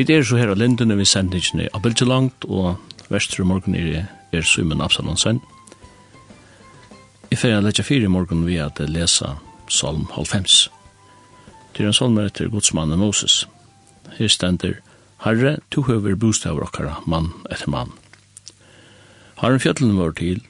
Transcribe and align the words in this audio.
Vi 0.00 0.14
er 0.16 0.22
så 0.24 0.38
her 0.40 0.48
av 0.48 0.56
lindene 0.56 0.94
vi 0.96 1.04
sender 1.04 1.36
ikke 1.36 1.66
av 1.76 1.82
Bilgelangt, 1.84 2.46
og 2.48 2.78
vestre 3.12 3.44
morgen 3.44 3.74
er, 3.76 4.06
er 4.32 4.46
Sumen 4.48 4.80
Absalonsen. 4.80 5.42
I 7.28 7.36
ferie 7.36 7.58
lette 7.60 7.84
fire 7.84 8.08
i 8.08 8.12
morgen 8.12 8.46
vi 8.46 8.56
at 8.56 8.80
lesa 8.80 9.34
Salm 9.68 10.06
95. 10.14 10.70
Til 11.76 11.90
en 11.90 11.92
salm 11.98 12.16
er 12.16 12.30
etter 12.30 12.48
godsmannen 12.48 13.02
Moses. 13.02 13.42
Her 14.16 14.32
stender 14.32 14.78
Herre, 15.26 15.58
to 15.68 15.84
høver 15.84 16.16
bostaver 16.16 16.64
okkara, 16.64 16.96
mann 17.04 17.34
etter 17.50 17.68
mann. 17.68 17.92
Herren 19.44 19.60
fjøtlen 19.60 20.00
vår 20.00 20.16
til, 20.16 20.40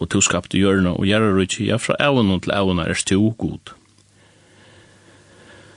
og 0.00 0.08
to 0.08 0.24
skapte 0.24 0.56
hjørne 0.56 0.96
og 0.96 1.04
gjerra 1.04 1.36
rydtje, 1.36 1.68
ja, 1.68 1.76
fra 1.76 2.00
evnen 2.00 2.40
til 2.40 2.56
evnen 2.56 2.80
er 2.88 2.96
stu 2.96 3.28
god. 3.36 3.76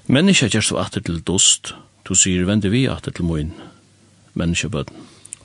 Menneska 0.07 0.47
gjerst 0.47 0.71
var 0.71 0.87
atter 0.87 1.03
til 1.03 1.19
dost, 1.19 1.75
Du 2.09 2.15
sier, 2.17 2.41
vende 2.49 2.71
vi 2.73 2.87
at 2.89 3.05
til 3.05 3.25
moin, 3.25 3.51
menneskebøden. 4.33 4.95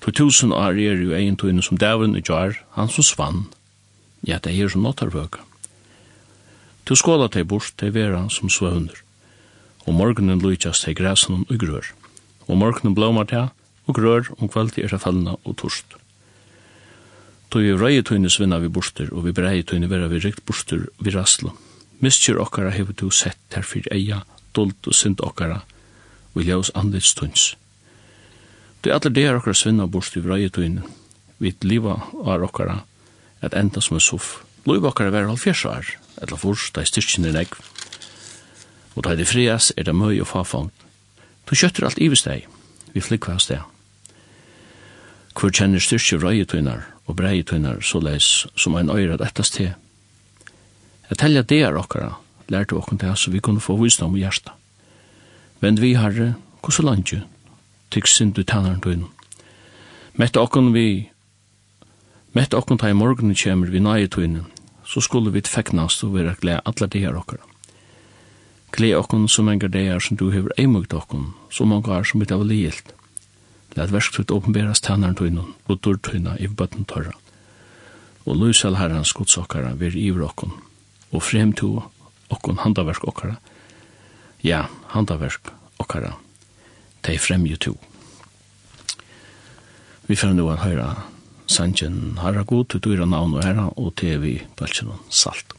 Tu 0.01 0.11
tusen 0.11 0.53
år 0.53 0.79
er 0.81 0.97
jo 0.97 1.13
egen 1.13 1.37
tøyne 1.37 1.63
som 1.63 1.77
dævren 1.77 2.17
i 2.17 2.23
jar, 2.25 2.57
han 2.73 2.89
som 2.89 3.05
svann. 3.05 3.43
Ja, 4.25 4.39
det 4.39 4.55
er 4.57 4.69
som 4.73 4.81
nåttarvøka. 4.81 5.45
Du 6.89 6.95
skåla 6.97 7.29
til 7.29 7.45
bort 7.45 7.75
til 7.77 7.93
vera 7.93 8.29
som 8.31 8.49
svøvner. 8.49 8.97
Og 9.85 9.93
morgenen 9.93 10.41
lujtjas 10.41 10.81
til 10.81 10.97
græsen 10.97 11.45
og 11.49 11.59
grør. 11.61 11.93
Og 12.49 12.57
morgenen 12.57 12.95
blåmar 12.95 13.29
til 13.29 13.49
og 13.87 13.95
grør 13.95 14.33
om 14.39 14.49
kvöldi 14.49 14.85
er 14.85 14.97
fallna 14.97 15.37
og 15.45 15.57
torst. 15.57 15.97
Tu 17.51 17.61
vi 17.61 17.77
røye 17.77 18.03
tøyne 18.03 18.31
svinna 18.31 18.59
vi 18.59 18.69
borster, 18.69 19.13
og 19.13 19.27
vi 19.27 19.33
brei 19.33 19.63
tøyne 19.63 19.91
vera 19.91 20.09
vi 20.09 20.19
rikt 20.19 20.45
borster 20.47 20.89
vi 20.99 21.11
raslo. 21.13 21.53
Mistjur 22.01 22.41
okkara 22.41 22.71
hefur 22.71 22.97
du 22.97 23.11
sett 23.11 23.53
herfyr 23.53 23.93
eia, 23.93 24.25
dult 24.57 24.89
og 24.89 24.97
synd 24.97 25.21
okkara, 25.21 25.61
og 26.35 26.43
ljós 26.43 26.71
andlits 26.75 27.15
tunns. 27.15 27.55
Det 28.83 28.93
er 28.93 28.99
allir 28.99 29.15
deir 29.17 29.39
okkara 29.39 29.57
svinna 29.57 29.87
bort 29.87 30.17
i 30.17 30.21
vrei 30.21 30.49
vi 31.39 31.55
liva 31.63 31.95
av 32.25 32.43
okkara 32.43 32.83
at 33.43 33.55
enda 33.55 33.81
som 33.81 33.97
er 33.97 34.01
suff. 34.01 34.45
Loiv 34.67 34.85
okkara 34.89 35.13
vera 35.13 35.29
halvfjers 35.29 35.65
år, 35.69 35.91
etla 36.23 36.37
furs, 36.41 36.71
da 36.73 36.81
er 36.81 36.89
styrkjen 36.89 37.27
er 37.29 37.35
negv, 37.37 37.59
og 38.95 39.05
da 39.05 39.13
er 39.13 39.21
det 39.21 39.29
frias 39.29 39.73
er 39.77 39.85
det 39.85 39.95
møy 39.95 40.21
og 40.23 40.31
fafang. 40.31 40.71
Du 41.45 41.55
kjøtter 41.55 41.85
alt 41.85 42.01
ivesteg, 42.01 42.47
vi 42.95 43.05
flikva 43.05 43.37
av 43.37 43.43
steg. 43.45 43.61
Hvor 45.35 45.53
kjenner 45.53 45.83
styrkje 45.83 46.21
vrei 46.23 46.45
og 47.07 47.17
brei 47.17 47.45
så 47.83 48.01
leis 48.01 48.47
som 48.57 48.77
ein 48.77 48.91
øyrad 48.91 49.21
ettast 49.21 49.55
til. 49.55 49.75
Jeg 51.11 51.19
teller 51.19 51.43
det 51.43 51.63
er 51.63 51.77
okkara, 51.77 52.15
lærte 52.49 52.77
okkara 52.77 52.99
til 52.99 53.17
så 53.17 53.31
vi 53.31 53.41
kunne 53.41 53.61
få 53.61 53.77
visdom 53.77 54.17
i 54.17 54.21
hjertet. 54.21 54.53
Vend 55.65 55.81
vi, 55.81 55.95
Herre, 55.97 56.35
hvordan 56.61 56.85
landje, 56.85 57.19
tykk 57.89 58.09
sindu 58.11 58.43
du 58.43 58.45
tænaren 58.45 58.83
døgn. 58.85 59.05
Mette 60.21 60.37
okkon 60.37 60.75
vi, 60.75 61.09
mette 62.37 62.59
okkon 62.59 62.77
ta 62.77 62.91
i 62.93 62.97
morgenen 62.99 63.33
kjemur 63.33 63.71
vi 63.73 63.81
nage 63.81 64.11
tøgnen, 64.13 64.43
så 64.85 65.01
skulle 65.01 65.33
vi 65.33 65.41
tfeknast 65.41 66.05
og 66.05 66.19
vera 66.19 66.35
glede 66.37 66.61
alle 66.69 66.89
deir 66.93 67.17
okkara. 67.17 67.41
Glede 68.77 68.99
okkon 68.99 69.25
så 69.25 69.47
mange 69.47 69.71
deir 69.73 70.05
som 70.05 70.21
du 70.21 70.27
hever 70.35 70.53
eimugt 70.61 70.93
okkon, 70.93 71.31
så 71.49 71.65
mange 71.65 71.89
er 71.97 72.05
som 72.05 72.21
vi 72.21 72.29
av 72.29 72.45
ligilt. 72.45 72.93
Læt 73.73 73.97
versktutt 73.97 74.37
åpenberas 74.37 74.85
tannar 74.85 75.17
tøgnen, 75.17 75.57
og 75.65 75.81
dørtøgna 75.81 76.37
i 76.37 76.47
bøtten 76.47 76.85
tørra. 76.85 77.17
Og 78.27 78.37
løysel 78.37 78.77
herrens 78.77 79.17
godsokkara 79.17 79.73
vir 79.81 79.97
í 79.97 80.13
okkon, 80.13 80.53
og 81.11 81.25
fremtu 81.25 81.81
okkon 82.29 82.61
handaverk 82.61 83.09
okkara, 83.09 83.41
ja, 84.45 84.67
handaverk 84.93 85.51
okkara, 85.81 86.15
de 87.07 87.19
fremju 87.19 87.57
to. 87.57 87.75
Vi 90.07 90.17
fyrir 90.17 90.37
nu 90.37 90.51
å 90.53 90.57
høyra 90.61 90.91
sanjen 91.49 92.19
harra 92.21 92.45
god, 92.45 92.77
du 92.77 92.93
er 92.93 93.05
navn 93.09 93.39
og 93.39 93.45
herra, 93.45 93.71
og 93.81 93.95
til 94.01 94.21
vi 94.21 94.35
bølsen 94.59 94.93
salt. 95.09 95.57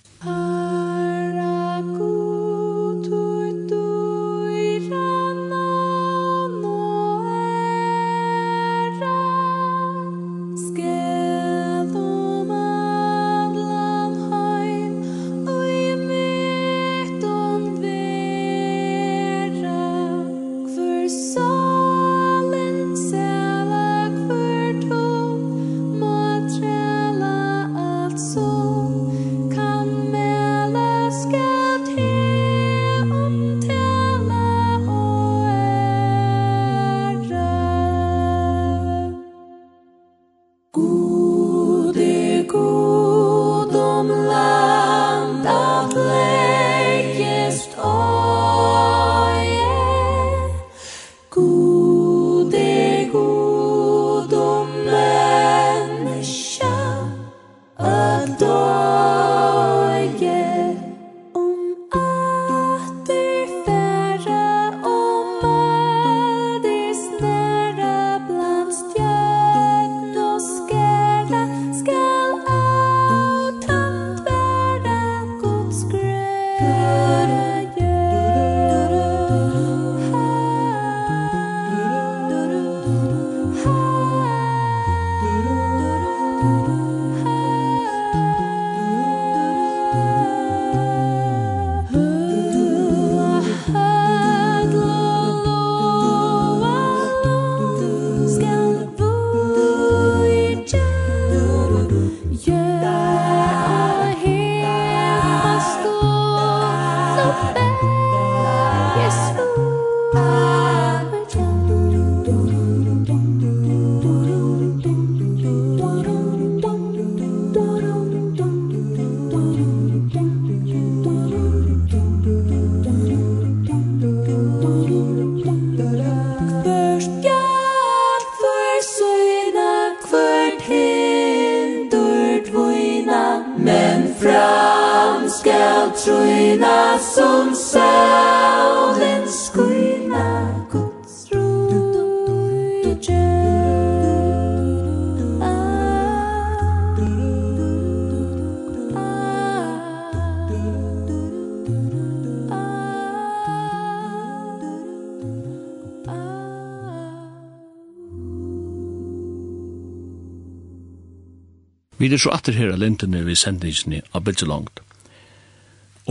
Vi 161.98 162.10
er 162.12 162.20
så 162.20 162.34
atter 162.36 162.58
her 162.60 162.74
av 162.74 162.82
lintene 162.82 163.22
vi 163.24 163.38
sendingsene 163.40 164.02
av 164.12 164.26
Bidjelangt. 164.28 164.82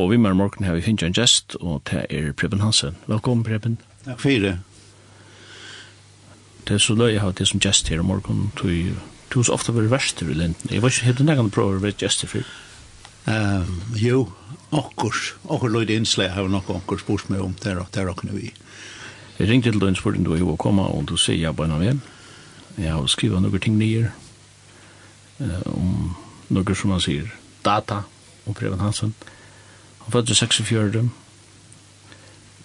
Og 0.01 0.09
vi 0.11 0.17
med 0.17 0.39
morgen 0.39 0.65
har 0.65 0.79
vi 0.79 0.85
finnet 0.87 1.05
en 1.05 1.13
gjest, 1.15 1.59
og 1.61 1.83
det 1.91 2.07
er 2.09 2.33
Preben 2.33 2.63
Hansen. 2.65 2.97
Velkommen, 3.07 3.45
Preben. 3.45 3.77
Takk 4.07 4.23
for 4.23 4.47
det. 4.47 4.55
Det 6.65 6.79
er 6.79 6.81
så 6.81 6.97
løy 6.97 7.13
jeg 7.13 7.21
har 7.21 7.37
det 7.37 7.47
som 7.51 7.61
gjest 7.61 7.93
her 7.93 8.01
om 8.01 8.09
morgen, 8.09 8.49
tog 8.57 8.97
du 9.35 9.43
så 9.43 9.53
ofte 9.53 9.75
vært 9.77 9.93
verst 9.93 10.25
i 10.25 10.31
lintene. 10.31 10.73
Jeg 10.73 10.81
var 10.81 10.95
ikke 10.95 11.11
helt 11.11 11.21
engang 11.21 11.53
prøve 11.53 11.77
å 11.77 11.85
være 11.85 12.01
gjester 12.01 12.33
før. 12.33 12.49
Um, 13.29 13.77
jo, 14.01 14.25
okkurs, 14.73 15.35
okkur 15.45 15.73
løy 15.73 15.85
det 15.89 16.01
innslag 16.01 16.31
jeg 16.31 16.37
har 16.39 16.49
nok 16.49 16.73
okkur 16.79 17.05
spurs 17.05 17.29
meg 17.29 17.45
om 17.45 17.53
det, 17.61 17.77
det 17.93 18.01
er 18.01 18.09
okkur 18.09 18.33
vi. 18.33 18.55
Jeg 19.37 19.51
ringte 19.51 19.69
til 19.69 19.85
døgn 19.85 20.01
spørsmål 20.01 20.25
du 20.25 20.33
er 20.33 20.45
jo 20.47 20.53
å 20.57 20.61
komme, 20.61 20.89
og 20.89 21.05
du 21.13 21.19
sier 21.21 21.43
jeg 21.43 21.57
bare 21.57 21.75
noe 21.75 21.85
ved. 21.85 22.05
Jeg 22.81 22.93
har 22.97 23.07
skrivet 23.13 23.45
noen 23.45 23.61
ting 23.61 23.77
nye, 23.77 24.15
eh, 25.41 25.67
om 25.71 26.15
noe 26.55 26.77
som 26.77 26.93
man 26.93 27.03
sier, 27.03 27.31
data 27.65 28.03
om 28.47 28.55
Preben 28.55 28.81
Hansen. 28.81 29.15
Han 30.05 30.13
fødde 30.13 30.35
46, 30.35 31.11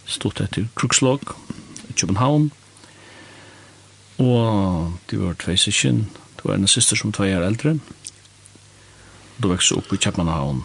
stod 0.06 0.42
etter 0.42 0.68
Krukslåg 0.76 1.22
i 1.90 1.94
København, 1.94 2.52
og 4.20 4.94
det 5.10 5.20
var 5.22 5.38
tvei 5.40 5.56
sysken, 5.56 6.10
det 6.36 6.44
var 6.46 6.58
en 6.58 6.68
syster 6.68 7.00
som 7.00 7.14
tvei 7.16 7.32
er 7.32 7.46
eldre, 7.46 7.78
og 9.38 9.44
det 9.44 9.54
vekste 9.54 9.78
opp 9.80 9.94
i 9.94 10.02
København, 10.02 10.64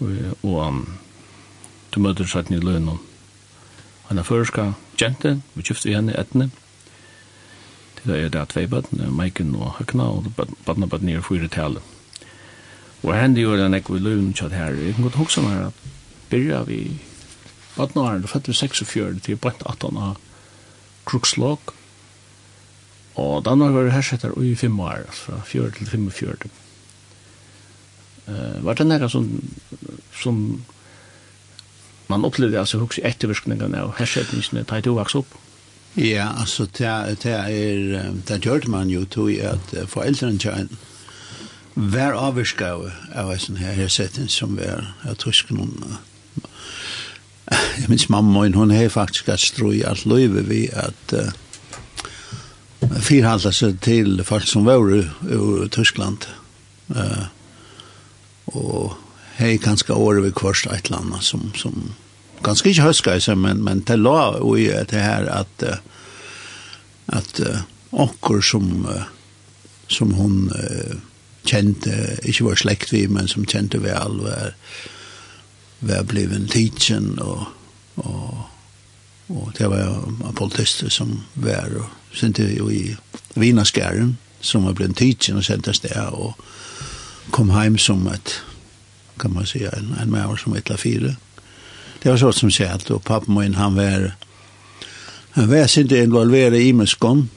og, 0.00 0.12
og 0.42 0.84
du 1.94 2.00
møter 2.00 2.28
satt 2.28 2.50
i 2.50 2.60
lønnen, 2.60 3.00
Han 4.12 4.18
er 4.18 4.26
føreska 4.28 4.72
kjente, 5.00 5.38
vi 5.54 5.62
kjøpte 5.62 5.88
vi 5.88 5.94
henne 5.96 6.12
etne, 6.20 6.50
Det 8.02 8.18
er 8.18 8.30
det 8.34 8.48
tvei 8.50 8.66
bøtten, 8.66 9.02
Maiken 9.14 9.54
og 9.54 9.76
Høkna, 9.78 10.08
og 10.10 10.32
bøtten 10.36 10.86
og 10.86 10.90
bøtten 10.90 11.10
er 11.12 11.22
fyra 11.22 11.46
tale. 11.46 11.82
Og 13.02 13.14
hendig 13.14 13.44
gjør 13.44 13.60
den 13.62 13.74
ekko 13.78 13.96
i 13.96 14.02
løven 14.02 14.34
her. 14.34 14.74
Jeg 14.74 14.94
kan 14.94 15.04
godt 15.04 15.20
hoksa 15.20 15.42
meg 15.42 15.66
at 15.66 15.84
byrja 16.30 16.62
vi 16.66 17.00
bøtten 17.76 18.00
og 18.00 18.08
er, 18.08 18.18
du 18.18 18.26
født 18.26 18.48
vi 18.48 18.54
46 18.54 19.20
til 19.20 19.36
bøtten 19.36 19.66
18 19.66 19.96
av 19.96 20.18
Krukslåk, 21.06 21.74
og 23.14 23.44
Danmark 23.44 23.74
var 23.74 23.90
hersetter 23.92 24.32
i 24.40 24.54
fem 24.54 24.80
år, 24.80 25.06
fra 25.12 25.40
4 25.44 25.70
til 25.70 25.86
45. 25.86 26.50
Uh, 28.26 28.64
var 28.64 28.74
det 28.78 28.86
nekka 28.86 29.08
som, 29.10 29.26
som 30.14 30.62
man 32.08 32.24
opplevde 32.24 32.58
altså 32.58 32.78
hos 32.78 33.00
ettervirkningene 33.02 33.82
av 33.82 33.96
hersettingene, 33.98 34.64
ta 34.64 34.78
i 34.78 34.84
to 34.86 34.94
vaks 34.96 35.18
opp? 35.18 35.34
Ja, 35.96 36.30
altså, 36.40 36.64
det, 36.64 37.18
det 37.22 37.32
er, 37.32 38.12
det 38.28 38.40
gjør 38.44 38.68
man 38.72 38.88
jo 38.90 39.04
tog 39.04 39.30
at 39.44 39.74
foreldrene 39.92 40.40
kjøren 40.40 40.70
var 41.74 42.16
avvirka 42.16 42.72
av 43.16 43.30
en 43.32 43.40
sånn 43.40 43.60
her 43.60 43.88
setting 43.88 44.28
som 44.28 44.56
var 44.56 44.92
av 45.08 45.16
tyskene. 45.20 45.68
Jeg 47.48 47.88
minns 47.90 48.08
mamma, 48.12 48.46
hun 48.48 48.72
har 48.72 48.88
faktisk 48.92 49.28
at 49.32 49.40
strå 49.40 49.72
i 49.72 49.84
alt 49.88 50.04
løyve 50.08 50.44
vi 50.48 50.66
at 50.72 51.16
uh, 51.16 51.32
fyrhalda 53.00 53.52
seg 53.52 53.80
til 53.84 54.22
folk 54.24 54.48
som 54.48 54.68
var 54.68 54.84
i 54.92 55.02
Tyskland. 55.72 56.28
Uh, 56.92 57.28
og 58.52 58.96
hei 59.38 59.56
kanskje 59.60 59.96
året 59.96 60.24
vi 60.26 60.32
kvarst 60.36 60.68
et 60.68 60.88
eller 60.88 61.00
annet 61.00 61.24
som, 61.24 61.50
som 61.56 61.92
ganske 62.42 62.70
ikke 62.70 62.82
høska 62.82 63.36
men, 63.36 63.62
men 63.64 63.80
det 63.86 63.98
la 63.98 64.36
jo 64.38 64.54
i 64.56 64.66
det 64.66 65.02
her 65.02 65.28
at 65.30 65.64
at 67.12 67.40
onker 67.92 68.40
som 68.40 68.86
som 69.88 70.12
hun 70.14 70.50
kjente, 71.44 72.18
ikke 72.22 72.44
var 72.44 72.54
slekt 72.56 72.92
vi, 72.92 73.06
men 73.06 73.28
som 73.28 73.44
kjente 73.44 73.80
vi 73.82 73.90
all 73.90 74.20
var, 74.22 74.54
var 75.80 76.06
bliven 76.08 76.46
tidsen 76.48 77.18
og, 77.18 77.46
og, 77.96 78.44
og 79.28 79.50
det 79.58 79.68
var 79.68 80.06
en 80.06 80.36
politister 80.38 80.88
som 80.88 81.18
var 81.34 81.74
og 81.76 81.90
sendte 82.14 82.46
jo 82.54 82.70
i 82.70 82.94
Vinaskæren 83.34 84.16
som 84.40 84.64
var 84.66 84.72
bliven 84.78 84.94
tidsen 84.94 85.36
og 85.36 85.44
sendte 85.44 85.74
sted 85.74 85.98
og 86.12 86.38
kom 87.30 87.50
heim 87.50 87.78
som 87.78 88.06
et 88.06 88.42
kan 89.18 89.32
man 89.32 89.46
säga 89.46 89.70
en, 89.70 89.94
en 90.02 90.10
mer 90.10 90.36
som 90.36 90.54
ett 90.54 90.68
la 90.68 90.76
fyra. 90.76 91.14
Det 92.02 92.10
var 92.10 92.16
så 92.16 92.32
som 92.32 92.50
sagt, 92.50 92.90
og 92.90 93.04
pappa 93.04 93.30
min, 93.30 93.54
han 93.54 93.76
var, 93.76 94.14
han 95.30 95.50
var 95.50 95.66
sinte 95.66 96.02
involveret 96.02 96.60
i 96.60 96.72
menneskene, 96.72 97.28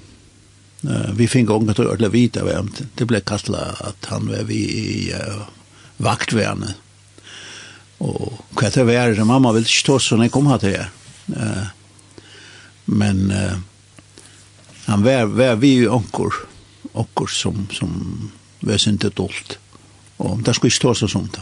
vi 1.13 1.27
fick 1.27 1.49
unga 1.49 1.73
till 1.73 1.83
Örla 1.83 2.09
Vita 2.09 2.43
vämt. 2.43 2.81
Det 2.95 3.05
blev 3.05 3.19
kastla 3.19 3.57
att 3.57 4.05
han 4.05 4.27
var 4.27 4.43
vi 4.43 4.55
i 4.55 5.13
uh, 5.13 5.41
vaktvärne. 5.97 6.73
Och 7.97 8.33
vad 8.49 8.73
det 8.73 8.83
var 8.83 9.07
det 9.07 9.25
mamma 9.25 9.51
ville 9.51 9.65
stå 9.65 9.99
så 9.99 10.15
när 10.15 10.27
kom 10.27 10.47
här 10.47 10.57
till 10.57 10.69
er. 10.69 10.89
Uh, 11.29 11.63
men 12.85 13.31
uh, 13.31 13.57
han 14.85 15.03
var, 15.03 15.25
var 15.25 15.55
vi 15.55 15.67
ju 15.67 15.89
onkor. 15.89 16.33
Onkor 16.91 17.27
som, 17.27 17.67
som 17.71 18.31
var 18.59 18.87
inte 18.87 19.09
dolt. 19.09 19.59
Og 20.17 20.43
det 20.43 20.53
skulle 20.53 20.69
ikke 20.69 20.77
stå 20.77 20.93
så 20.93 21.07
sånt. 21.07 21.37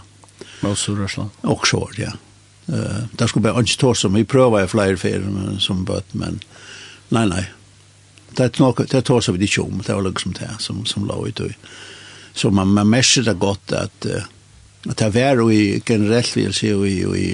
Og 0.61 0.77
så 0.77 0.95
Russland. 0.95 1.29
Og 1.41 1.67
så, 1.67 1.89
ja. 1.97 2.11
Uh, 2.67 3.03
det 3.19 3.27
skulle 3.29 3.43
bare 3.43 3.63
ikke 3.63 3.81
ta 3.81 3.91
som 3.97 4.15
vi 4.15 4.23
prøver 4.23 4.63
i 4.63 4.71
flere 4.71 4.97
ferier 4.97 5.57
som 5.59 5.83
bøtt, 5.87 6.13
men 6.15 6.39
nei, 7.11 7.25
nei. 7.27 7.43
Det 8.33 8.47
er 8.47 8.61
noe, 8.63 8.85
det 8.89 9.03
tar 9.05 9.21
så 9.21 9.33
vi 9.35 9.45
ikke 9.45 9.65
om, 9.65 9.81
det 9.83 9.93
var 9.93 10.05
liksom 10.07 10.33
det 10.39 10.49
som, 10.63 10.85
som 10.89 11.05
la 11.05 11.19
ut. 11.19 11.41
Så 12.33 12.49
man, 12.49 12.71
man 12.73 12.89
merker 12.89 13.27
det 13.27 13.35
godt 13.39 13.75
at, 13.77 14.07
at 14.07 14.95
det 14.97 15.05
er 15.05 15.13
vær 15.13 15.43
i 15.53 15.83
generelt 15.85 16.33
vil 16.35 16.55
si 16.55 16.71
og 16.73 16.87
i, 16.89 17.03
og 17.05 17.17
i 17.19 17.27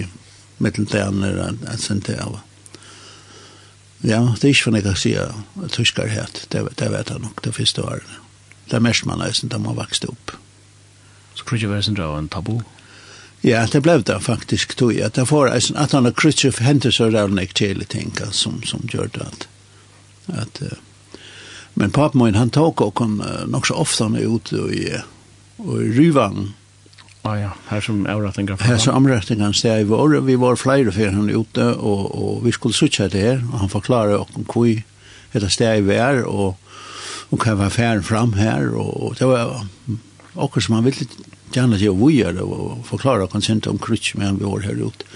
mitteltegner 0.59 1.39
at 1.45 1.79
sent 1.79 2.09
det 2.09 2.17
av. 2.19 2.41
Ja, 4.03 4.19
det 4.35 4.43
er 4.43 4.51
ikke 4.51 4.65
for 4.65 4.75
jeg 4.75 4.87
kan 4.87 4.99
si 4.99 5.13
at 5.19 5.71
tysker 5.75 6.11
het, 6.11 6.43
det, 6.51 6.65
det 6.79 6.91
vet 6.91 7.13
jeg 7.13 7.23
nok 7.23 7.43
det 7.45 7.55
første 7.55 7.83
året. 7.83 8.19
Det 8.67 8.75
er 8.75 8.83
mest 8.83 9.07
man 9.07 9.23
er, 9.23 9.31
det 9.31 9.61
man 9.61 9.79
vokste 9.79 10.11
opp. 10.11 10.35
Så 11.35 11.45
tror 11.45 11.63
jeg 11.63 11.95
det 11.95 12.03
var 12.03 12.19
en 12.19 12.27
tabu? 12.31 12.59
Ja. 12.59 12.78
Ja, 13.41 13.65
det 13.71 13.81
blev 13.81 14.03
det 14.03 14.19
faktisk, 14.23 14.75
tog 14.77 14.93
jeg. 14.93 15.15
Det 15.15 15.31
var 15.31 15.47
en 15.47 15.77
at 15.77 15.91
han 15.91 16.05
har 16.05 16.11
krutset 16.11 16.55
for 16.55 16.63
hentet 16.63 16.93
så 16.93 17.09
rævnek 17.09 17.55
til 17.55 17.85
ting 17.85 18.13
som, 18.31 18.63
som 18.63 18.79
gjør 18.91 19.07
det 19.15 19.21
at, 19.21 19.47
at 20.27 20.61
uh, 20.61 20.77
men 21.73 21.91
pappa 21.91 22.17
min, 22.17 22.35
han 22.35 22.49
tog 22.49 22.81
og 22.81 22.93
kom 22.93 23.21
uh, 23.21 23.47
nok 23.47 23.67
så 23.67 23.73
ofte 23.73 24.03
han 24.03 24.15
er 24.15 24.27
ute 24.27 24.57
i, 24.75 24.87
og 25.57 25.83
i 25.83 25.91
Ryvang. 25.99 26.49
Ah, 27.23 27.39
ja, 27.39 27.49
her 27.69 27.81
som 27.81 28.05
avrettinga. 28.07 28.55
Her 28.63 28.77
som 28.77 28.95
avrettinga 28.95 29.51
steg 29.53 29.83
i 29.83 29.87
vår, 29.87 30.19
vi 30.27 30.35
var 30.39 30.59
flere 30.59 30.91
før 30.91 31.11
han 31.11 31.29
ute, 31.29 31.65
og, 31.75 32.03
og 32.15 32.45
vi 32.45 32.51
skulle 32.51 32.75
sutja 32.75 33.07
det 33.07 33.21
her, 33.21 33.41
og 33.51 33.59
han 33.59 33.71
forklarer 33.71 34.17
og 34.17 34.27
hvor 34.49 35.39
det 35.39 35.51
steg 35.51 35.83
i 35.83 35.87
vær, 35.87 36.23
og, 36.25 36.55
og 37.29 37.43
hva 37.43 37.55
var 37.59 37.69
færen 37.75 38.03
fram 38.03 38.33
her, 38.33 38.71
og, 38.73 39.03
og 39.03 39.19
det 39.19 39.27
var 39.27 39.67
akkurat 40.43 40.65
som 40.65 40.75
han 40.75 40.87
ville 40.87 41.07
gjerne 41.53 41.77
til 41.79 41.93
å 41.93 41.99
vujere 41.99 42.45
og 42.45 42.81
forklare 42.87 43.29
konsent 43.31 43.67
om 43.67 43.79
krutsk 43.81 44.17
med 44.17 44.27
han 44.27 44.39
vi 44.39 44.47
var 44.47 44.65
her 44.65 44.81
ute. 44.81 45.07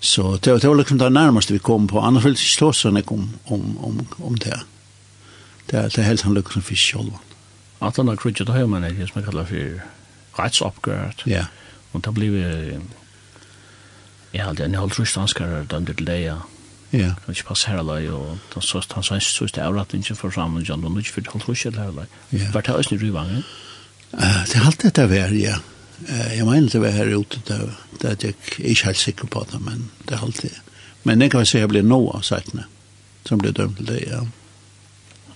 Så 0.00 0.36
det 0.36 0.52
var, 0.52 0.58
det 0.58 0.68
var 0.68 0.76
liksom 0.78 0.98
det 0.98 1.12
nærmeste 1.12 1.52
vi 1.52 1.58
kom 1.58 1.88
på, 1.90 2.00
annars 2.00 2.24
ville 2.24 2.38
det 2.38 2.44
ikke 2.44 2.56
stå 2.56 2.72
sånn 2.72 3.00
om, 3.02 3.24
om, 3.46 3.64
om, 3.82 4.02
om 4.22 4.36
det. 4.38 4.60
Det 5.68 5.78
er, 5.78 5.88
det 5.88 5.98
er 5.98 6.06
helt 6.12 6.22
han 6.22 6.36
lykkes 6.36 6.58
som 6.58 6.62
fisk 6.62 6.92
selv. 6.92 7.16
At 7.82 7.98
han 7.98 8.08
har 8.08 8.18
krutsk, 8.18 8.46
det 8.46 8.54
har 8.54 8.66
man 8.70 8.86
det 8.86 9.08
som 9.08 9.18
jeg 9.20 9.26
kaller 9.26 9.48
for. 9.48 9.82
Ja. 11.26 11.48
Og 11.92 12.04
det 12.04 12.14
blir 12.14 12.80
Ja, 14.34 14.52
det 14.52 14.60
er 14.60 14.64
en 14.68 14.74
halv 14.74 14.92
rustanskare 14.92 15.64
dømte 15.64 15.94
til 15.96 16.06
leia. 16.06 16.36
Ja. 16.92 17.14
Kan 17.24 17.34
ikke 17.34 17.48
passe 17.48 17.68
her 17.68 17.80
alai, 17.80 18.06
og 18.08 18.38
han 18.54 18.62
sa 18.62 18.80
han 18.94 19.02
sa 19.02 19.18
så 19.18 19.44
er 19.44 19.84
det 19.92 20.04
sa 20.06 20.14
for 20.14 20.30
sammen, 20.30 20.64
han 20.64 20.84
og 20.84 20.92
han 20.94 21.02
sa 21.02 21.32
han 21.32 21.40
sa 21.40 21.48
han 21.50 21.62
sa 21.62 21.64
han 21.64 22.52
sa 22.52 22.60
han 22.60 22.82
sa 22.84 23.00
han 23.00 23.00
sa 23.02 23.18
han 23.24 23.42
Uh, 24.12 24.40
det 24.48 24.56
er 24.56 24.64
halte 24.64 24.88
dette 24.88 25.04
vær, 25.10 25.34
ja. 25.36 25.58
Uh, 26.08 26.30
jeg 26.36 26.46
mener 26.46 26.72
det 26.72 26.80
var 26.80 26.96
her 26.96 27.12
ute, 27.16 27.42
det, 27.48 27.58
det 28.00 28.10
er 28.10 28.16
jeg 28.30 28.72
ikke 28.72 28.90
helt 28.90 29.02
sikker 29.02 29.30
på 29.30 29.44
det, 29.52 29.60
men 29.60 29.90
det 30.08 30.22
halte 30.22 30.48
det. 30.48 30.56
Men 31.04 31.22
jeg 31.22 31.32
kan 31.32 31.46
si 31.46 31.58
at 31.58 31.66
jeg 31.66 31.72
blir 31.72 31.86
noe 31.86 32.16
av 32.18 32.24
sakene, 32.26 32.66
som 33.28 33.40
blir 33.40 33.54
dømt 33.56 33.76
til 33.80 33.90
det, 33.90 34.02
ja. 34.06 34.24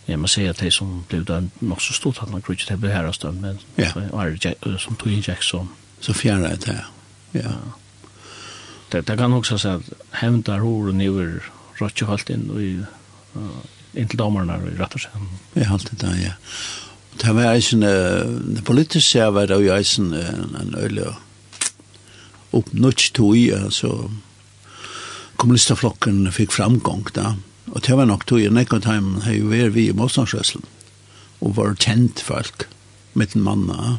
Jeg 0.09 0.19
må 0.19 0.27
si 0.27 0.45
at 0.51 0.59
de 0.59 0.71
som 0.75 1.05
ble 1.09 1.23
dømt 1.25 1.61
nok 1.63 1.81
så 1.81 1.95
stort, 1.95 2.23
at 2.23 2.31
man 2.33 2.43
kunne 2.43 2.59
ikke 2.59 2.67
til 2.73 2.81
å 2.81 2.83
bli 2.83 2.91
herrest 2.91 3.25
men 3.39 3.61
ja. 3.79 3.93
var 3.95 4.35
som 4.83 4.97
tog 4.99 5.13
i 5.13 5.23
Jackson. 5.23 5.71
Så 6.03 6.15
fjerde 6.17 6.51
er 6.51 6.59
det, 6.65 6.75
ja. 6.75 7.41
ja. 7.45 7.53
Det, 8.93 9.07
det 9.09 9.17
kan 9.19 9.33
også 9.33 9.59
si 9.61 9.71
at 9.71 9.93
hevndar 10.21 10.65
horen 10.65 11.01
i 11.01 11.09
vår 11.09 11.39
rådkjøhalt 11.79 12.33
inn, 12.35 12.49
og 12.51 12.59
inntil 13.95 14.19
damerne 14.19 14.59
i 14.69 14.75
rett 14.79 14.97
og 14.99 15.05
slett. 15.05 15.31
Jeg 15.55 15.71
halte 15.71 15.97
det, 16.01 16.13
ja. 16.21 16.35
Det 17.21 17.35
var 17.37 17.53
eisen, 17.53 17.83
det 17.83 18.65
politiske 18.65 19.19
jeg 19.19 19.35
var 19.35 19.53
jo 19.53 19.75
eisen 19.75 20.13
en 20.15 20.75
øyelig 20.79 21.13
oppnutsk 22.53 23.15
tog 23.17 23.37
i, 23.37 23.51
altså 23.53 24.11
kommunistaflokken 25.41 26.27
fikk 26.33 26.53
framgång 26.53 27.07
da, 27.17 27.35
og 27.73 27.83
det 27.87 27.97
var 27.97 28.09
nok 28.09 28.27
tog 28.27 28.43
i 28.43 28.51
Nekotheim, 28.53 29.23
hei 29.27 29.39
jo 29.39 29.51
vært 29.53 29.75
vi 29.77 29.89
i 29.89 29.97
motstandsrøslen, 29.97 30.65
og 31.41 31.57
var 31.57 31.77
kjent 31.81 32.23
folk, 32.25 32.67
mitten 33.19 33.45
manna. 33.45 33.99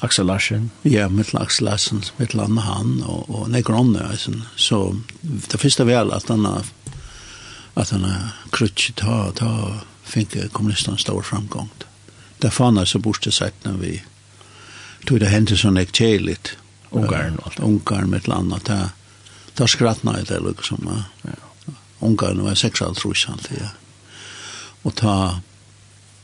Axel 0.00 0.28
Larsen? 0.30 0.70
Ja, 0.86 1.08
mitt 1.10 1.34
Axel 1.34 1.66
Larsen, 1.66 2.04
mitt 2.20 2.36
Anna 2.38 2.62
han, 2.62 3.00
og, 3.02 3.26
og 3.26 3.48
Nekonne, 3.50 4.04
eisen. 4.12 4.44
Så 4.54 4.94
det 5.22 5.58
første 5.58 5.88
vel 5.88 6.12
at 6.14 6.30
han 6.30 6.46
at 7.78 7.90
han 7.94 8.06
krutsk 8.54 8.94
ta, 8.98 9.30
ta, 9.38 9.50
fikk 10.08 10.38
kommunistene 10.54 10.98
stor 10.98 11.22
framgångt 11.22 11.87
det 12.38 12.50
fann 12.50 12.86
så 12.86 12.98
borste 12.98 13.32
sett 13.32 13.64
när 13.64 13.72
vi 13.72 14.02
tog 15.06 15.20
det 15.20 15.26
hände 15.26 15.56
sån 15.56 15.76
ett 15.76 15.96
kärligt 15.96 16.56
ungarn 16.90 17.36
och 17.36 17.46
allt 17.46 17.60
ungarn 17.60 18.10
med 18.10 18.18
ett 18.18 18.28
annat 18.28 18.64
där 18.64 18.88
där 19.54 19.66
skrattna 19.66 20.12
det 20.12 20.40
liksom 20.40 21.02
ja. 21.22 21.30
Ungarn 22.00 22.44
var 22.44 22.54
sex 22.54 22.82
allt 22.82 23.04
rusant 23.04 23.48
ja. 23.60 23.68
Och 24.82 24.94
ta 24.94 25.40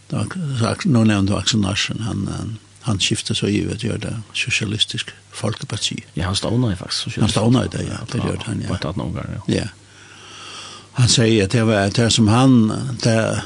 då 0.08 0.26
sagt 0.60 0.84
nu 0.84 1.04
nämnde 1.04 1.36
Axel 1.36 1.60
Narsen 1.60 2.00
han 2.00 2.28
han 2.38 2.58
han 2.80 2.98
skiftet 2.98 3.36
så 3.36 3.48
givet 3.48 3.84
gjør 3.84 3.98
det 3.98 4.20
socialistisk 4.32 5.10
folkeparti. 5.32 6.04
Ja 6.14 6.24
han 6.24 6.36
stod 6.36 6.60
nej 6.60 6.76
faktisk. 6.76 7.18
han 7.18 7.28
stod 7.28 7.52
nej 7.52 7.68
det 7.72 7.82
ja 7.82 7.98
det 8.12 8.18
gjør 8.18 8.42
han 8.44 8.60
ja. 8.60 8.68
vart 8.68 8.84
att 8.84 8.96
någon 8.96 9.14
ja. 9.14 9.54
Ja. 9.54 9.68
Han 10.92 11.08
sier 11.08 11.44
at 11.44 11.50
det 11.50 11.64
var 11.64 11.90
det 11.90 12.10
som 12.10 12.28
han 12.28 12.72
det 13.02 13.42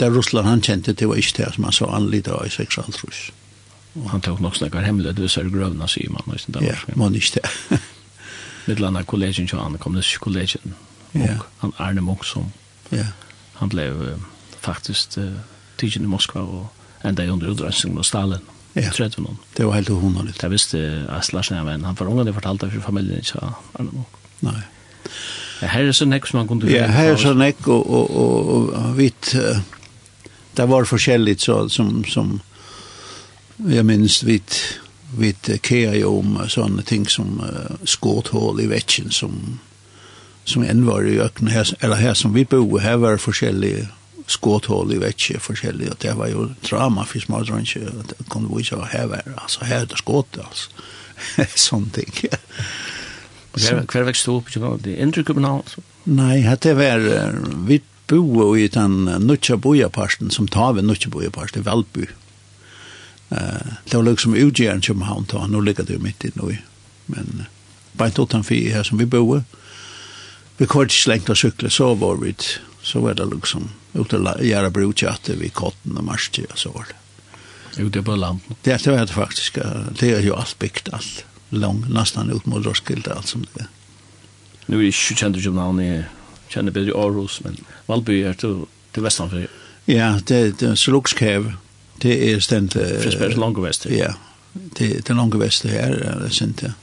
det 0.00 0.08
Russland 0.14 0.48
han 0.48 0.62
kjente, 0.64 0.92
det 0.92 1.08
var 1.08 1.20
ikke 1.20 1.42
det 1.42 1.54
som 1.54 1.64
han 1.64 1.76
så 1.76 1.90
han 1.90 2.08
av 2.08 2.46
i 2.46 2.50
6 2.50 2.78
Og 3.94 4.10
han 4.10 4.20
tok 4.20 4.40
nok 4.40 4.56
snakkar 4.56 4.86
hemmelig, 4.86 5.16
det 5.16 5.26
var 5.36 5.50
grøvna, 5.50 5.86
sier 5.86 6.10
man. 6.10 6.38
Ja, 6.62 6.74
man 6.96 7.14
ikke 7.14 7.40
det. 7.40 7.80
Midtlanda 8.66 9.02
kollegien, 9.02 9.48
så 9.48 9.58
han 9.58 9.78
kom 9.78 9.94
til 9.94 10.20
kollegien. 10.20 10.74
Ja. 11.14 11.40
Han 11.58 11.72
Arne 11.78 12.00
Munk 12.00 12.24
som, 12.24 12.52
ja. 12.92 13.06
han 13.54 13.68
blev 13.68 14.18
faktisk 14.60 15.18
tidsen 15.78 16.04
i 16.04 16.06
Moskva 16.06 16.40
og 16.40 16.68
enda 17.04 17.26
under 17.26 17.50
utrensningen 17.50 17.98
av 17.98 18.06
Stalin. 18.06 18.46
Ja. 18.74 18.90
Tredje 18.94 19.18
noen. 19.18 19.40
Det 19.56 19.66
var 19.66 19.74
helt 19.74 19.90
uhonarlig. 19.90 20.36
Det 20.40 20.50
visste 20.50 21.06
Aslarsen, 21.10 21.64
men 21.66 21.84
han 21.84 21.96
var 21.98 22.06
unga, 22.06 22.24
det 22.24 22.34
fortalte 22.34 22.70
for 22.70 22.92
familien 22.92 23.18
ikke 23.18 23.42
Arne 23.42 23.90
Munk. 23.90 24.20
Nei. 24.46 24.60
Her 25.60 25.90
er 25.90 25.92
så 25.92 26.06
nekk 26.08 26.28
som 26.30 26.38
han 26.40 26.48
kunne... 26.48 26.70
Ja, 26.70 26.86
her 26.88 27.12
er 27.12 27.18
så 27.20 27.34
nekk, 27.36 27.66
og, 27.68 27.90
og, 27.90 28.14
og, 28.16 28.48
og, 28.48 28.70
og, 28.70 29.74
det 30.54 30.66
var 30.66 30.84
forskjelligt 30.84 31.40
så 31.40 31.68
som 31.68 32.04
som 32.04 32.40
jag 33.56 33.86
minns 33.86 34.22
vid 34.22 34.54
vid 35.18 35.60
Kea 35.62 36.08
om 36.08 36.38
såna 36.48 36.82
ting 36.82 37.06
som 37.06 37.40
uh, 37.40 37.76
skåthål 37.84 38.60
i 38.60 38.66
vetchen 38.66 39.10
som 39.10 39.58
som 40.44 40.62
än 40.62 40.86
var 40.86 41.02
i 41.02 41.20
öknen 41.20 41.50
här 41.50 41.74
eller 41.80 41.96
här 41.96 42.14
som 42.14 42.34
vi 42.34 42.44
bo 42.44 42.78
här 42.78 42.96
var 42.96 43.16
forskjellige 43.16 43.88
skåthål 44.26 44.94
i 44.94 44.98
vetche 44.98 45.38
forskjellige 45.38 45.92
det 45.98 46.12
var 46.12 46.26
ju 46.26 46.48
drama 46.68 47.04
för 47.04 47.20
små 47.20 47.42
drönche 47.42 47.80
det 47.80 48.28
kunde 48.28 48.56
vi 48.56 48.64
så 48.64 48.82
här 48.82 49.06
var 49.06 49.22
alltså 49.36 49.64
här 49.64 49.86
det 49.86 49.96
skåt 49.96 50.38
alltså 50.38 50.70
sånt 51.54 51.94
ting 51.94 52.30
Hver 53.52 54.02
vekst 54.02 54.26
du 54.26 54.30
opp 54.30 54.48
i 54.48 54.52
København? 54.52 54.86
Indre 54.86 55.24
København? 55.24 55.62
Nei, 56.04 56.42
dette 56.42 56.74
var, 56.74 57.02
vi 57.66 57.80
bo 58.10 58.56
i 58.58 58.68
den 58.68 59.04
nutja 59.04 59.56
bojaparsten 59.56 60.30
som 60.30 60.48
tar 60.48 60.72
vi 60.72 60.82
nutja 60.82 61.10
bojaparsten, 61.10 61.62
Valby. 61.62 62.06
Uh, 63.30 63.76
det 63.84 63.96
var 63.96 64.02
liksom 64.02 64.34
utgjeren 64.34 64.82
som 64.82 65.02
han 65.02 65.24
tar, 65.24 65.46
nå 65.48 65.60
ligger 65.60 65.86
det 65.86 65.98
jo 65.98 66.02
midt 66.02 66.24
i 66.26 66.32
noe. 66.34 66.58
Men 67.06 67.44
uh, 67.44 67.46
bare 67.92 68.14
tog 68.16 68.32
han 68.34 68.46
fire 68.46 68.74
her 68.74 68.86
som 68.86 68.98
vi 68.98 69.06
bo 69.06 69.42
Vi 70.60 70.66
kvar 70.66 70.84
ikke 70.84 70.94
slengt 70.94 71.30
av 71.30 71.38
sykle, 71.40 71.70
så 71.70 71.94
var 71.94 72.18
vi 72.20 72.34
så 72.82 73.00
var 73.00 73.14
det 73.14 73.26
liksom 73.30 73.70
ute 73.94 74.18
og 74.18 74.44
gjøre 74.44 74.70
brukjøtte 74.70 75.36
ved 75.40 75.52
kotten 75.56 75.96
og 75.96 76.04
marsje 76.04 76.44
og 76.50 76.58
så 76.58 76.72
var 76.74 76.88
det. 76.88 76.96
Ute 77.80 78.02
på 78.02 78.16
landet? 78.16 78.56
Det 78.62 78.86
var 78.86 79.06
det 79.06 79.14
faktisk. 79.14 79.58
Det 80.00 80.10
er 80.16 80.24
jo 80.24 80.36
alt 80.36 80.58
bygd, 80.58 80.88
alt. 80.92 81.24
Lång, 81.50 81.84
nesten 81.88 82.30
ut 82.30 82.46
mot 82.46 82.66
Roskilde, 82.66 83.14
alt 83.14 83.28
som 83.28 83.42
det 83.42 83.62
er. 83.62 83.68
Nu 84.70 84.76
är 84.76 84.80
det 84.80 84.86
ju 84.86 84.92
känd 84.92 85.36
i 85.36 85.42
Köpenhamn, 85.42 85.84
jag 85.84 86.04
känner 86.48 86.72
bättre 86.72 86.90
i 86.90 86.92
Aarhus, 86.92 87.40
men 87.44 87.56
Valby 87.90 88.20
er 88.28 88.38
til, 88.38 88.64
til 88.94 89.04
Vestanfri. 89.04 89.46
Ja, 89.90 90.14
det, 90.28 90.60
det 90.60 90.72
er 90.72 90.78
Slugskæv. 90.78 91.50
Det 92.02 92.16
er 92.30 92.40
stendt... 92.40 92.76
Uh, 92.76 93.02
Frisbergs 93.02 93.36
lange 93.36 93.62
vest. 93.62 93.86
Ja, 93.90 94.14
det, 94.78 94.92
det 95.06 95.16
lange 95.16 95.40
vest 95.40 95.66
her 95.68 95.98
er 95.98 96.20
det 96.22 96.32
sent, 96.36 96.64
ja. 96.64 96.76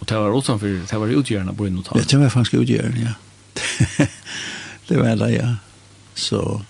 Og 0.00 0.08
det 0.10 0.16
var 0.18 0.34
utenfor, 0.34 0.66
det 0.90 1.00
var 1.00 1.12
utgjørende 1.14 1.54
på 1.54 1.68
innotan. 1.68 2.00
Ja, 2.00 2.06
det 2.10 2.18
var 2.18 2.32
faktisk 2.34 2.54
utgjørende, 2.58 3.04
ja. 3.04 4.06
det 4.88 4.98
var 4.98 5.14
det, 5.20 5.28
ja. 5.36 5.50
Så, 6.18 6.62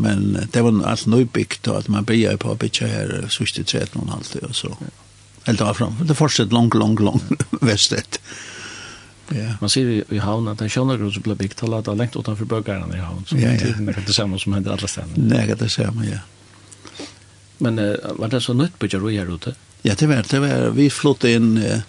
men 0.00 0.38
det 0.52 0.62
var 0.64 0.78
alt 0.88 1.06
nøybygd, 1.06 1.68
og 1.68 1.82
at 1.82 1.90
man 1.92 2.06
bygde 2.08 2.38
på 2.40 2.54
å 2.54 2.56
bygge 2.60 2.88
her, 2.88 3.12
sørste 3.28 3.64
13 3.64 4.00
og 4.00 4.14
halvt, 4.14 4.38
og 4.42 4.54
så... 4.56 4.72
Ja. 4.80 4.94
Helt 5.46 5.62
avfram. 5.62 5.94
Det 6.02 6.16
fortsatt 6.18 6.50
langt, 6.50 6.74
langt, 6.74 7.00
langt 7.00 7.44
vestet. 7.68 8.18
Yeah. 9.32 9.54
Man 9.60 9.70
ser 9.70 9.80
ju 9.80 10.04
i 10.10 10.18
havn 10.18 10.48
at 10.48 10.60
en 10.62 10.70
kjønnergrunn 10.70 11.12
som 11.12 11.22
ble 11.22 11.34
bygd, 11.34 11.60
har 11.60 11.68
laddat 11.68 11.98
lengt 11.98 12.16
utanför 12.16 12.44
bögarna 12.44 12.96
i 12.96 13.00
havn. 13.00 13.24
som 13.26 13.38
yeah, 13.38 13.54
yeah. 13.54 13.80
det 13.80 13.90
är 13.90 14.04
det 14.06 14.12
samma 14.12 14.38
som 14.38 14.52
händer 14.52 14.72
alla 14.72 14.88
ställen. 14.88 15.14
Nej, 15.16 15.46
det 15.46 15.62
är 15.62 15.68
samma, 15.68 16.04
ja. 16.04 16.18
Men 17.58 17.78
uh, 17.78 17.96
var 18.18 18.28
det 18.28 18.40
så 18.40 18.52
nytt 18.52 18.78
på 18.78 18.86
du 18.86 19.10
här 19.12 19.34
ute? 19.34 19.54
Ja, 19.82 19.94
det 19.98 20.06
var 20.06 20.24
det. 20.30 20.38
Var, 20.38 20.70
vi 20.70 20.90
flyttade 20.90 21.32
in 21.32 21.58
uh, 21.58 21.80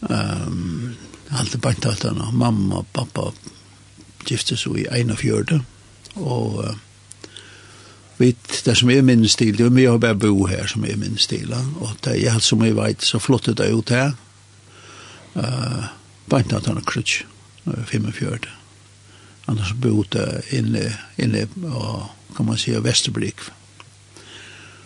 um, 0.00 0.94
allt 1.28 1.54
i 1.54 1.58
bantaltarna. 1.58 2.30
Mamma 2.30 2.74
och 2.74 2.92
pappa 2.92 3.32
gifte 4.26 4.56
sig 4.56 4.80
i 4.80 5.00
ena 5.00 5.16
fjörde. 5.16 5.60
Och 6.14 6.64
uh, 6.64 6.74
vi, 8.16 8.36
det 8.64 8.74
som 8.74 8.90
är 8.90 9.02
min 9.02 9.28
stil, 9.28 9.56
det 9.56 9.64
är 9.64 9.70
mig 9.70 9.86
har 9.86 9.98
bara 9.98 10.14
bo 10.14 10.46
här 10.46 10.66
som 10.66 10.84
är 10.84 10.96
min 10.96 11.18
stil. 11.18 11.54
Och 11.80 11.90
det 12.00 12.26
är 12.26 12.32
allt 12.32 12.42
som 12.42 12.66
jag 12.66 12.74
vet 12.74 13.00
så 13.00 13.18
flyttade 13.18 13.68
jag 13.68 13.78
ut 13.78 13.90
här. 13.90 14.12
Uh, 15.36 15.84
bant 16.28 16.52
at 16.52 16.66
han 16.66 16.80
krutsk, 16.86 17.26
45. 17.64 18.48
Annars 19.48 19.74
bodde 19.80 20.42
inne, 20.52 20.92
inne 21.18 21.46
og, 21.64 22.08
kan 22.36 22.46
man 22.46 22.58
säga, 22.58 22.80
Västerblik. 22.80 23.36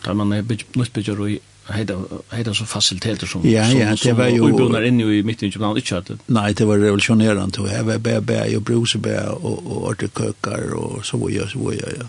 Da 0.05 0.15
man 0.15 0.33
är 0.33 0.43
nytt 0.75 0.93
bygger 0.93 1.29
i 1.29 1.41
heita 1.69 2.55
så 2.55 2.65
faciliteter 2.67 3.27
som 3.27 3.41
ja, 3.45 3.69
ja, 3.73 3.97
som, 3.97 4.09
det 4.09 4.13
var 4.13 4.29
ju 4.29 4.41
uppbyggnar 4.41 4.83
inne 4.83 5.05
i 5.15 5.23
mitten 5.23 5.49
i 5.49 5.53
Kjøbland, 5.53 5.79
ikke 5.79 5.97
at 5.97 6.09
det? 6.09 6.19
Nej, 6.27 6.55
det 6.55 6.67
var 6.67 6.79
revolutionerande 6.79 7.61
och 7.61 7.69
här 7.69 7.83
var 7.83 7.99
bär 7.99 8.21
bär 8.21 8.57
och 8.57 8.63
brusebär 8.63 9.29
och 9.29 9.63
och 9.67 9.91
artikökar 9.91 10.75
och 10.75 11.07
så 11.07 11.17
och 11.17 11.51
så 11.51 11.73
jag 11.73 11.93
ja. 11.99 12.07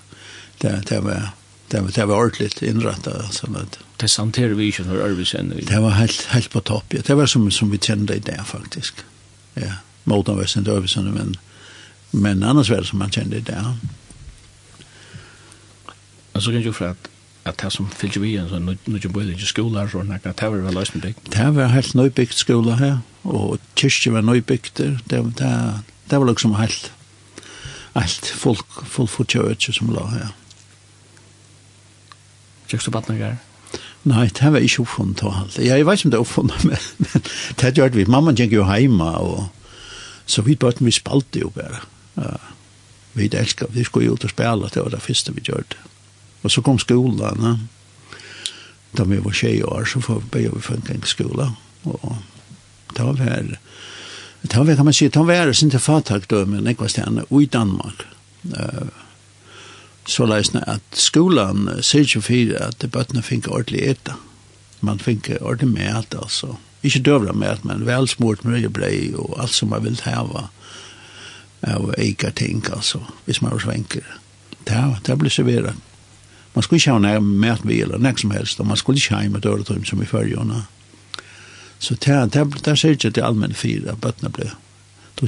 Det 0.58 0.84
det 0.90 1.00
var 1.00 1.30
det 1.68 1.82
var 1.82 1.92
det 1.92 2.06
var 2.06 2.18
ordentligt 2.18 2.62
inrättat 2.62 3.34
så 3.34 3.48
att 3.48 3.80
det 3.98 4.08
santerar 4.08 4.54
vi 4.54 4.66
ju 4.66 4.84
hur 4.84 5.56
vi. 5.56 5.62
Det 5.62 5.80
var 5.80 5.90
helt 5.90 6.26
helt 6.26 6.52
på 6.52 6.60
topp. 6.60 6.94
Det 7.08 7.14
var 7.14 7.26
som 7.26 7.52
som 7.52 7.72
vi 7.72 7.78
kände 7.78 8.14
det 8.14 8.26
där 8.26 8.44
faktiskt 8.44 8.94
ja, 9.54 9.74
motorn 10.04 10.38
var 10.38 10.46
sent 10.46 10.68
över 10.68 10.88
sådana, 10.88 11.12
men, 11.12 11.38
men 12.12 12.44
annars 12.44 12.70
var 12.70 12.78
det 12.78 12.86
som 12.86 13.00
man 13.00 13.12
kände 13.12 13.40
det 13.40 13.52
där. 13.52 13.76
Och 16.32 16.44
så 16.44 16.50
kan 16.50 16.62
jag 16.62 16.76
fråga 16.76 16.92
att 16.92 17.10
att 17.44 17.58
det 17.58 17.72
som 17.72 17.90
fyllt 17.90 18.18
vi 18.18 18.38
en 18.38 18.50
sån 18.50 18.78
nu 18.86 19.00
ju 19.04 19.10
både 19.10 19.34
i 19.34 19.38
skolan 19.38 19.90
så 19.90 20.04
när 20.04 20.20
det 20.24 20.50
var 20.50 20.58
väl 20.58 20.74
lösen 20.74 21.02
byggt. 21.02 21.32
Det 21.32 21.52
var 21.52 21.66
helt 21.66 21.94
nybyggt 21.94 22.38
skola 22.38 22.76
här 22.76 23.00
och 23.22 23.58
kyrkje 23.76 24.12
var 24.12 24.22
nybyggt 24.22 24.76
där. 24.76 25.00
Det 25.06 25.22
det 25.22 25.80
det 26.06 26.18
var 26.18 26.28
liksom 26.28 26.56
helt 26.56 26.92
allt 27.94 28.26
folk 28.26 28.66
full 28.86 29.08
for 29.08 29.26
church 29.26 29.78
som 29.78 29.94
la 29.94 30.08
här. 30.08 30.28
Just 32.68 32.88
about 32.88 33.06
the 33.06 33.14
guy. 33.18 33.36
Nei, 34.04 34.28
det 34.36 34.50
var 34.52 34.64
ikke 34.64 34.84
oppfunnet 34.84 35.22
og 35.24 35.36
alt. 35.40 35.58
Jeg 35.64 35.86
vet 35.88 36.00
ikke 36.00 36.08
om 36.08 36.12
det 36.12 36.18
er 36.18 36.26
oppfunnet, 36.26 36.64
men, 36.70 36.88
men 37.00 37.28
det 37.62 37.76
gjør 37.78 37.94
vi. 37.96 38.08
Mamma 38.12 38.34
gikk 38.36 38.58
jo 38.58 38.66
hjemme, 38.68 39.10
og 39.24 39.48
så 40.26 40.44
vi 40.44 40.56
bare 40.60 40.84
vi 40.84 40.92
spalte 40.92 41.44
jo 41.44 41.52
bare. 41.56 41.84
Ja. 42.18 42.36
Vi 43.14 43.30
elsker, 43.30 43.70
vi 43.70 43.84
skulle 43.86 44.08
jo 44.08 44.18
ut 44.18 44.24
og 44.26 44.32
spille, 44.34 44.70
det 44.74 44.82
var 44.82 44.90
det 44.90 45.02
første 45.02 45.34
vi 45.36 45.44
gjør 45.46 45.64
det. 45.70 45.80
Og 46.44 46.52
så 46.52 46.62
kom 46.62 46.80
skolen, 46.80 47.22
ja. 47.22 47.54
da 48.98 49.04
vi 49.08 49.22
var 49.24 49.32
tjej 49.38 49.62
år, 49.64 49.86
så 49.86 50.02
får 50.02 50.24
vi 50.34 50.50
funnet 50.60 50.90
en 50.90 51.06
skole. 51.08 51.48
Og 51.86 52.16
det 52.98 53.06
var 53.06 53.22
her, 53.22 53.56
det 54.42 54.58
var, 54.58 54.76
kan 54.76 54.86
man 54.86 54.94
si, 54.94 55.08
det 55.08 55.28
var 55.28 55.46
her 55.46 55.54
sin 55.54 55.72
til 55.72 55.80
fatakdømmen, 55.80 56.68
ikke 56.68 56.84
hva 56.84 56.90
stedet, 56.90 57.26
i 57.32 57.46
Danmark. 57.46 58.04
Uh, 58.44 59.03
så 60.06 60.26
leisne 60.28 60.64
at 60.68 60.84
skolan 61.00 61.70
sier 61.82 62.04
ikke 62.08 62.22
for 62.28 62.54
at 62.60 62.86
bøttene 62.92 63.24
finner 63.24 63.54
ordentlig 63.56 63.84
eta. 63.94 64.18
Man 64.82 65.00
finner 65.00 65.42
ordentlig 65.42 65.72
med 65.74 66.16
altså. 66.20 66.58
Ikke 66.84 67.00
døvla 67.00 67.32
med 67.32 67.48
at, 67.48 67.64
men 67.66 67.86
vel 67.88 68.08
smurt 68.12 68.44
mørjebrei 68.44 69.14
og 69.16 69.38
alt 69.40 69.56
som 69.56 69.72
man 69.72 69.86
vil 69.86 70.02
heva 70.04 70.50
av 71.64 71.94
eika 71.98 72.34
ting, 72.36 72.60
altså, 72.76 73.00
hvis 73.24 73.40
man 73.42 73.54
er 73.56 73.64
svenker. 73.64 74.04
Det, 74.68 74.82
det 75.08 75.16
blir 75.20 75.32
serverat. 75.32 75.80
Man 76.54 76.64
skulle 76.64 76.82
ikke 76.82 76.92
ha 76.92 77.00
nær 77.00 77.24
mæt 77.24 77.64
vi 77.64 77.80
eller 77.82 77.98
nek 77.98 78.20
som 78.20 78.36
helst, 78.36 78.60
og 78.60 78.68
man 78.68 78.78
skulle 78.78 79.00
ikke 79.00 79.16
ha 79.16 79.24
i 79.24 79.32
med 79.32 79.42
døretøym 79.42 79.86
som 79.88 80.04
i 80.04 80.06
fyrjona. 80.06 80.66
Så 81.80 81.96
det, 81.96 82.20
det, 82.36 82.44
det 82.66 82.76
sier 82.80 83.00
ikke 83.00 83.16
til 83.16 83.24
allmenn 83.24 83.56
fyra 83.56 83.96
at 83.96 84.04
bøttene 84.04 84.32
ble 84.36 84.52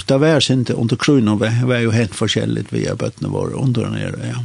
Det 0.03 0.17
var 0.17 0.51
inte 0.51 0.73
under 0.73 0.95
kronan 0.95 1.37
var, 1.37 1.65
var 1.65 1.77
ju 1.77 1.91
helt 1.91 2.15
forskjelligt 2.15 2.73
via 2.73 2.95
bötterna 2.95 3.29
var 3.29 3.53
under 3.53 3.85
och 3.85 3.91
nere, 3.91 4.27
ja. 4.27 4.43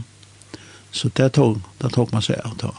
Så 0.91 1.09
det 1.09 1.33
tog, 1.33 1.61
det 1.79 1.93
tog 1.93 2.13
man 2.13 2.23
sig 2.23 2.41
av 2.45 2.57
då. 2.57 2.75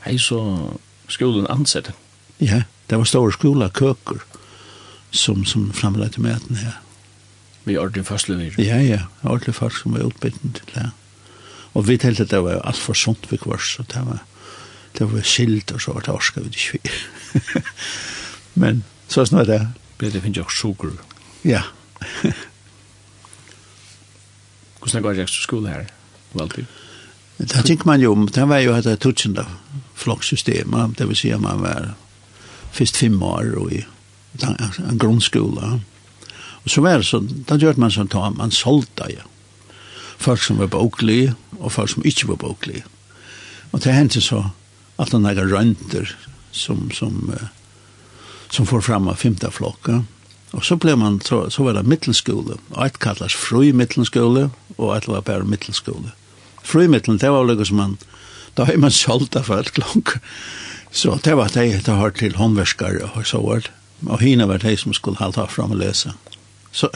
Hei, 0.00 0.18
så 0.18 0.72
skolen 1.08 1.46
ansatte. 1.46 1.92
Ja, 2.38 2.62
det 2.86 2.96
var 2.96 3.04
stora 3.04 3.32
skola, 3.32 3.70
køker, 3.70 4.20
som, 5.10 5.44
som 5.44 5.72
framledde 5.72 6.20
maten 6.20 6.56
her. 6.56 6.80
Vi 7.64 7.74
er 7.74 7.80
ordentlig 7.80 8.06
fastløyver. 8.06 8.60
Ja, 8.60 8.80
ja, 8.82 9.00
ordentlig 9.22 9.54
folk 9.54 9.76
som 9.76 9.94
var 9.94 10.04
utbytten 10.04 10.52
til 10.52 10.74
det. 10.74 10.90
Og 11.74 11.88
vi 11.88 11.96
tenkte 11.96 12.22
at 12.22 12.30
det 12.30 12.42
var 12.44 12.60
alt 12.60 12.78
for 12.78 12.92
sunt 12.92 13.30
vi 13.30 13.36
kvart, 13.40 13.62
så 13.64 13.82
det 13.94 14.02
var, 14.06 14.20
det 14.98 15.12
var 15.12 15.24
skilt 15.24 15.72
og 15.72 15.80
så 15.80 15.92
var 15.92 16.04
det 16.04 16.12
orska 16.14 16.40
vi 16.40 16.52
ikke 16.52 16.78
vi. 16.82 16.90
Men 18.60 18.84
så 19.08 19.20
er 19.20 19.44
det. 19.44 19.68
Blir 19.98 20.10
det 20.10 20.22
finnes 20.22 20.38
jo 20.38 20.48
sukker. 20.50 20.92
Ja. 21.44 21.62
Hvordan 24.78 25.02
går 25.02 25.12
det 25.12 25.20
ikke 25.20 25.32
skole 25.32 25.68
her? 25.68 25.78
Ja 25.88 26.03
valgte. 26.34 26.66
Det 27.36 27.64
tenker 27.66 27.86
man 27.86 28.00
jo 28.00 28.12
om, 28.12 28.26
det 28.26 28.44
var 28.48 28.58
ju 28.58 28.76
et 28.78 28.84
det 28.84 29.46
flokksystem. 29.94 30.94
Det 30.98 31.08
vil 31.08 31.16
si 31.16 31.30
at 31.30 31.40
man 31.40 31.60
var 31.60 31.94
först 32.72 32.96
fem 32.96 33.22
år 33.22 33.54
och 33.58 33.72
i 33.72 33.84
en 34.88 34.98
grundskola. 34.98 35.80
Och 36.64 36.70
så 36.70 36.80
var 36.80 36.98
det 36.98 37.04
så, 37.04 37.18
då 37.20 37.56
gjør 37.56 37.76
man 37.76 37.90
sånn 37.90 38.08
at 38.08 38.36
man 38.36 38.50
solgte 38.50 39.10
ju. 39.10 39.22
Folk 40.18 40.42
som 40.42 40.58
var 40.58 40.66
bokliga 40.66 41.34
och 41.58 41.72
folk 41.72 41.90
som 41.90 42.04
ikke 42.04 42.26
var 42.26 42.36
bokliga. 42.36 42.82
Och 43.70 43.80
det 43.80 43.92
hendte 43.92 44.20
så 44.20 44.50
att 44.96 45.10
det 45.10 45.26
här 45.26 45.34
rønter 45.34 46.16
som, 46.50 46.90
som, 46.90 47.34
som 48.50 48.66
får 48.66 48.80
fram 48.80 49.08
av 49.08 49.14
femte 49.14 49.50
flokka. 49.50 50.04
Och 50.50 50.64
så 50.64 50.76
blev 50.76 50.98
man, 50.98 51.20
så, 51.20 51.50
så 51.50 51.64
var 51.64 51.72
det 51.74 51.82
mittelskola. 51.82 52.54
og 52.70 52.86
et 52.86 52.98
kallas 52.98 53.34
fru 53.34 53.72
mittelskola 53.72 54.50
och 54.76 54.96
et 54.96 55.08
var 55.08 55.20
bara 55.20 55.44
mittelskola 55.44 56.12
frimittlen, 56.64 57.20
det 57.20 57.30
var 57.30 57.46
lukket 57.46 57.70
som 57.70 57.80
man, 57.80 57.96
da 58.56 58.66
har 58.68 58.80
man 58.80 58.94
solgt 58.94 59.36
av 59.36 59.48
folk 59.50 59.78
langt. 59.78 60.16
Så 60.94 61.18
det 61.24 61.34
var 61.34 61.50
det 61.50 61.64
jeg 61.66 61.82
har 61.86 62.14
til 62.14 62.36
håndverskere 62.38 63.10
og 63.14 63.26
så 63.26 63.40
var 63.42 63.64
det. 63.66 63.72
Og 64.06 64.20
hina 64.20 64.46
var 64.46 64.62
det 64.62 64.76
som 64.78 64.94
skulle 64.94 65.18
halte 65.18 65.40
av 65.42 65.50
fram 65.50 65.72
og 65.74 65.80
lese. 65.80 66.12
Så 66.72 66.90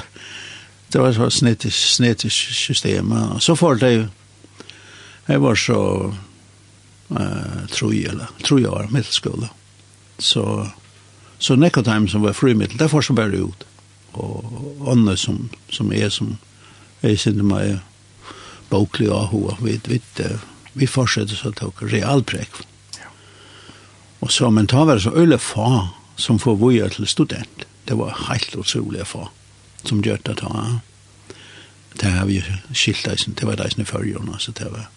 det 0.92 1.00
var 1.00 1.12
så 1.12 1.30
snittisk, 1.30 1.78
snittisk 1.96 2.54
system. 2.54 3.12
Og 3.12 3.42
så 3.42 3.54
får 3.54 3.80
det 3.82 3.92
jeg 5.28 5.42
var 5.42 5.54
så 5.54 5.80
uh, 7.10 7.66
troi, 7.68 8.04
eller 8.08 8.30
troig 8.44 8.62
jeg 8.64 8.72
var 8.72 8.88
middelskola. 8.90 9.50
Så, 10.18 10.44
så 11.38 11.56
Nekotheim 11.56 12.08
som 12.08 12.24
var 12.24 12.32
frimiddel, 12.32 12.78
det 12.78 12.88
får 12.88 13.08
så 13.08 13.16
bare 13.18 13.42
ut. 13.44 13.66
Og 14.12 14.88
ånne 14.88 15.16
som, 15.16 15.50
som 15.70 15.92
er 15.92 16.08
som, 16.08 16.38
jeg 17.02 17.18
synes 17.20 17.44
meg, 17.44 17.78
boklig 18.70 19.10
AHO, 19.12 19.56
vi, 19.62 19.78
vi, 19.88 20.00
vi 20.72 20.86
fortsetter 20.86 21.38
så 21.38 21.52
tok 21.56 21.82
realprek. 21.82 22.60
Ja. 22.98 23.08
Og 24.20 24.32
så, 24.32 24.50
men 24.50 24.68
ta 24.70 24.84
var 24.88 25.00
så 25.02 25.14
øyne 25.16 25.38
fa 25.38 25.88
som 26.18 26.38
får 26.42 26.58
vore 26.60 26.88
til 26.92 27.06
student. 27.06 27.66
Det 27.88 27.96
var 27.98 28.16
helt 28.28 28.56
utrolig 28.56 29.06
fa 29.06 29.28
som 29.86 30.02
gjør 30.04 30.20
det 30.26 30.38
ta. 30.42 30.80
Det 31.98 32.10
har 32.12 32.26
vi 32.28 32.42
skilt 32.74 33.06
deg, 33.06 33.22
det 33.34 33.46
var 33.46 33.58
deg 33.58 33.72
som 33.72 33.82
i 33.82 33.88
førgjørende, 33.88 34.38
så 34.42 34.52
det 34.54 34.70
var, 34.70 34.88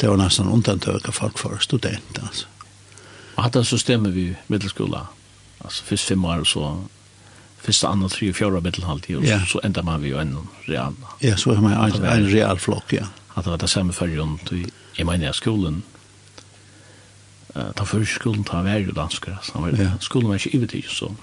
det 0.00 0.08
var 0.08 0.20
nesten 0.20 0.50
undantøk 0.50 1.08
av 1.10 1.18
folk 1.18 1.38
for 1.38 1.60
student, 1.62 2.18
altså. 2.22 2.48
Og 3.36 3.44
hatt 3.44 3.58
det 3.58 3.66
så 3.68 3.98
vi 4.08 4.30
middelskola, 4.48 5.06
altså 5.60 5.84
først 5.84 6.08
fem 6.08 6.24
år, 6.24 6.44
så 6.44 6.88
första 7.66 7.88
andra 7.88 8.08
tre 8.08 8.32
fjärde 8.32 8.60
medelhalt 8.60 9.04
och 9.04 9.24
ja. 9.24 9.40
så 9.46 9.60
ändar 9.64 9.82
man 9.82 10.02
vi 10.02 10.08
ju 10.08 10.18
en 10.18 10.38
real. 10.64 10.94
Ja, 11.18 11.36
så 11.36 11.54
har 11.54 11.62
man 11.62 11.72
en, 11.72 12.04
en 12.04 12.26
real 12.26 12.58
flock, 12.58 12.92
ja. 12.92 13.02
Att 13.34 13.44
det 13.44 13.50
var 13.50 13.58
det 13.58 13.68
samma 13.68 13.92
för 13.92 14.06
runt 14.06 14.52
i 14.52 14.66
jag 14.92 15.06
menar 15.06 15.32
skolan. 15.32 15.82
Eh 17.54 17.70
ta 17.74 17.84
för 17.84 18.04
skolan 18.04 18.44
ta 18.44 18.62
var 18.62 18.76
ju 18.76 18.90
danskar 18.90 19.38
så 19.42 19.58
var 19.58 19.68
ja. 19.68 19.90
skolan 20.00 20.28
var 20.28 20.34
inte 20.34 20.56
ivet 20.56 20.90
så. 20.90 21.14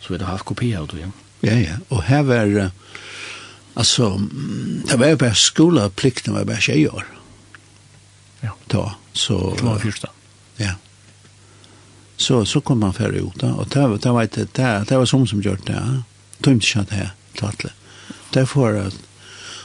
Så 0.00 0.12
vi 0.12 0.14
hade 0.14 0.24
haft 0.24 0.44
kopia 0.44 0.80
av 0.80 0.86
det. 0.86 0.98
Ja, 1.00 1.10
ja. 1.40 1.58
ja. 1.58 1.74
Och 1.88 2.02
här 2.02 2.22
var 2.22 2.70
alltså 3.74 4.20
det 4.88 4.96
var 4.96 5.06
ju 5.06 5.16
bara 5.16 5.34
skolaplikten 5.34 6.34
var 6.34 6.44
bara 6.44 6.60
tjejer. 6.60 7.04
Ja. 8.40 8.50
Då 8.66 8.94
så 9.12 9.54
det 9.58 9.64
var 9.64 9.78
första. 9.78 10.08
Ja 10.56 10.74
så, 12.20 12.44
så 12.44 12.60
kom 12.60 12.80
man 12.80 12.92
färre 12.92 13.18
ut. 13.18 13.42
Och 13.42 13.68
det, 13.68 13.86
var, 13.88 13.98
det, 13.98 14.10
var, 14.10 14.28
det, 14.34 14.54
det, 14.54 14.84
det 14.88 14.96
var 14.96 15.06
som 15.06 15.26
som 15.26 15.42
gjort 15.42 15.66
det. 15.66 15.72
Ja. 15.72 16.02
Tömt 16.40 16.64
sig 16.64 16.82
att 16.82 16.88
det 16.88 16.94
här. 16.94 17.10
Det 18.30 18.46
får 18.46 18.78
att 18.78 18.98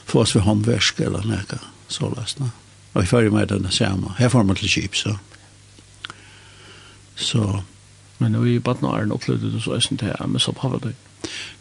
få 0.06 0.20
oss 0.20 0.36
vid 0.36 0.44
handvärsk 0.44 1.00
eller 1.00 1.24
något 1.24 1.54
så 1.88 2.16
lösna. 2.16 2.50
Och 2.94 3.04
i 3.04 3.06
färre 3.06 3.30
med 3.30 3.48
den 3.48 3.72
samma. 3.72 4.14
Här 4.18 4.30
får 4.30 4.44
man 4.44 4.56
till 4.56 4.70
kyp 4.70 4.96
så. 4.96 5.20
Så. 7.16 7.64
Men 8.18 8.48
i 8.48 8.60
Batnaren 8.60 9.12
upplevde 9.12 9.52
du 9.52 9.62
så 9.62 9.74
är 9.74 9.88
det 9.90 10.16
här 10.20 10.28
med 10.28 10.42
Sophavadøy. 10.42 10.94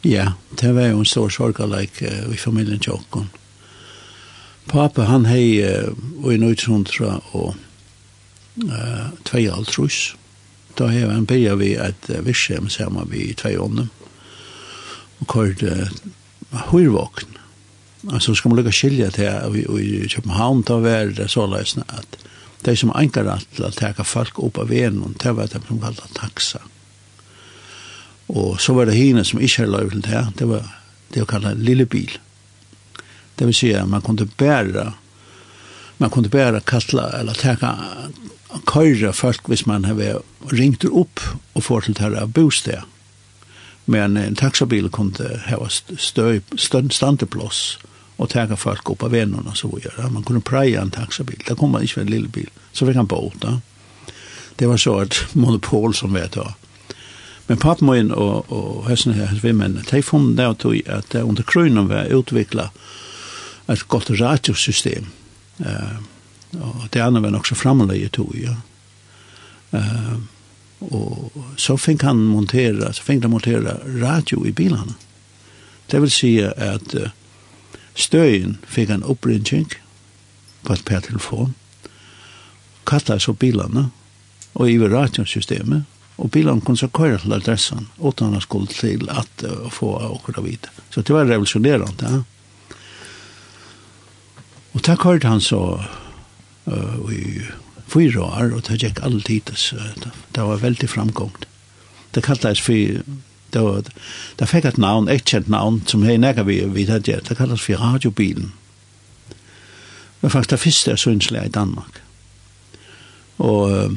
Ja, 0.02 0.32
det 0.60 0.72
var 0.72 0.86
jo 0.86 0.98
en 0.98 1.04
stor 1.04 1.28
sorgalek 1.28 2.02
uh, 2.02 2.34
i 2.34 2.36
familien 2.36 2.80
Tjokkon. 2.80 3.30
pappa 4.66 5.02
han 5.02 5.24
hei 5.24 5.62
uh, 5.62 5.92
i 6.32 6.36
1900 6.36 7.20
og 7.32 7.54
uh, 8.64 9.08
tvei 9.24 9.48
altrus. 9.48 10.16
Da 10.78 10.88
har 10.90 11.12
han 11.12 11.26
begynt 11.26 11.60
vi 11.60 11.74
et 11.78 12.08
virksomhet 12.26 12.72
sammen 12.72 13.10
vi 13.10 13.28
i 13.30 13.36
tvei 13.38 13.56
ånden, 13.58 13.90
og 15.20 15.26
kort 15.30 15.62
uh, 15.62 15.86
hyrvåkn. 16.72 17.38
Altså 18.12 18.34
skal 18.34 18.50
man 18.50 18.58
lukka 18.58 18.72
skilja 18.74 19.10
til 19.14 19.30
at 19.30 19.52
vi 19.54 19.64
i 19.80 20.08
København 20.08 20.62
da 20.68 20.76
var 20.82 21.14
det 21.16 21.30
så 21.30 21.46
løsne 21.46 21.86
at 21.88 22.18
de 22.64 22.76
som 22.76 22.92
enkar 22.96 23.28
at 23.28 23.46
til 23.54 23.66
å 23.66 23.72
teka 23.72 24.04
folk 24.04 24.38
opp 24.40 24.58
av 24.58 24.70
veien, 24.72 25.00
det 25.20 25.32
var 25.36 25.48
det 25.52 25.60
som 25.66 25.80
kallet 25.80 26.16
taxa. 26.16 26.60
Og 28.28 28.60
så 28.60 28.72
var 28.74 28.88
det 28.88 28.96
hine 28.96 29.24
som 29.24 29.40
ikke 29.40 29.64
hadde 29.64 29.72
løy 29.72 29.90
til 29.90 30.04
det, 30.04 30.22
det 30.38 30.48
var 30.48 30.68
det 31.14 31.22
å 31.22 31.28
kalle 31.28 31.54
lille 31.60 31.86
bil. 31.86 32.12
Det 33.36 33.48
vil 33.48 33.56
si 33.56 33.72
at 33.76 33.88
man 33.88 34.02
kunne 34.04 34.26
bæra 34.38 34.92
man 35.98 36.10
kunne 36.10 36.28
bæra 36.28 36.60
kastla 36.60 37.10
eller 37.20 37.36
teka 37.38 37.74
køyre 38.66 39.12
folk 39.12 39.48
hvis 39.50 39.66
man 39.66 39.84
har 39.84 40.20
ringt 40.52 40.84
opp 40.84 41.20
og 41.54 41.64
får 41.64 41.86
til 41.86 41.96
dette 41.98 42.26
bosted. 42.34 42.82
Men 43.86 44.16
en 44.16 44.36
taxabil 44.36 44.88
kunne 44.88 45.40
ha 45.46 45.58
støy, 45.68 46.40
støy, 46.56 46.88
standeplass 46.90 47.78
og 48.16 48.30
tega 48.30 48.56
folk 48.56 48.88
opp 48.90 49.02
av 49.04 49.12
vennerne 49.12 49.52
så 49.58 49.68
vi 49.72 49.82
gjør. 49.84 50.08
Man 50.14 50.24
kunne 50.24 50.44
preie 50.44 50.80
en 50.80 50.92
taxabil. 50.94 51.42
Da 51.48 51.56
kom 51.58 51.74
man 51.74 51.84
ikke 51.84 52.00
med 52.00 52.06
en 52.06 52.14
lille 52.14 52.32
bil. 52.32 52.50
Så 52.72 52.86
fikk 52.86 53.00
han 53.00 53.10
båt 53.10 53.40
da. 53.42 53.58
Det 54.56 54.68
var 54.70 54.78
så 54.78 55.00
et 55.02 55.18
monopol 55.34 55.94
som 55.94 56.14
vi 56.14 56.22
tar. 56.30 56.54
Men 57.46 57.60
pappmøyen 57.60 58.12
og, 58.14 58.46
og 58.48 58.86
høsten 58.88 59.16
her, 59.18 59.34
men 59.52 59.82
de 59.90 60.02
funnet 60.02 60.38
det 60.38 60.48
tog 60.62 60.78
at 60.88 61.16
under 61.20 61.44
krøynen 61.44 61.90
var 61.90 62.12
utviklet 62.14 62.70
et 63.68 63.88
godt 63.88 64.14
radiosystem. 64.20 65.10
Uh, 65.60 66.00
Og 66.60 66.88
det 66.92 67.02
andre 67.02 67.22
var 67.22 67.34
nok 67.34 67.46
så 67.46 67.56
framleie 67.58 68.08
tog, 68.08 68.34
ja. 68.38 68.56
Uh, 69.74 70.20
og 70.84 71.32
så 71.58 71.76
fikk 71.80 72.04
han 72.04 72.20
montera, 72.28 72.92
så 72.92 73.02
fikk 73.02 73.24
han 73.24 73.32
montera 73.32 73.78
radio 74.00 74.44
i 74.46 74.52
bilene. 74.52 74.94
Det 75.90 76.00
vil 76.02 76.12
si 76.12 76.36
at 76.44 76.94
uh, 76.94 77.10
støyen 77.98 78.58
fikk 78.70 78.92
han 78.92 79.06
opprinnsing 79.06 79.72
på 80.64 80.76
et 80.76 80.84
per 80.84 81.02
telefon, 81.04 81.54
kattet 82.86 83.24
så 83.24 83.32
bilene, 83.32 83.88
og 84.54 84.70
i 84.70 84.78
radiosystemet, 84.78 85.88
og 86.14 86.30
bilen 86.30 86.60
kunne 86.62 86.78
så 86.78 86.86
køyre 86.94 87.18
til 87.24 87.34
adressen, 87.34 87.88
utan 87.98 88.36
han 88.36 88.44
skulle 88.44 88.70
til 88.70 89.08
at 89.10 89.42
uh, 89.48 89.66
få 89.72 89.96
akkurat 90.12 90.44
vite. 90.44 90.70
Så 90.90 91.02
det 91.02 91.16
var 91.16 91.26
revolusjonerende, 91.26 92.14
ja. 92.14 92.22
Og 94.74 94.82
takk 94.82 95.04
hørte 95.06 95.30
han 95.30 95.42
så 95.42 95.60
uh, 96.66 97.12
i 97.12 97.42
fyra 97.86 98.22
år, 98.22 98.54
og 98.54 98.64
det 98.68 98.80
gikk 98.82 99.02
alltid, 99.02 99.52
det, 100.02 100.10
det 100.34 100.42
var 100.42 100.62
veldig 100.62 100.88
framgångt. 100.88 101.46
Det 102.14 102.22
kallades 102.24 102.60
for, 102.60 102.74
det, 103.52 103.62
var, 103.62 103.82
det 104.38 104.48
fikk 104.48 104.64
et 104.64 104.78
navn, 104.78 105.08
et 105.08 105.24
kjent 105.24 105.48
navn, 105.48 105.82
som 105.86 106.02
hei 106.06 106.16
nekka 106.18 106.46
vi, 106.48 106.60
vi 106.74 106.86
det, 106.88 107.04
det 107.06 107.36
kallades 107.36 107.66
for 107.66 107.82
radiobilen. 107.82 108.52
Det 109.28 110.30
var 110.30 110.38
faktisk 110.38 110.50
det 110.50 110.60
første 110.60 110.90
jeg 110.90 110.98
synslige 110.98 111.46
i 111.46 111.54
Danmark. 111.54 112.00
Og 113.38 113.96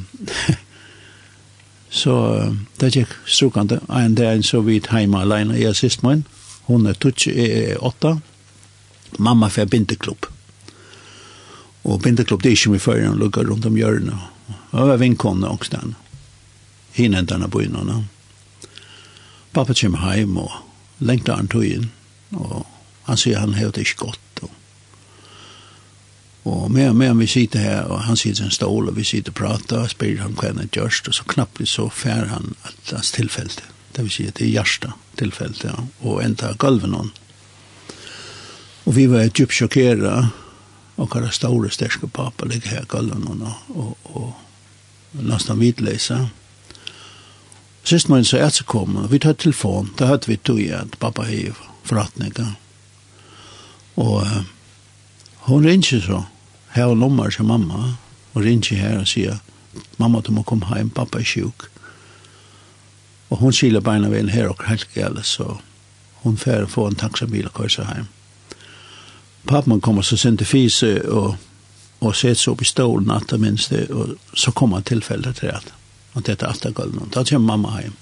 så 2.02 2.16
det 2.82 2.96
gikk 2.96 3.14
strukande, 3.26 3.80
en 3.90 4.16
dag 4.16 4.44
så 4.46 4.62
vidt 4.62 4.92
heima 4.92 5.22
alene, 5.22 5.56
jeg 5.56 5.72
er 5.72 5.78
sist 5.78 6.04
min, 6.04 6.26
hun 6.68 6.86
er 6.86 6.98
tutsi 7.00 7.32
åtta, 7.80 8.18
mamma 9.18 9.48
for 9.48 9.66
bindeklubb. 9.66 10.28
Og 11.88 12.02
bindeklubb, 12.04 12.44
det 12.44 12.52
er 12.52 12.58
ikke 12.58 12.74
mye 12.74 12.84
før 12.84 13.02
han 13.06 13.20
lukket 13.22 13.48
rundt 13.48 13.66
om 13.66 13.78
hjørnet. 13.80 14.28
Og 14.76 14.92
jeg 14.92 15.00
vinkomne 15.00 15.48
også 15.48 15.78
den. 15.78 15.96
Hinnen 16.98 17.28
denne 17.30 17.48
bøynene. 17.48 18.02
Pappa 19.56 19.74
kommer 19.74 20.16
hjem 20.16 20.38
og 20.44 20.52
lengte 21.00 21.36
han 21.36 21.48
tog 21.48 21.64
inn. 21.66 21.90
Og 22.36 22.66
han 23.08 23.20
sier 23.20 23.40
han 23.40 23.56
har 23.56 23.72
det 23.72 23.86
ikke 23.86 24.10
godt. 24.10 24.42
Og, 24.44 24.52
og 26.52 26.72
med, 26.72 26.94
med 27.00 27.16
vi 27.22 27.28
sitter 27.32 27.64
her, 27.64 27.86
og 27.88 28.04
han 28.04 28.20
sitter 28.20 28.44
i 28.44 28.50
en 28.50 28.58
stål, 28.58 28.90
og 28.92 28.98
vi 28.98 29.06
sitter 29.08 29.32
og 29.32 29.40
prater, 29.40 29.86
og 29.86 29.94
spyr 29.94 30.20
han 30.22 30.36
hva 30.36 30.52
han 30.52 30.74
gjørst, 30.76 31.08
og 31.08 31.16
så 31.16 31.28
knappt 31.32 31.64
så 31.72 31.88
fær 31.90 32.28
han 32.34 32.56
at 32.68 32.92
hans 32.92 33.14
tilfelle. 33.16 33.72
Det 33.96 34.04
vil 34.04 34.14
si 34.14 34.28
at 34.28 34.36
det 34.38 34.50
er 34.50 34.58
hjertet 34.60 34.92
tilfelle, 35.18 35.56
ja. 35.64 35.88
og 36.04 36.20
enda 36.26 36.52
gulven 36.60 36.94
hon. 36.94 37.14
Og 38.86 38.96
vi 38.96 39.08
var 39.12 39.32
djupt 39.32 39.56
sjokkeret, 39.56 40.36
og 40.98 41.12
kalla 41.14 41.30
store 41.32 41.70
sterske 41.72 42.10
pappa 42.10 42.48
ligger 42.50 42.70
her 42.70 42.86
kallan 42.90 43.28
hon 43.28 43.46
og, 43.46 43.78
og, 43.78 44.14
og 44.14 45.24
nesten 45.24 45.60
vidleisa. 45.62 46.28
Sist 47.88 48.10
man 48.10 48.26
så 48.26 48.42
er 48.42 48.50
så 48.50 48.66
kom, 48.68 48.98
vi 49.10 49.20
tar 49.20 49.38
telefon, 49.38 49.94
da 49.98 50.10
hørte 50.10 50.28
vi 50.28 50.38
tog 50.38 50.60
igjen, 50.60 50.92
pappa 51.00 51.24
hei 51.30 51.54
forretninga. 51.88 52.50
Og 53.96 54.18
uh, 54.26 54.42
hon 55.48 55.66
ringer 55.66 56.02
så, 56.04 56.24
her 56.76 56.92
og 56.92 56.98
nummer 56.98 57.32
til 57.32 57.48
mamma, 57.48 57.94
og 58.34 58.44
ringer 58.44 58.76
her 58.76 59.00
og 59.00 59.08
sier, 59.08 59.40
mamma 59.98 60.20
du 60.20 60.34
må 60.36 60.44
komme 60.44 60.68
hjem, 60.74 60.90
pappa 60.90 61.22
er 61.24 61.30
sjuk. 61.30 61.70
Og 63.30 63.40
hon 63.40 63.56
skiler 63.56 63.84
beina 63.84 64.12
ved 64.12 64.26
en 64.26 64.36
her 64.36 64.52
og 64.52 64.68
helt 64.68 64.90
gale, 64.94 65.24
så 65.24 65.58
hon 66.26 66.38
fer 66.38 66.68
få 66.68 66.90
en 66.90 67.00
taxabil 67.00 67.48
og 67.48 67.56
køyser 67.56 67.88
heim 67.88 68.12
pappa 69.48 69.80
kommer 69.80 70.02
så 70.02 70.18
sent 70.18 70.40
til 70.40 70.48
Fise 70.48 71.02
och 71.02 71.36
och 72.00 72.16
sätts 72.16 72.48
upp 72.48 72.62
i 72.62 72.66
stolen 72.66 73.12
att 73.12 73.28
det 73.28 73.38
minst 73.38 73.70
det 73.70 73.88
så 74.34 74.52
kommer 74.52 74.82
tillfället 74.82 75.36
till 75.36 75.50
at 75.50 75.74
att 76.14 76.26
det 76.26 76.42
är 76.44 76.50
efter 76.50 76.72
golvet. 76.72 77.12
Då 77.12 77.26
kommer 77.26 77.48
mamma 77.48 77.70
hem. 77.70 77.94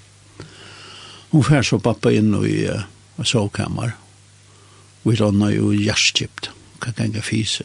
Hun 1.30 1.44
fär 1.44 1.62
så 1.62 1.78
pappa 1.78 2.12
in 2.12 2.34
och 2.34 2.48
i 2.48 2.68
uh, 2.68 3.24
sovkammer. 3.24 3.92
Vi 5.02 5.16
rannar 5.16 5.50
ju 5.50 5.84
hjärtskipt. 5.84 6.50
Kan 6.78 6.94
gänga 6.98 7.22
Fise. 7.22 7.64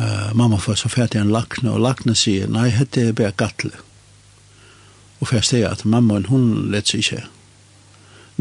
Uh, 0.00 0.34
mamma 0.34 0.58
får 0.58 0.74
så 0.74 0.88
färdig 0.88 1.18
en 1.18 1.28
lakne 1.28 1.70
och 1.70 1.80
lakne 1.80 2.14
sier 2.14 2.48
nei, 2.48 2.68
hette 2.68 3.00
er 3.00 3.12
bare 3.12 3.32
gattle. 3.36 3.70
Och 5.18 5.28
färst 5.28 5.52
är 5.52 5.68
att 5.68 5.84
mamma 5.84 6.24
hon 6.28 6.70
lett 6.70 6.86
sig 6.86 7.00
ikke 7.00 7.24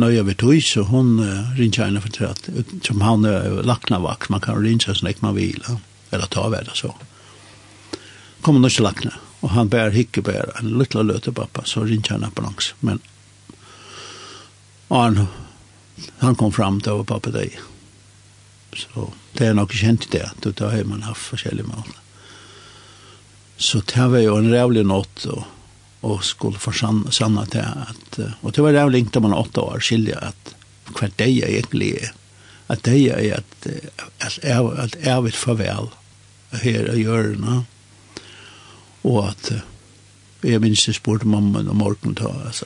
nøye 0.01 0.23
ved 0.27 0.37
tog, 0.41 0.57
så 0.63 0.83
hun 0.89 1.19
uh, 1.21 1.51
ringer 1.57 1.85
henne 1.87 2.01
for 2.03 2.29
at 2.29 2.49
som 2.83 3.03
han 3.05 3.25
er 3.29 3.61
lakna 3.63 4.01
vakt, 4.03 4.29
man 4.33 4.43
kan 4.43 4.59
ringe 4.61 4.91
sånn 4.91 5.09
ikke 5.11 5.25
man 5.27 5.37
vil, 5.37 5.61
eller 6.11 6.31
ta 6.31 6.47
ved 6.51 6.67
det 6.69 6.77
så. 6.79 6.91
Kommer 8.45 8.61
hun 8.61 8.69
ikke 8.69 8.85
lakna, 8.85 9.15
og 9.41 9.53
han 9.55 9.71
bærer 9.71 9.95
hikke 9.95 10.23
bærer, 10.25 10.51
en 10.59 10.75
lytla 10.79 11.05
løte 11.05 11.33
pappa, 11.35 11.63
så 11.65 11.85
ringer 11.87 12.17
henne 12.17 12.31
langs 12.41 12.73
men 12.81 13.01
han, 14.89 15.27
han 16.19 16.35
kom 16.35 16.51
fram 16.53 16.81
til 16.83 17.01
å 17.01 17.07
pappa 17.07 17.31
deg. 17.33 17.55
Så 18.75 19.09
det 19.35 19.49
er 19.49 19.55
nok 19.57 19.73
kjent 19.73 20.09
det, 20.11 20.27
da 20.43 20.69
har 20.71 20.87
man 20.87 21.07
haft 21.07 21.31
forskjellige 21.31 21.67
måter. 21.67 22.01
Så 23.57 23.81
det 23.87 24.07
var 24.11 24.19
jo 24.19 24.35
en 24.37 24.51
rævlig 24.51 24.83
nått, 24.85 25.25
og 25.31 25.45
og 26.05 26.21
skulle 26.23 26.61
forsanne 26.61 27.45
til 27.49 27.63
at, 27.65 28.19
og 28.41 28.53
det 28.53 28.63
var 28.63 28.75
det 28.75 28.83
jeg 28.85 29.23
man 29.23 29.33
åtta 29.33 29.61
år 29.61 29.81
skilje 29.81 30.17
at 30.21 30.55
hver 30.93 31.09
dag 31.17 31.31
jeg 31.33 31.49
egentlig 31.49 31.91
er, 31.97 32.11
at 32.69 32.85
det 32.85 32.97
er 33.09 33.37
at, 33.37 33.67
at, 34.21 34.39
jeg, 34.43 34.65
at 34.77 34.97
jeg 35.01 35.23
vil 35.23 35.31
farvel 35.31 35.89
her 36.61 36.93
i 36.93 37.01
hjørnet, 37.01 37.65
og 39.03 39.29
at 39.29 39.51
jeg 40.43 40.61
minns 40.61 40.87
jeg 40.87 40.95
spurte 40.95 41.27
mamma 41.27 41.63
om 41.65 41.77
morgenen 41.81 42.15
ta, 42.15 42.29
altså, 42.45 42.65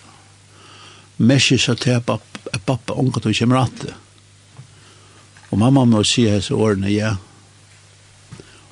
Messi 1.19 1.57
sa 1.59 1.75
til 1.75 1.99
pappa, 1.99 2.59
pappa, 2.65 2.95
ongat 2.95 3.25
og 3.27 3.35
kjemrate. 3.35 3.91
Og 5.51 5.59
mamma 5.59 5.83
må 5.83 6.03
si 6.07 6.29
hese 6.29 6.55
årene, 6.55 6.87
ja, 6.93 7.17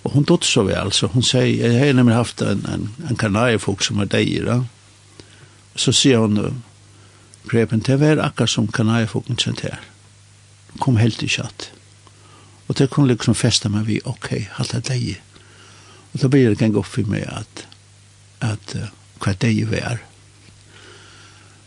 Og 0.08 0.13
hun 0.13 0.24
dødde 0.24 0.48
så 0.48 0.63
vel, 0.63 0.93
så 0.96 1.10
hun 1.12 1.24
sier, 1.24 1.50
jeg 1.52 1.80
har 1.80 1.93
nemlig 1.93 2.15
haft 2.15 2.41
en 2.41 2.63
en, 2.72 2.89
en 3.10 3.17
kanariefolk 3.20 3.82
som 3.84 4.00
er 4.00 4.08
deg, 4.08 4.46
da. 4.48 4.62
Så 5.76 5.91
sier 5.91 6.24
hun, 6.24 6.63
Preben, 7.48 7.80
det 7.80 8.00
var 8.00 8.24
akkurat 8.24 8.50
som 8.50 8.67
kanariefolken 8.67 9.36
kjent 9.36 9.62
her. 9.67 9.84
Kom 10.80 10.98
helt 10.98 11.24
i 11.24 11.28
kjatt. 11.28 11.72
Og 12.67 12.78
det 12.78 12.89
kunne 12.89 13.12
liksom 13.12 13.36
feste 13.36 13.70
meg 13.70 13.88
vi, 13.88 14.00
ok, 14.04 14.32
alt 14.60 14.74
er 14.74 14.84
deg. 14.84 15.22
Og 16.13 16.22
da 16.22 16.32
blir 16.32 16.50
det 16.50 16.60
gang 16.60 16.76
opp 16.80 16.88
for 16.88 17.08
meg 17.08 17.28
at, 17.28 17.67
at 18.43 18.76
uh, 18.76 18.89
hva 19.24 19.36
deg 19.43 19.63
var. 19.72 20.00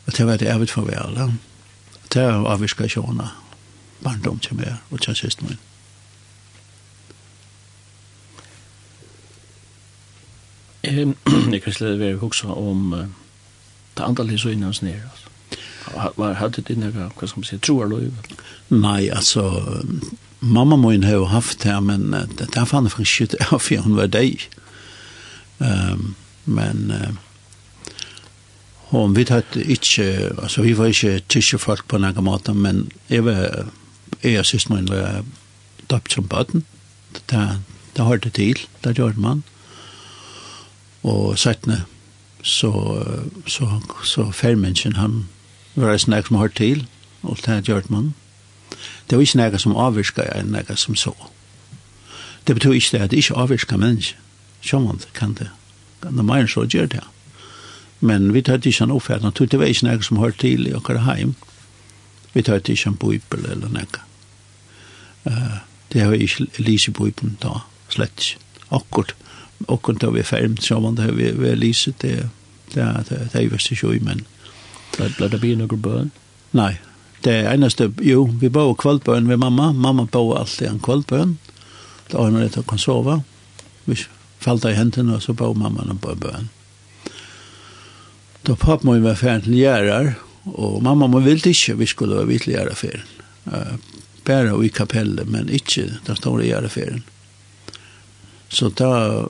Og 0.07 0.16
det 0.16 0.26
var 0.26 0.40
det 0.40 0.48
jeg 0.48 0.61
vet 0.61 0.76
for 0.76 0.88
vel. 0.88 1.20
Det 2.12 2.24
var 2.24 2.48
avvirka 2.55 2.88
sjåna, 2.88 3.31
barndom 4.05 4.40
til 4.40 4.57
meg 4.61 4.81
og 4.90 5.05
til 5.05 5.16
sist 5.16 5.44
min. 5.44 5.61
Jeg 10.90 11.62
kan 11.62 11.74
slett 11.74 12.00
være 12.00 12.18
hoksa 12.20 12.55
om 12.55 12.92
uh, 12.92 13.07
det 13.96 14.07
andre 14.07 14.38
så 14.38 14.53
innan 14.55 14.74
snir. 14.74 15.03
Var 16.16 16.37
hadde 16.38 16.62
du 16.62 16.74
noe, 16.79 17.09
hva 17.16 17.26
skal 17.26 17.40
man 17.40 17.48
si, 17.48 17.59
tro 17.59 17.81
eller 17.83 18.07
lov? 18.07 18.37
Nei, 18.70 19.09
altså, 19.11 19.44
mamma 20.40 20.76
må 20.79 20.92
hun 20.94 21.07
ha 21.09 21.24
haft 21.33 21.64
det, 21.64 21.74
men 21.83 22.12
det 22.38 22.50
er 22.55 22.68
fannet 22.68 22.94
for 22.94 23.03
ikke 23.03 23.33
det, 23.35 23.42
for 23.50 23.83
hun 23.83 23.98
var 23.98 24.12
deg. 24.12 24.46
Um, 25.59 26.14
men 26.44 26.92
uh, 26.94 27.11
hon 28.90 29.16
vi 29.16 29.26
hadde 29.29 29.64
ikke, 29.64 30.07
altså 30.42 30.62
vi 30.62 30.76
var 30.79 30.90
ikke 30.90 31.20
tyske 31.29 31.59
folk 31.59 31.87
på 31.88 32.00
noen 32.00 32.24
måte, 32.26 32.55
men 32.55 32.88
jeg 33.11 33.26
var, 33.26 33.66
jeg 34.22 34.40
og 34.40 34.48
syster 34.48 34.74
min 34.74 34.90
var 34.90 35.22
døpt 35.90 36.16
som 36.16 36.26
bøten. 36.31 36.64
Det, 37.31 37.44
det 37.96 38.07
hørte 38.07 38.31
til, 38.31 38.59
det 38.85 38.96
gjør 38.98 39.18
man 39.18 39.44
og 41.02 41.38
settene, 41.38 41.84
så, 42.42 42.72
så, 43.46 43.80
så 44.04 44.30
færmennsken, 44.32 44.96
han 44.96 45.28
var 45.74 45.92
en 45.92 45.98
snakk 45.98 46.26
som 46.26 46.36
har 46.36 46.48
til, 46.48 46.86
og 47.22 47.36
det 47.36 47.46
har 47.46 47.60
gjort 47.60 47.90
man. 47.90 48.14
Det 49.10 49.18
var 49.18 49.22
ikke 49.22 49.38
noe 49.40 49.58
som 49.58 49.76
avvirka, 49.76 50.24
enn 50.36 50.52
noe 50.54 50.76
som 50.76 50.96
så. 50.96 51.14
Det 52.46 52.56
betyr 52.56 52.72
ikke 52.78 52.96
det 52.96 53.02
at 53.04 53.10
det 53.10 53.22
ikke 53.22 53.36
avvirka 53.36 53.76
menneske. 53.76 54.16
Sjåman 54.62 55.00
kan 55.14 55.34
det. 55.34 55.50
Kan 56.02 56.16
det 56.16 56.24
mer 56.24 56.46
så 56.46 56.64
gjør 56.64 56.86
det. 56.86 57.04
Men 58.00 58.32
vi 58.34 58.42
tar 58.42 58.60
ikke 58.64 58.84
en 58.84 58.90
oppfattning. 58.90 59.32
Det 59.32 59.58
var 59.58 59.66
ikke 59.66 59.86
noe 59.86 60.02
som 60.02 60.20
har 60.20 60.30
til 60.30 60.66
i 60.66 60.74
okkar 60.74 61.02
heim. 61.04 61.34
Vi 62.32 62.42
tar 62.42 62.60
ikke 62.64 62.88
en 62.88 62.96
bøybel 62.96 63.44
eller 63.50 63.68
noe. 63.68 64.04
Uh, 65.26 65.60
det 65.92 66.00
har 66.00 66.14
jeg 66.14 66.22
ikke 66.22 66.62
lyst 66.62 66.88
i 66.88 66.94
bøybelen 66.96 67.36
da, 67.42 67.60
slett 67.92 68.16
ikke. 68.20 68.46
Akkurat 68.70 69.14
och 69.66 69.83
kunde 69.83 70.11
vi 70.11 70.23
fem 70.23 70.57
så 70.57 70.81
man 70.81 70.94
det 70.94 71.12
vi 71.12 71.33
vi 71.33 71.57
lyser 71.57 71.92
det 71.99 72.29
det 72.75 73.05
det 73.09 73.29
det 73.33 73.38
är 73.38 73.49
visst 73.49 73.79
så 73.81 73.92
ju 73.94 74.01
men 74.01 74.25
det 74.96 75.16
blir 75.16 75.29
det 75.29 75.38
blir 75.38 75.57
några 75.57 75.77
bön 75.77 76.11
nej 76.51 76.81
det 77.20 77.37
är 77.37 77.57
nästa 77.57 77.92
jo 78.01 78.38
vi 78.40 78.49
bor 78.49 78.75
kvällbön 78.75 79.27
med 79.27 79.38
mamma 79.38 79.73
mamma 79.73 80.05
bor 80.05 80.38
alltid 80.38 80.68
en 80.68 80.79
kvällbön 80.79 81.38
då 82.09 82.18
har 82.18 82.31
man 82.31 82.40
det 82.40 82.59
att 82.59 82.66
kan 82.66 82.79
sova. 82.79 83.23
Vi 83.85 83.96
falt 84.38 84.64
i 84.64 84.73
händerna 84.73 85.14
och 85.14 85.23
så 85.23 85.33
bor 85.33 85.55
mamma 85.55 85.83
en 85.90 85.99
på 85.99 86.14
bön 86.14 86.49
då 88.42 88.57
pappa 88.57 88.87
må 88.87 88.94
ju 88.94 89.01
vara 89.01 89.16
färd 89.16 89.42
till 89.42 89.55
Gärar 89.55 90.14
och 90.42 90.83
mamma 90.83 91.07
må 91.07 91.18
vill 91.18 91.46
inte 91.46 91.75
vi 91.75 91.87
skulle 91.87 92.14
vara 92.14 92.25
vid 92.25 92.40
till 92.40 92.55
eh 92.55 93.75
bara 94.25 94.64
i 94.64 94.68
kapellet 94.68 95.29
men 95.29 95.51
inte 95.51 95.99
den 96.07 96.16
stora 96.16 96.44
Gärar 96.44 97.03
så 98.49 98.68
då 98.68 99.29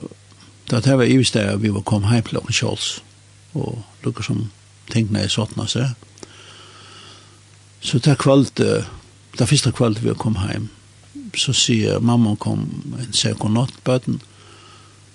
Da 0.71 0.79
det 0.79 0.97
var 0.97 1.03
ivist 1.03 1.33
der 1.33 1.57
vi 1.57 1.73
var 1.73 1.83
kom 1.83 2.03
heim 2.07 2.23
til 2.23 2.37
åkken 2.39 2.55
Scholz, 2.55 3.01
og 3.53 3.83
lukker 4.03 4.23
som 4.23 4.45
tenkene 4.91 5.25
i 5.25 5.31
sottene 5.31 5.67
seg. 5.67 5.89
Så 7.81 7.99
det 7.99 8.17
kvalt, 8.21 8.55
det 8.57 9.47
første 9.49 9.71
kvalt 9.75 10.03
vi 10.03 10.13
kom 10.15 10.37
heim, 10.39 10.69
så 11.35 11.53
sier 11.53 11.99
mamma 11.99 12.35
kom 12.39 12.67
en 12.99 13.11
sier 13.13 13.35
godnatt 13.35 13.83
bøten, 13.83 14.21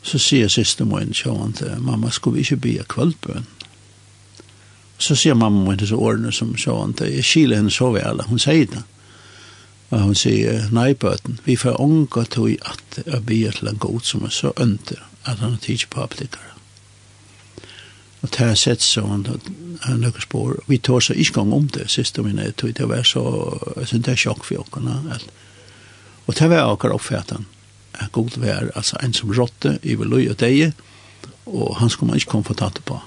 så 0.02 0.20
sier 0.22 0.52
siste 0.52 0.84
min 0.84 1.14
sjåan 1.14 1.56
til 1.56 1.80
mamma, 1.80 2.10
skulle 2.10 2.36
vi 2.36 2.44
ikke 2.44 2.62
bia 2.68 2.84
kvöldbøn? 2.84 3.48
Så 4.98 5.16
sier 5.16 5.34
mamma 5.34 5.70
min 5.70 5.80
disse 5.80 5.96
årene 5.96 6.32
som 6.32 6.52
sjåan 6.56 6.94
til, 6.98 7.16
jeg 7.16 7.24
kiler 7.24 7.62
henne 7.62 7.72
så 7.72 7.90
vel, 7.96 8.22
hun 8.28 8.38
sier 8.38 8.68
det. 8.76 8.84
Og 9.90 10.00
hun 10.02 10.14
sier, 10.18 10.66
nei 10.74 10.92
bøten, 10.94 11.40
vi 11.44 11.56
får 11.56 11.80
unga 11.80 12.24
tog 12.28 12.50
at 12.66 13.00
jeg 13.06 13.26
bia 13.26 13.50
til 13.54 13.70
en 13.70 13.78
god 13.80 14.00
som 14.04 14.24
er 14.26 14.34
så 14.34 14.52
ønter, 14.60 15.00
at 15.26 15.42
han 15.42 15.58
tids 15.62 15.86
på 15.90 16.02
applikkere. 16.02 16.52
Og 18.22 18.30
det 18.32 18.42
har 18.42 18.56
sett 18.58 18.82
sånn 18.82 19.26
han 19.84 20.00
nøkker 20.00 20.24
spår. 20.24 20.62
Vi 20.66 20.78
tar 20.78 21.04
så 21.04 21.14
ikke 21.14 21.40
gang 21.40 21.52
om 21.54 21.66
det, 21.74 21.90
siste 21.92 22.24
mine, 22.24 22.48
tog 22.56 22.72
det 22.74 22.88
var 22.88 23.04
så, 23.06 23.22
jeg 23.76 23.90
synes 23.90 24.06
det 24.06 24.14
er 24.14 24.22
sjokk 24.24 24.46
for 24.48 24.64
åkene. 24.64 25.18
Og 26.26 26.34
det 26.34 26.48
var 26.50 26.72
akkurat 26.72 26.96
oppfattet 26.96 27.44
at 27.96 28.12
god 28.12 28.38
vær, 28.40 28.70
altså 28.76 28.98
en 29.00 29.14
som 29.16 29.32
råtte, 29.32 29.78
i 29.82 29.94
vil 29.96 30.10
løy 30.10 30.26
og 30.30 30.40
deg, 30.40 30.72
og 31.46 31.76
han 31.80 31.90
skulle 31.90 32.10
man 32.10 32.20
ikke 32.20 32.34
komme 32.34 32.48
for 32.48 32.58
tatt 32.58 32.82
på. 32.84 32.98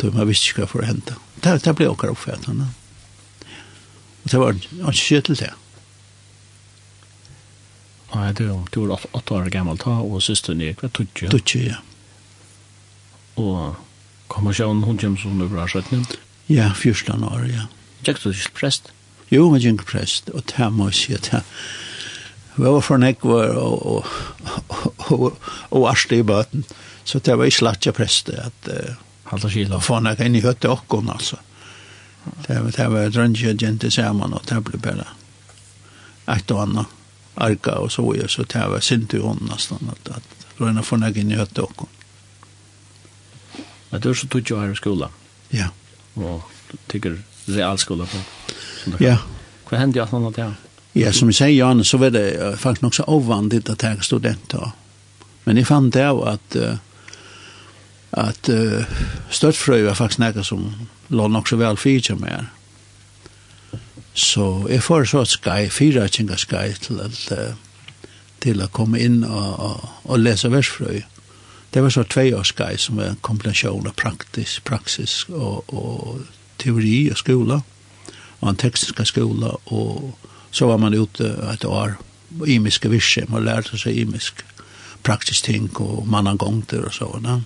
Då 0.00 0.10
man 0.10 0.26
visste 0.28 0.50
ikke 0.50 0.64
hva 0.64 0.70
for 0.70 0.82
å 0.82 0.88
hente. 0.88 1.14
Det, 1.44 1.60
det 1.62 1.74
ble 1.76 1.90
akkurat 1.90 2.16
oppfattet. 2.16 2.48
Og 4.24 4.32
det 4.32 4.40
var 4.40 4.56
ikke 4.56 4.96
skje 4.98 5.20
til 5.28 5.38
det. 5.38 5.52
Ja, 8.14 8.32
du, 8.32 8.44
var, 8.46 8.62
det 8.70 8.84
var 8.88 9.06
åtta 9.12 9.34
år 9.34 9.50
gammal 9.50 9.78
ta, 9.82 9.98
og 10.02 10.22
systeren 10.22 10.62
er 10.62 10.76
hva, 10.78 10.90
Tutsi? 10.94 11.28
Tutsi, 11.32 11.64
ja. 11.66 11.80
Og 13.34 13.74
kom 14.30 14.46
og 14.46 14.54
konfirmasjonen, 14.54 14.84
hun 14.86 14.98
kommer 14.98 15.20
som 15.20 15.40
du 15.40 15.48
var 15.50 15.70
skjøttene? 15.70 16.20
Ja, 16.48 16.70
14 16.74 17.24
år, 17.26 17.48
ja. 17.50 17.66
Gikk 18.06 18.22
du 18.22 18.30
ikke 18.30 18.54
prest? 18.60 18.92
Jo, 19.32 19.48
jeg 19.56 19.64
gikk 19.64 19.86
prest, 19.88 20.30
og 20.30 20.44
det 20.52 20.70
må 20.72 20.90
jeg 20.92 21.00
si 21.00 21.16
at 21.16 21.32
jeg 21.34 21.42
var 22.56 22.80
for 22.86 23.02
nek 23.02 23.24
var 23.26 23.56
og, 23.58 23.82
og, 23.82 25.10
og, 25.10 25.24
og 25.74 25.88
arste 25.90 26.20
i 26.20 26.26
bøten, 26.26 26.62
så 27.04 27.18
det 27.18 27.34
var 27.38 27.50
ikke 27.50 27.66
lagt 27.66 27.88
jeg 27.88 27.96
prest, 27.96 28.30
at 28.30 28.70
uh, 28.70 28.94
Halta 29.24 29.48
kilo. 29.48 29.80
Få 29.80 29.98
nek 30.04 30.20
inn 30.20 30.36
i 30.36 30.42
høtte 30.44 30.70
okkon, 30.70 31.08
altså. 31.10 31.40
Det 32.46 32.60
var, 32.60 32.70
det 32.76 32.88
var 32.92 33.12
drønnsjø 33.12 33.54
gjente 33.58 33.90
sammen, 33.90 34.36
og 34.36 34.44
det 34.48 34.60
ble 34.64 34.80
bare 34.80 35.08
et 36.30 36.52
og 36.52 36.60
annet 36.62 37.00
arka 37.34 37.70
og 37.70 37.92
så 37.92 38.12
vidare 38.12 38.28
så 38.28 38.42
det 38.42 38.70
var 38.70 38.80
synd 38.80 39.14
i 39.14 39.18
at, 39.18 40.16
at 40.16 40.22
Røyna 40.58 40.80
att 40.80 40.92
röna 40.92 41.08
inn 41.08 41.16
i 41.16 41.24
njöte 41.24 41.62
och 41.62 41.88
Men 43.90 44.00
du 44.00 44.10
är 44.10 44.14
så 44.14 44.26
tog 44.26 44.50
jo 44.50 44.60
her 44.60 44.72
i 44.72 44.76
skola? 44.76 45.08
Ja. 45.48 45.68
Och 46.14 46.50
tycker 46.86 47.22
realskola 47.46 48.06
på? 48.06 48.16
Ja. 48.98 49.18
Vad 49.70 49.80
hände 49.80 49.98
jag 49.98 50.14
av 50.14 50.32
det? 50.32 50.52
Ja, 50.92 51.12
som 51.12 51.28
jag 51.28 51.34
säger 51.34 51.58
Jan 51.58 51.84
så 51.84 51.98
var 51.98 52.10
det 52.10 52.56
faktiskt 52.58 52.84
också 52.84 53.04
ovanligt 53.06 53.70
att 53.70 53.82
här 53.82 54.00
studenter. 54.00 54.70
Men 55.44 55.56
jeg 55.56 55.66
fann 55.66 55.90
det 55.90 56.08
att 56.08 56.56
uh, 56.56 56.74
att 58.10 58.48
uh, 58.48 58.84
støttfrøy 59.30 59.82
var 59.82 59.94
faktiskt 59.94 60.18
något 60.18 60.46
som 60.46 60.74
låg 61.08 61.36
också 61.36 61.56
väl 61.56 61.76
för 61.76 62.14
mig. 62.14 62.44
Så 64.14 64.66
jeg 64.70 64.82
får 64.82 65.08
så 65.10 65.24
et 65.24 65.32
skai, 65.34 65.62
fire 65.74 66.08
kjenga 66.08 66.38
skai 66.38 66.74
til 66.78 67.00
at 67.02 67.56
til 68.44 68.60
å 68.60 68.70
komme 68.72 69.00
inn 69.00 69.22
og, 69.24 69.60
og, 69.64 69.84
og 70.04 70.20
lese 70.20 70.50
versfrøy. 70.52 71.02
Det 71.74 71.82
var 71.82 71.90
så 71.90 72.04
tvei 72.06 72.28
år 72.36 72.46
skai 72.46 72.76
som 72.78 73.00
var 73.00 73.14
en 73.14 73.22
kombinasjon 73.24 73.88
av 73.88 73.96
praktisk, 73.98 74.62
praksis 74.68 75.24
og, 75.32 75.64
og 75.74 76.20
teori 76.62 77.08
og 77.10 77.18
skola, 77.18 77.60
og 78.40 78.50
en 78.50 78.60
tekniska 78.60 79.06
skola, 79.08 79.54
og 79.72 80.12
så 80.54 80.68
var 80.70 80.78
man 80.78 80.94
ute 80.94 81.32
et 81.50 81.64
år 81.66 81.96
på 82.34 82.50
imiske 82.50 82.90
virse, 82.92 83.24
man 83.30 83.46
lærte 83.46 83.78
seg 83.80 83.96
imisk 84.04 84.44
praktisk 85.04 85.48
ting 85.48 85.68
og 85.82 86.06
mannangongter 86.08 86.86
og 86.88 86.94
sånn. 86.94 87.44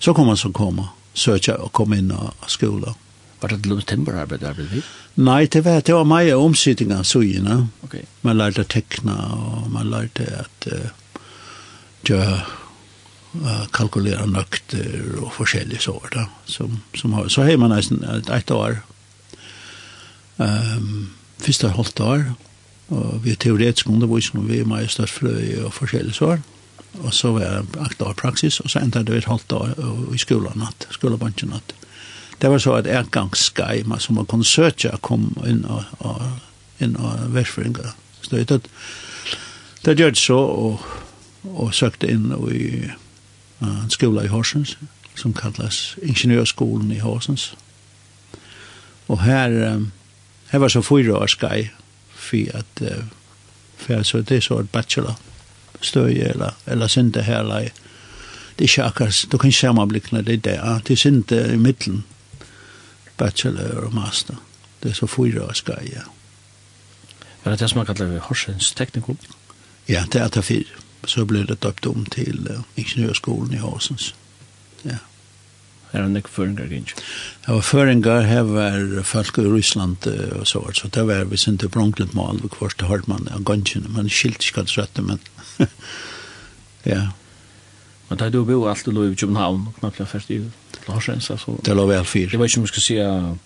Så 0.00 0.14
kom 0.14 0.30
man 0.30 0.40
som 0.40 0.54
kom 0.54 0.80
og 0.84 0.92
søkja 1.14 1.58
og 1.62 1.72
kom 1.76 1.94
inn 1.96 2.12
av 2.14 2.32
skola. 2.50 2.94
Var 3.44 3.52
det 3.52 3.66
lov 3.68 3.82
timberarbeid 3.84 4.40
der 4.40 4.54
ble 4.56 4.64
vi? 4.70 4.78
Nei, 5.20 5.42
det 5.52 5.60
var, 5.66 5.82
det 5.84 5.92
var 5.92 6.06
meg 6.08 6.30
og 6.32 6.46
omsidning 6.46 6.94
av 6.96 7.02
sugene. 7.04 7.58
Ok. 7.84 7.98
Man 8.24 8.38
lærte 8.40 8.64
å 8.64 8.68
tekne, 8.72 9.16
og 9.36 9.66
man 9.74 9.90
lærte 9.92 10.24
at 10.40 10.68
uh, 10.72 11.18
gjøre 12.08 12.38
uh, 12.40 13.66
kalkulera 13.76 14.24
nøkter 14.24 15.18
og 15.20 15.28
forskjellige 15.36 15.84
sår 15.84 16.08
da, 16.16 16.24
som, 16.48 16.80
som 16.96 17.12
har. 17.18 17.28
Så 17.28 17.44
har 17.44 17.60
man 17.60 17.74
nesten 17.74 18.00
et, 18.14 18.32
et 18.32 18.54
år. 18.56 18.80
Um, 20.40 21.12
Først 21.44 21.66
har 21.66 21.76
holdt 21.76 22.00
år, 22.00 22.24
og 22.96 23.20
vi 23.26 23.34
er 23.34 23.40
teoretisk 23.44 23.92
undervisning, 23.92 24.48
vi 24.48 24.62
er 24.62 24.68
meg 24.70 24.88
størst 24.88 25.18
fløy 25.18 25.66
og 25.66 25.74
forskjellige 25.76 26.16
sår. 26.16 26.40
Og 27.02 27.12
så 27.12 27.34
var 27.36 27.44
jeg 27.44 27.64
et 27.84 28.04
år 28.08 28.16
praksis, 28.16 28.62
og 28.64 28.72
så 28.72 28.80
endte 28.80 29.04
det 29.04 29.18
et 29.18 29.28
halvt 29.28 29.52
år 29.52 29.74
i 30.16 30.20
skolen 30.22 30.56
natt, 30.62 30.88
skolebanken 30.96 31.52
natt 31.52 31.74
det 32.40 32.50
var 32.50 32.58
så 32.58 32.76
et 32.78 32.90
ergangsskei, 32.90 33.84
som 33.98 34.18
man 34.18 34.26
kunne 34.26 34.44
søke 34.44 34.92
å 34.92 35.00
komme 35.02 35.48
inn 35.48 35.64
og, 35.64 35.84
og 35.98 36.82
inn 36.82 36.96
og 36.96 37.30
versføringer. 37.34 37.94
Så 38.22 38.36
det, 38.36 38.60
det 39.84 39.98
gjør 39.98 40.14
det 40.14 40.20
så, 40.20 40.38
og, 40.38 40.84
og 41.54 41.74
søkte 41.74 42.10
inn 42.10 42.30
i 42.50 42.64
uh, 42.90 43.84
en 43.84 43.90
skola 43.92 44.24
i 44.24 44.32
Horsens, 44.32 44.76
som 45.14 45.34
kallas 45.36 45.94
Ingeniørskolen 46.02 46.90
i 46.92 47.02
Horsens. 47.04 47.52
Og 49.08 49.22
her, 49.22 49.54
um, 49.74 49.90
her 50.50 50.64
var 50.64 50.72
så 50.72 50.82
fyra 50.82 51.20
år 51.22 51.30
skei, 51.30 51.68
for 52.14 52.58
at 52.58 52.82
uh, 52.82 53.04
for 53.84 54.02
så 54.02 54.22
det 54.22 54.42
så 54.44 54.58
et 54.58 54.70
bachelor 54.70 55.18
støy 55.80 56.14
eller, 56.24 56.56
eller 56.66 56.88
sinte 56.88 57.22
her, 57.22 57.40
eller 57.40 57.68
det 58.58 58.64
er 58.64 58.70
ikke 58.70 58.84
akkurat, 58.84 59.26
du 59.32 59.38
kan 59.38 59.48
ikke 59.48 59.58
sammenblikkene 59.58 60.22
det 60.22 60.44
der, 60.44 60.78
det 60.86 60.92
er 60.92 60.96
sinte 60.96 61.40
i 61.52 61.56
middelen, 61.56 62.04
bachelor 63.16 63.86
og 63.86 63.94
master. 63.94 64.36
Det 64.82 64.90
er 64.90 64.94
så 64.94 65.06
fyra 65.06 65.46
år 65.48 65.52
skal 65.58 65.88
ja. 65.88 66.04
Var 67.44 67.52
det 67.52 67.60
det 67.60 67.70
som 67.70 67.78
man 67.78 67.86
kallar 67.86 68.18
Horsens 68.28 68.72
Teknikum? 68.72 69.18
Ja, 69.88 70.04
det 70.12 70.20
er 70.20 70.28
det 70.28 70.44
fyra. 70.44 70.80
Så 71.06 71.26
ble 71.28 71.44
det 71.44 71.60
døpt 71.60 71.86
om 71.86 72.06
til 72.08 72.46
uh, 72.48 72.62
ingeniørskolen 72.80 73.52
i 73.52 73.60
Horsens. 73.60 74.14
Ja. 74.84 75.02
Er 75.92 76.02
det 76.02 76.10
nek 76.10 76.28
føringar, 76.28 76.72
ikke? 76.72 76.96
Det 77.44 77.54
var 77.54 77.60
føringar 77.60 78.24
her 78.26 78.42
var 78.48 79.02
folk 79.04 79.38
i 79.38 79.44
Russland 79.46 80.08
uh, 80.08 80.40
og 80.40 80.46
så, 80.48 80.64
så 80.74 80.88
det 80.88 81.04
var 81.06 81.28
vi 81.28 81.36
sinte 81.36 81.68
bronklet 81.68 82.14
mal, 82.14 82.40
hvor 82.58 82.72
det 82.72 82.88
hørte 82.88 83.12
man 83.12 83.28
av 83.30 83.44
gansjene, 83.44 83.92
man 83.92 84.08
skilt 84.08 84.40
ikke 84.42 84.64
hva 84.64 84.86
det 84.96 85.04
men 85.04 85.20
ja, 86.94 87.02
Men 88.08 88.18
da 88.18 88.28
du 88.30 88.44
bo 88.44 88.66
allt 88.68 88.88
i 88.88 89.14
København 89.14 89.66
och 89.66 89.80
knappt 89.80 89.98
jeg 89.98 90.08
først 90.08 90.30
i 90.30 90.42
Larsens 90.88 91.30
altså. 91.30 91.56
Det 91.64 91.76
lå 91.76 91.86
väl 91.86 92.04
fyr. 92.04 92.30
Det 92.30 92.38
var 92.38 92.46
ju 92.46 92.66
si 92.66 92.96
at 92.98 93.36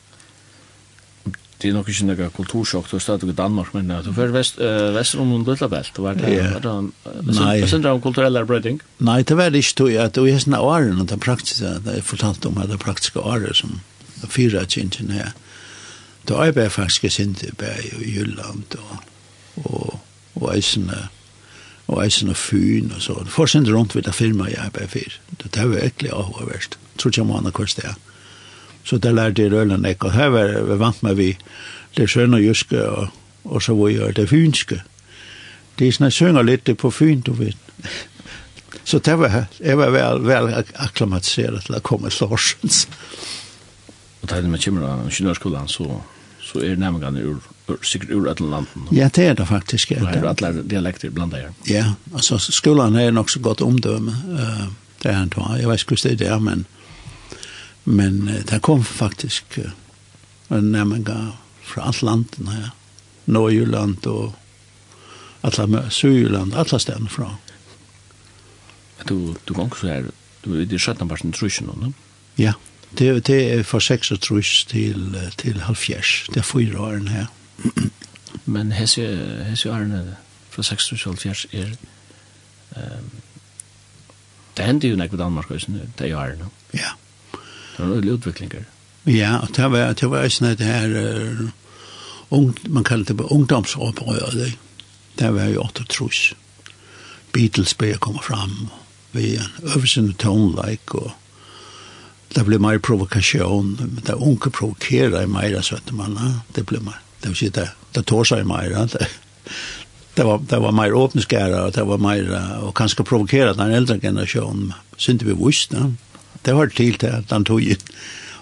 det 1.58 1.68
är 1.68 1.72
nog 1.74 1.88
noe 2.06 2.30
kultursjokk, 2.30 2.86
du 2.86 2.96
då 2.96 3.00
stadig 3.00 3.28
i 3.28 3.32
Danmark 3.32 3.72
men 3.74 3.88
du 4.04 4.12
fører 4.14 4.30
vest, 4.30 4.60
uh, 4.60 4.94
väster 4.94 5.20
om 5.20 5.44
Lillabält 5.44 5.98
var 5.98 6.14
det 6.14 6.54
var 6.54 7.60
det 7.60 7.68
sen 7.68 7.82
där 7.82 8.00
kulturell 8.00 8.44
bröding. 8.44 8.80
Nej, 8.98 9.24
det 9.24 9.34
var 9.34 9.50
det 9.50 9.74
tog, 9.74 9.96
att 9.96 10.14
det 10.14 10.30
är 10.30 10.38
såna 10.38 10.60
åren 10.60 11.00
att 11.00 11.20
praktiska 11.20 11.78
det 11.78 11.96
är 11.96 12.00
fortalt 12.00 12.46
om 12.46 12.58
att 12.58 12.70
det 12.70 12.78
praktiska 12.78 13.20
året 13.20 13.56
som 13.56 13.80
fyra 14.28 14.64
tjänsten 14.66 15.10
her. 15.10 15.32
Da 16.24 16.44
är 16.46 16.58
jeg 16.58 16.72
faktiskt 16.72 17.20
inte 17.20 17.46
i 17.46 18.14
Jylland 18.14 18.74
och 18.78 18.96
och 19.64 20.00
och 20.34 20.54
og 21.88 22.02
eisen 22.04 22.28
og 22.28 22.36
fyn 22.36 22.92
og 22.94 23.02
så. 23.02 23.16
Det 23.24 23.32
får 23.32 23.46
sin 23.54 23.68
rundt 23.72 23.94
ved 23.96 24.04
det 24.04 24.14
firma 24.14 24.48
jeg 24.50 24.60
arbeider 24.66 24.92
fyr. 24.92 25.16
Det 25.44 25.56
er 25.56 25.72
virkelig 25.72 26.12
avhåverst. 26.12 26.76
Jeg 26.76 27.00
tror 27.00 27.10
ikke 27.10 27.20
jeg 27.20 27.28
må 27.28 27.38
ha 27.38 27.46
noe 27.46 27.68
det 27.76 27.84
er. 27.84 27.96
Så 28.84 28.98
det 28.98 29.14
lærte 29.14 29.42
jeg 29.42 29.52
rølen 29.52 29.84
ikke. 29.84 30.08
Og 30.08 30.12
her 30.12 30.28
var 30.28 30.52
vi 30.68 30.78
vant 30.78 31.02
med 31.02 31.16
vi 31.16 31.30
det 31.96 32.10
sønne 32.10 32.36
og 32.36 32.44
jyske 32.44 32.84
og, 32.84 33.08
og 33.44 33.62
så 33.62 33.74
var 33.74 33.88
jeg 33.88 34.16
det 34.16 34.28
fynske. 34.28 34.82
Det 35.78 35.86
er 35.86 35.96
sånn 35.96 36.08
jeg 36.08 36.16
synger 36.16 36.46
litt 36.46 36.70
på 36.76 36.90
fyn, 36.90 37.20
du 37.24 37.32
vet. 37.38 37.56
Så 38.84 38.98
det 39.04 39.18
var, 39.20 39.44
jeg 39.60 39.76
var 39.78 39.92
vel, 39.92 40.22
vel 40.24 40.48
akklimatiseret 40.56 41.66
til 41.66 41.76
å 41.76 41.84
komme 41.84 42.10
til 42.12 42.28
Horsens. 42.30 42.86
Og 44.22 44.28
det 44.28 44.36
er 44.36 44.44
det 44.44 44.50
med 44.50 44.60
Kimra, 44.64 44.96
ingeniørskolen, 45.04 45.68
så, 45.70 46.00
så 46.42 46.64
er 46.64 46.80
nærmere 46.80 47.12
ur 47.22 47.38
sikkert 47.82 48.10
ur 48.10 48.28
alle 48.28 48.50
landen. 48.50 48.88
Ja, 48.92 49.08
det 49.14 49.24
er 49.24 49.34
det 49.34 49.48
faktisk. 49.48 49.90
Ja. 49.90 50.00
Det 50.00 50.22
er 50.22 50.28
alle 50.28 50.62
dialekter 50.62 51.10
blant 51.10 51.32
det 51.32 51.44
Ja, 51.68 51.94
altså 52.14 52.38
skolan 52.38 52.96
er 52.96 53.10
nok 53.10 53.30
så 53.30 53.40
godt 53.40 53.60
omdømme. 53.60 54.14
Uh, 54.28 54.66
det 55.02 55.10
er 55.10 55.12
han 55.12 55.30
tog. 55.30 55.58
Jeg 55.58 55.68
vet 55.68 55.80
ikke 55.80 55.96
hvordan 55.96 56.18
det 56.18 56.28
er, 56.28 56.38
men, 56.38 56.66
men 57.84 58.28
uh, 58.28 58.40
det 58.50 58.62
kom 58.62 58.84
faktisk 58.84 59.58
uh, 60.50 60.62
nærmere 60.62 61.32
fra 61.62 61.86
alle 61.86 62.02
landen 62.02 62.48
her. 62.48 62.60
Ja. 62.60 62.74
Norgeland 63.28 64.06
og 64.06 64.32
alle 65.42 65.90
Sørjylland, 65.90 66.54
alle 66.54 66.80
stedene 66.80 67.08
fra. 67.08 67.34
Du, 69.08 69.34
du 69.48 69.54
gong 69.54 69.76
så 69.76 69.86
her, 69.86 70.08
du 70.44 70.54
er 70.56 70.64
i 70.64 70.78
17 70.78 71.08
parten 71.08 71.32
trusjen 71.32 71.68
nå, 71.68 71.92
Ja, 72.38 72.52
det, 72.98 73.26
det 73.26 73.38
er 73.52 73.62
fra 73.62 73.80
6 73.80 74.12
og 74.16 74.20
trus 74.20 74.64
til, 74.68 75.16
til 75.36 75.60
halvfjers, 75.60 76.28
det 76.34 76.40
er 76.42 76.46
fyra 76.46 76.80
åren 76.88 77.08
her 77.12 77.28
men 78.44 78.72
hese 78.72 79.06
hese 79.48 79.72
Arne 79.72 80.02
fra 80.50 80.62
1674 80.62 81.46
er 81.52 81.72
ehm 82.76 83.10
det 84.58 84.66
hendte 84.66 84.88
jo 84.90 84.96
nekk 84.98 85.12
ved 85.12 85.20
Danmark 85.22 85.50
også 85.54 85.70
nu, 85.70 85.78
det 85.98 86.06
er 86.06 86.10
jo 86.10 86.18
Arne. 86.18 86.48
Ja. 86.74 86.96
Det 87.30 87.84
er 87.84 87.86
noe 87.86 88.14
utviklinger. 88.16 88.64
Ja, 89.06 89.36
og 89.38 89.52
det 89.54 89.68
var, 89.70 89.92
det 89.94 90.08
var 90.10 90.26
sånn 90.34 90.48
at 90.48 90.64
her 90.66 90.96
uh, 90.98 91.44
ung, 92.34 92.48
man 92.66 92.82
kallte 92.84 93.14
det 93.14 93.28
ungdomsopprøret, 93.30 94.34
det 94.34 94.56
det 95.18 95.34
var 95.34 95.48
jo 95.50 95.64
8 95.64 95.84
trus. 95.90 96.18
Beatles 97.34 97.74
ble 97.74 97.96
komme 97.98 98.22
fram, 98.22 98.68
vi 99.12 99.34
øvelsen 99.62 100.12
tonelike, 100.14 100.94
og 100.94 101.10
det 102.34 102.44
ble 102.46 102.60
mer 102.62 102.78
provokasjon, 102.78 103.76
det 104.06 104.14
unge 104.14 104.50
provokerer 104.50 105.26
mer, 105.26 105.60
så 105.62 105.78
vet 105.78 105.92
man, 105.96 106.18
det 106.54 106.66
ble 106.66 106.80
mer 106.84 107.02
det 107.20 107.28
var 107.28 107.34
säga 107.34 107.68
det 107.92 108.02
tar 108.02 108.24
sig 108.24 108.44
mer 108.44 108.88
det 108.92 109.08
det 110.14 110.24
var 110.24 110.38
det 110.38 110.58
var 110.58 110.72
mer 110.72 111.04
öppna 111.04 111.64
och 111.64 111.72
det 111.72 111.84
var 111.84 111.98
mer 111.98 112.58
och 112.62 112.76
kanske 112.76 113.02
provokera 113.02 113.52
den 113.52 113.70
äldre 113.70 114.00
generationen 114.00 114.72
synte 114.96 115.24
vi 115.24 115.46
visst 115.46 115.72
ne? 115.72 115.94
det 116.42 116.52
var 116.52 116.66
till 116.66 116.94
till 116.94 117.08
att 117.08 117.30
han 117.30 117.44
tog 117.44 117.62
in 117.62 117.76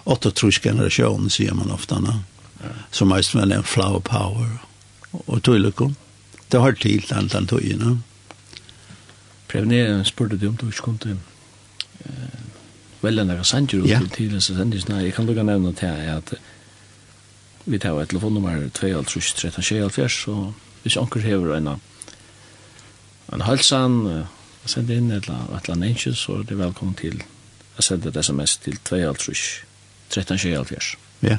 åtta 0.03 0.31
trus 0.31 0.59
generation 0.59 1.29
ser 1.29 1.51
man 1.51 1.71
ofta 1.71 1.99
ne? 1.99 2.19
som 2.91 3.09
mest 3.09 3.35
väl 3.35 3.51
en 3.51 3.63
flower 3.63 3.99
power 3.99 4.57
och 5.11 5.43
tullekom 5.43 5.95
det 6.47 6.57
har 6.57 6.73
till 6.73 7.05
den 7.09 7.27
den 7.27 7.47
tog 7.47 7.61
in 7.61 7.77
ne? 7.77 7.97
Prevne 9.47 10.05
spurte 10.05 10.35
du 10.35 10.47
om 10.47 10.55
du 10.55 10.67
ikke 10.67 10.81
kom 10.81 10.97
til 10.97 11.17
veldig 13.01 13.25
nære 13.29 13.43
sanger 13.43 13.81
og 13.81 13.87
til 13.87 14.09
tidligere 14.09 14.41
sendes. 14.41 14.85
Jeg 14.89 15.13
kan 15.13 15.25
lukke 15.25 15.43
nevne 15.43 15.73
til 15.73 15.85
at 15.85 16.33
vi 17.67 17.79
tar 17.79 17.99
et 17.99 18.09
telefonnummer 18.09 18.69
2-13-24, 18.77 20.29
og 20.31 20.53
hvis 20.83 20.97
anker 20.97 21.19
hever 21.19 21.55
en, 21.57 21.67
en 23.33 23.41
halsan, 23.43 24.07
uh, 24.07 24.25
sender 24.67 24.95
inn 24.99 25.11
et 25.11 25.23
eller 25.27 25.71
annet 25.71 25.89
enkje, 25.91 26.13
så 26.15 26.31
er 26.39 26.43
det 26.47 26.57
velkommen 26.59 26.95
til 26.99 27.23
å 27.77 27.81
sende 27.83 28.09
et 28.11 28.17
sms 28.23 28.57
til 28.63 28.75
2-13-24. 28.87 30.95
Ja. 31.27 31.37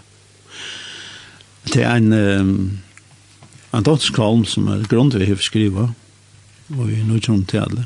Det 1.69 1.83
er 1.85 1.95
en, 1.97 2.13
um, 2.13 2.79
en 3.77 3.85
dottskalm 3.85 4.45
som 4.49 4.69
er 4.73 4.89
grundvig 4.89 5.29
har 5.31 5.41
skrivet, 5.45 5.89
og 6.77 6.89
vi 6.89 6.95
er 7.01 7.09
nødt 7.09 7.49
til 7.49 7.63
alle, 7.63 7.85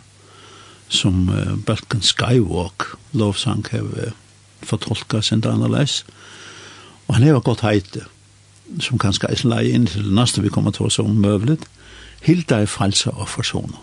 som 0.88 1.28
uh, 1.30 1.36
Balkan 1.66 2.02
Skywalk 2.02 2.82
lovsang 3.14 3.66
har 3.70 3.86
uh, 3.86 4.12
fortolket 4.62 5.24
sin 5.24 5.46
annerledes. 5.46 6.04
Og 7.06 7.14
han 7.16 7.26
har 7.26 7.40
gått 7.44 7.66
heite 7.66 8.00
som 8.80 8.98
kanskje 8.98 9.28
er 9.28 9.42
leie 9.48 9.74
inn 9.74 9.86
til 9.86 10.06
det 10.08 10.14
neste 10.16 10.42
vi 10.42 10.52
kommer 10.52 10.72
til 10.72 10.86
å 10.86 10.92
se 10.92 11.02
om 11.04 11.18
møvlet, 11.20 11.66
hild 12.22 12.46
deg 12.48 12.68
frelse 12.70 13.10
og 13.12 13.28
forsoner. 13.28 13.80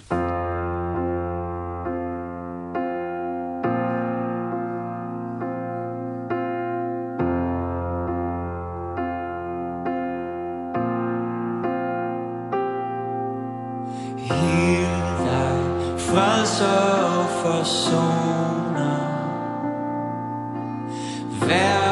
Frelser 16.10 16.66
og 17.20 17.30
forsoner 17.42 18.98
Vær 21.42 21.89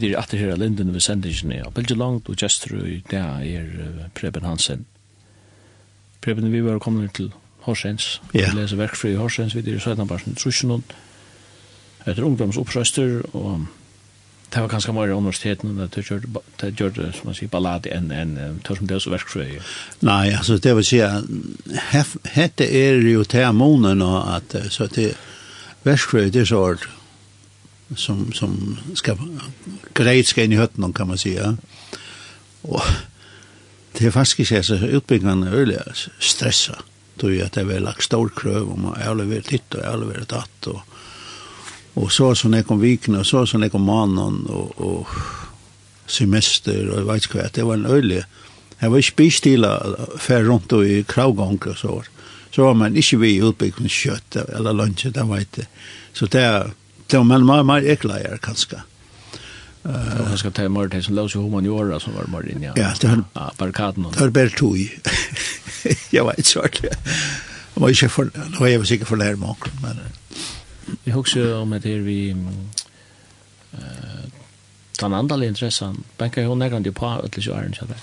vi 0.00 0.12
er 0.12 0.20
atter 0.20 0.38
her 0.38 0.56
linden 0.60 0.92
ved 0.94 1.00
sendingen 1.04 1.52
av 1.64 1.72
Bilge 1.76 1.96
Langt 1.96 2.28
og 2.28 2.36
Gjester 2.36 2.76
i 2.84 3.02
dag 3.10 3.46
er 3.46 4.08
Preben 4.14 4.44
Hansen. 4.44 4.86
Preben, 6.24 6.52
vi 6.52 6.62
var 6.64 6.78
kommet 6.82 7.14
til 7.14 7.32
Horsens. 7.66 8.20
Yeah. 8.34 8.54
Vi 8.54 8.60
leser 8.60 8.76
verkfri 8.76 9.12
i 9.12 9.18
Horsens, 9.18 9.54
vi 9.54 9.62
er 9.64 9.76
i 9.76 9.80
Sødnabarsen, 9.82 10.34
Trusjonen. 10.34 10.84
Etter 12.06 12.22
Ungdomsoppsrøster, 12.22 13.22
og 13.34 13.66
det 14.54 14.62
var 14.62 14.68
ganske 14.70 14.92
mye 14.94 15.14
universiteten, 15.14 15.80
og 15.80 15.94
det 15.94 16.74
gjør 16.78 16.92
det, 16.94 17.08
som 17.14 17.26
man 17.26 17.34
sier, 17.34 17.50
ballad 17.50 17.88
enn 17.90 18.12
en, 18.14 18.36
en 18.38 18.60
tør 18.64 18.78
som 18.78 18.86
det 18.86 18.94
er 18.94 19.02
så 19.02 19.10
verkfri. 19.10 19.46
Nei, 20.06 20.28
altså, 20.30 20.58
det 20.62 20.76
vil 20.78 20.86
si, 20.86 21.00
hette 22.36 22.68
er 22.82 23.02
jo 23.02 23.24
til 23.26 23.50
måneden, 23.52 24.04
at 24.06 24.54
så 24.70 24.86
til 24.86 25.16
verkfri, 25.86 26.28
det 26.30 26.44
er 26.44 26.52
så 26.52 26.62
som, 27.96 28.32
som 28.32 28.78
ska, 28.94 29.16
grejt 29.94 30.26
ska 30.26 30.44
in 30.44 30.52
i 30.52 30.56
hötten 30.56 30.92
kan 30.92 31.08
man 31.08 31.18
säga. 31.18 31.56
Och 32.62 32.82
det 33.92 34.06
är 34.06 34.10
faktiskt 34.10 34.50
inte 34.50 34.62
så 34.62 34.74
utbyggnaden 34.74 35.42
är 35.42 35.52
öliga 35.52 35.82
stressa. 36.18 36.78
Då 37.16 37.32
är 37.32 37.50
det 37.52 37.64
väl 37.64 37.82
lagt 37.82 38.02
stor 38.02 38.30
kröv 38.36 38.72
om 38.72 38.82
man 38.82 38.96
överlever 38.96 39.40
titt 39.40 39.74
och 39.74 39.84
överlever 39.84 40.24
datt 40.28 40.66
och 40.66 40.80
och 41.94 42.12
så 42.12 42.34
som 42.34 42.50
det 42.50 42.62
kom 42.62 42.80
vikna 42.80 43.18
och 43.18 43.26
så 43.26 43.46
som 43.46 43.60
det 43.60 43.68
kom 43.68 43.82
mannen 43.82 44.46
och, 44.46 44.80
och 44.80 45.08
semester 46.06 46.88
och 46.88 47.00
jag 47.00 47.04
vet 47.04 47.22
inte 47.22 47.38
vad 47.38 47.50
det 47.52 47.62
var 47.62 47.74
en 47.74 47.86
ölig 47.86 48.24
Jag 48.78 48.90
var 48.90 49.00
ikke 49.00 49.16
bistila 49.16 49.70
fer 50.20 50.44
rundt 50.44 50.72
og 50.76 50.84
i 50.84 51.04
kravgång 51.08 51.58
og 51.70 51.78
så. 51.80 52.02
Så 52.52 52.64
var 52.64 52.74
man 52.76 52.96
ikke 52.96 53.18
vi 53.20 53.34
i 53.36 53.44
utbyggningskjøtt 53.44 54.36
eller 54.56 54.76
lunsje, 54.76 55.10
det 55.12 55.24
var 55.28 55.44
ikke. 55.44 55.66
Så 56.12 56.26
det 56.32 56.44
det 57.06 57.16
var 57.18 57.24
mer 57.24 57.62
mer 57.62 57.82
ekleier 57.82 58.38
kanskje. 58.42 58.82
Eh, 59.84 60.30
jag 60.30 60.38
skal 60.38 60.52
ta 60.52 60.68
mer 60.68 60.88
til 60.88 61.04
som 61.04 61.14
løs 61.14 61.34
i 61.34 61.38
humaniora 61.38 62.00
som 62.00 62.14
var 62.14 62.26
mer 62.26 62.48
inn, 62.50 62.62
Ja, 62.62 62.72
Ja, 62.76 62.92
det 63.00 63.08
var 63.08 63.24
ja, 63.34 63.50
barrikaden. 63.58 64.06
Det 64.12 64.18
har 64.18 64.30
bär 64.30 64.48
tog. 64.48 64.78
Jag 66.10 66.24
var 66.24 66.34
inte 66.38 66.50
sort. 66.50 66.80
Jeg 66.82 67.82
var 67.82 67.88
ikke 67.88 68.08
for, 68.08 68.24
nå 68.24 68.58
var 68.58 68.66
jeg 68.66 68.86
säker 68.86 69.04
for 69.04 69.16
lærer 69.16 69.36
mak, 69.36 69.68
men 69.82 70.00
vi 71.04 71.10
husker 71.12 71.54
om 71.54 71.72
at 71.72 71.84
her 71.84 72.00
vi 72.00 72.36
Uh, 73.76 74.30
den 75.00 75.14
andra 75.14 75.44
interessen, 75.44 76.04
bankar 76.18 76.42
jo 76.42 76.54
någon 76.54 76.82
det 76.82 76.92
på 76.92 77.06
att 77.06 77.34
så 77.34 77.40
ikke 77.40 77.86
det. 77.86 77.96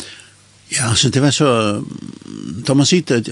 Ja, 0.70 0.96
så 0.96 1.10
det 1.10 1.22
var 1.22 1.32
så 1.32 1.84
Da 2.68 2.74
man 2.74 2.86
sitter 2.86 3.24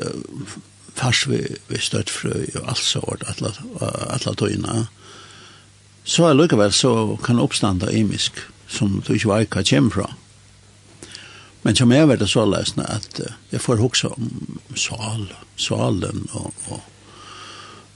fast 0.95 1.28
vi 1.28 1.55
vi 1.67 1.78
stött 1.78 2.09
frö 2.09 2.45
och 2.55 2.67
allt 2.69 2.78
så 2.78 2.99
vart 2.99 3.24
alla 3.24 3.53
alla 4.09 4.34
tojna. 4.34 4.69
Eh 4.78 5.01
så 6.04 6.30
er 6.30 6.38
lykkevel 6.38 6.74
så 6.74 6.93
kan 7.24 7.39
oppstanda 7.39 7.91
imisk 7.93 8.39
som 8.72 9.02
du 9.06 9.14
ikke 9.14 9.32
vet 9.32 9.54
hva 9.54 9.64
kommer 9.68 9.95
fra. 9.95 10.10
Men 11.62 11.78
som 11.78 11.91
jeg 11.93 12.08
vet 12.10 12.24
så 12.30 12.45
løsne 12.49 12.88
at 12.89 13.20
jeg 13.52 13.62
får 13.62 13.82
hoksa 13.84 14.10
om 14.16 14.62
sal, 14.74 15.28
salen 15.62 16.26
og, 16.34 16.54
og 16.74 16.82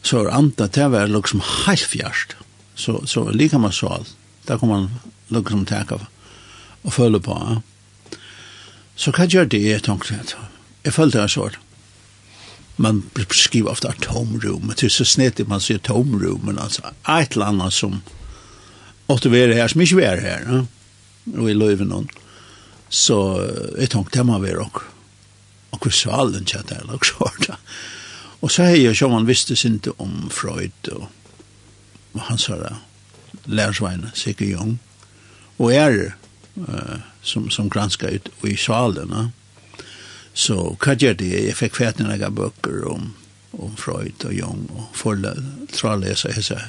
så 0.05 0.21
er 0.21 0.35
andre 0.37 0.67
til 0.69 0.85
å 0.85 0.93
være 0.93 1.13
liksom 1.15 1.41
helt 1.65 1.87
fjerst. 1.89 2.35
Så, 2.77 2.99
så 3.09 3.23
liker 3.33 3.61
man 3.61 3.73
sal, 3.73 4.05
der 4.45 4.59
kan 4.61 4.69
man 4.69 4.89
liksom 5.33 5.65
tenke 5.65 5.97
og 6.85 6.93
føle 6.93 7.19
på. 7.23 7.33
Ja. 7.33 8.19
Så 8.95 9.11
hva 9.15 9.25
gjør 9.27 9.49
det 9.49 9.63
jeg 9.63 9.83
tenkte? 9.87 10.21
Jeg 10.85 10.93
følte 10.93 11.23
det 11.23 11.31
sånn 11.33 11.57
man 12.75 13.03
beskriver 13.13 13.71
ofta 13.71 13.91
tomrum, 13.91 14.73
det 14.77 14.83
är 14.83 14.89
så 14.89 15.05
snett 15.05 15.47
man 15.47 15.61
sier 15.61 15.77
tomrum, 15.77 16.41
men 16.43 16.59
altså, 16.59 16.81
et 17.07 17.35
eller 17.35 17.45
annet 17.45 17.73
som 17.73 18.01
åter 19.07 19.29
være 19.29 19.53
her, 19.53 19.67
som 19.67 19.81
ikke 19.81 19.97
være 19.97 20.21
her, 20.21 20.45
ja? 20.49 20.63
og 21.37 21.49
i 21.49 21.53
løyven 21.53 21.89
noen, 21.89 22.09
Så 22.89 23.15
jeg 23.79 23.89
tenkte 23.89 24.19
det 24.19 24.25
må 24.25 24.37
være 24.39 24.57
var 24.57 24.83
og 25.71 25.87
och 25.87 25.93
salen 25.93 26.45
chatta 26.45 26.75
eller 26.75 26.99
så 27.03 27.31
där. 27.47 27.57
Och 28.39 28.51
så 28.51 28.63
har 28.63 28.75
jeg 28.75 28.97
som 28.97 29.11
man 29.11 29.25
visste 29.25 29.53
ikke 29.53 29.91
om 29.97 30.29
Freud 30.29 30.87
og, 30.91 31.07
og 32.13 32.21
han 32.21 32.37
sa 32.37 32.55
det, 32.55 32.75
lärsvajna, 33.45 34.11
säkert 34.13 34.47
Jung, 34.47 34.79
og 35.57 35.73
er, 35.73 36.13
uh, 36.55 36.99
som, 37.21 37.49
som 37.49 37.69
granskar 37.69 38.09
ut 38.09 38.29
i 38.43 38.55
salen, 38.55 39.09
ja? 39.11 39.29
Så 40.35 40.75
hva 40.83 40.97
gjør 40.99 41.15
det? 41.19 41.31
Jeg 41.31 41.55
fikk 41.55 41.77
fært 41.79 42.01
noen 42.01 42.35
bøker 42.35 42.83
om, 42.91 43.13
om 43.55 43.75
Freud 43.79 44.25
og 44.27 44.35
Jung, 44.35 44.65
og 44.75 44.91
for 44.97 45.15
å 45.15 45.95
lese 46.01 46.33
hese. 46.35 46.59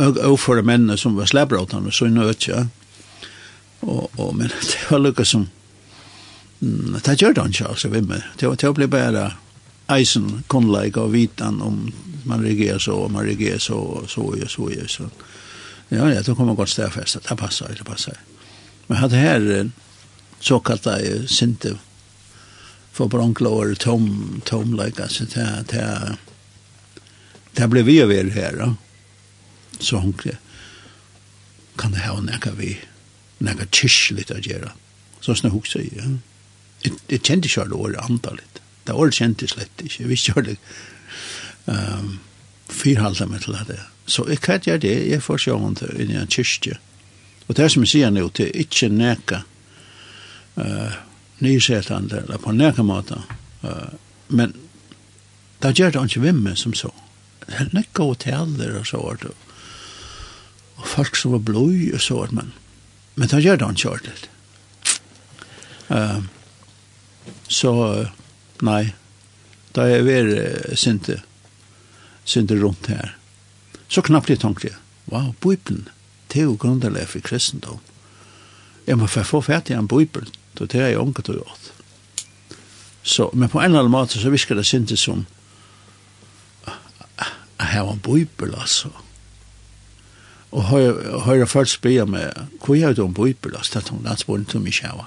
Og 0.00 0.34
for 0.42 0.58
de 0.58 0.66
mennene 0.66 0.98
som 0.98 1.14
var 1.14 1.30
slabråtene, 1.30 1.92
så 1.94 2.08
nå 2.10 2.26
vet 2.26 2.48
jeg. 2.48 2.66
Og, 3.86 4.10
og, 4.18 4.34
men 4.34 4.50
det 4.70 4.82
var 4.90 5.04
lukket 5.04 5.30
som, 5.30 5.46
mm, 6.58 6.98
det 6.98 7.20
gjør 7.20 7.38
det 7.38 7.46
ikke, 7.52 7.70
altså, 7.70 7.92
vi 7.94 8.02
med. 8.02 8.26
Det, 8.40 8.50
det 8.60 8.72
ble 8.76 8.90
bare 8.90 9.28
eisen, 9.94 10.42
kunnleik 10.50 10.98
og 10.98 11.14
vitan 11.14 11.62
om 11.62 11.84
man 12.28 12.42
reagerer 12.44 12.82
så, 12.82 12.98
og 13.06 13.14
man 13.14 13.26
reagerer 13.26 13.62
så, 13.62 13.78
og 13.78 14.10
så, 14.10 14.26
og 14.26 14.50
så, 14.50 14.66
og 14.66 14.90
så. 14.90 15.06
Ja, 15.90 16.12
ja, 16.12 16.22
då 16.22 16.34
kommer 16.34 16.54
godt 16.54 16.68
stedfest, 16.68 17.16
det 17.28 17.36
passer, 17.36 17.74
det 17.78 17.84
passer. 17.84 18.18
Men 18.86 18.98
hadde 18.98 19.16
her 19.16 19.70
såkallta 20.40 20.98
sinte 21.26 21.74
för 22.92 23.08
bronkla 23.08 23.48
och 23.48 23.78
tom 23.78 24.40
tom 24.44 24.74
like 24.74 25.08
så 25.08 25.24
där 25.24 25.64
där 25.68 26.16
där 27.52 27.66
blev 27.66 27.84
vi 27.84 28.00
över 28.00 28.30
här 28.30 28.56
då. 28.56 28.74
Så 29.78 29.96
hon 29.96 30.12
kan 31.76 31.92
det 31.92 31.98
ha 31.98 32.20
näka 32.20 32.50
vi 32.52 32.78
näka 33.38 33.66
tisch 33.70 34.12
lite 34.12 34.34
att 34.34 34.46
göra. 34.46 34.72
Så 35.20 35.34
snä 35.34 35.50
hugsa 35.50 35.78
ju. 35.78 35.90
Ja. 35.96 36.04
Det 36.82 36.92
det 37.06 37.26
kände 37.26 37.48
jag 37.56 37.70
då 37.70 37.88
det 37.88 38.00
antalet. 38.00 38.60
Det 38.84 38.92
var 38.92 39.10
kändes 39.10 39.56
lätt. 39.56 39.82
Jag 39.98 40.06
visste 40.06 40.32
jag 40.36 40.44
det. 40.44 40.56
Ehm 41.66 42.18
fyrhalda 42.70 43.26
meg 43.26 43.42
til 43.44 43.58
det. 43.68 43.80
Så 44.06 44.24
jeg 44.28 44.40
kan 44.40 44.60
gjøre 44.60 44.82
det, 44.82 44.94
jeg 45.10 45.22
får 45.22 45.38
sjå 45.44 45.58
henne 45.58 45.92
inn 45.98 46.10
i 46.10 46.18
en 46.18 46.30
kyrkje. 46.30 46.78
Og 47.48 47.56
det 47.56 47.70
som 47.72 47.84
jeg 47.84 47.92
sier 47.92 48.10
nå, 48.14 48.28
det 48.36 48.48
er 48.48 48.62
ikke 48.64 48.88
neka 48.90 49.42
uh, 50.56 50.98
nysetande 51.40 52.22
eller 52.24 52.38
på 52.38 52.52
näka 52.52 52.82
måte. 52.82 53.22
Uh, 53.64 53.92
men 54.28 54.54
det 55.60 55.76
gjør 55.76 55.92
det 55.92 56.04
ikke 56.08 56.24
vimme 56.24 56.56
som 56.56 56.74
så. 56.76 56.92
Det 57.44 57.58
er 57.58 57.72
nekka 57.74 58.06
hoteller 58.12 58.78
og 58.78 58.86
så 58.88 59.00
var 59.02 59.20
det. 59.20 59.32
Og 60.80 60.86
folk 60.88 61.18
som 61.18 61.34
var 61.34 61.44
blod 61.44 61.94
og 61.94 62.00
så 62.00 62.20
vart, 62.22 62.32
men, 62.32 62.52
men 63.14 63.28
det 63.28 63.42
gjør 63.44 63.60
det 63.60 63.70
ikke 63.74 63.90
ordentlig. 63.90 64.30
Uh, 65.90 66.22
så, 67.50 67.74
uh, 67.74 68.10
nei, 68.64 68.94
da 69.76 69.88
er 69.90 70.06
vi 70.06 70.18
uh, 70.30 70.76
sinte, 70.78 71.18
sinte 72.24 72.56
rundt 72.56 72.88
her. 72.88 73.16
Så 73.90 74.04
knappt 74.06 74.30
jeg 74.30 74.40
tenkte, 74.40 74.76
wow, 75.10 75.34
Bibelen, 75.42 75.88
det 76.30 76.44
er 76.44 76.48
jo 76.48 76.58
grunnelig 76.60 77.08
for 77.10 77.26
kristendom. 77.26 77.82
Jeg 78.86 78.96
må 78.96 79.10
få 79.10 79.42
fatt 79.42 79.68
i 79.70 79.76
en 79.76 79.90
Bibelen 79.90 80.30
då 80.54 80.64
det 80.64 80.78
är 80.78 81.00
onket 81.00 81.28
och 81.28 81.34
gjort. 81.34 81.72
Så, 83.02 83.30
men 83.32 83.48
på 83.48 83.60
en 83.60 83.64
eller 83.64 83.78
annan 83.78 83.90
måte 83.90 84.18
så 84.18 84.30
viskar 84.30 84.54
det 84.54 84.74
inte 84.74 84.96
som 84.96 85.26
att 86.64 87.66
här 87.66 87.92
en 87.92 87.98
bibel 87.98 88.54
alltså. 88.54 88.90
Och 90.50 90.64
jag 91.36 91.50
folk 91.50 91.68
spela 91.68 92.06
med 92.06 92.46
hur 92.66 92.74
gör 92.74 92.94
du 92.94 93.04
en 93.04 93.12
bibel 93.12 93.56
alltså? 93.56 93.78
Det 93.78 93.88
är 93.88 93.90
hon 93.90 94.02
landsbund 94.02 94.48
till 94.48 94.60
mig 94.60 94.72
själva. 94.72 95.06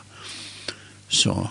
Så, 1.09 1.49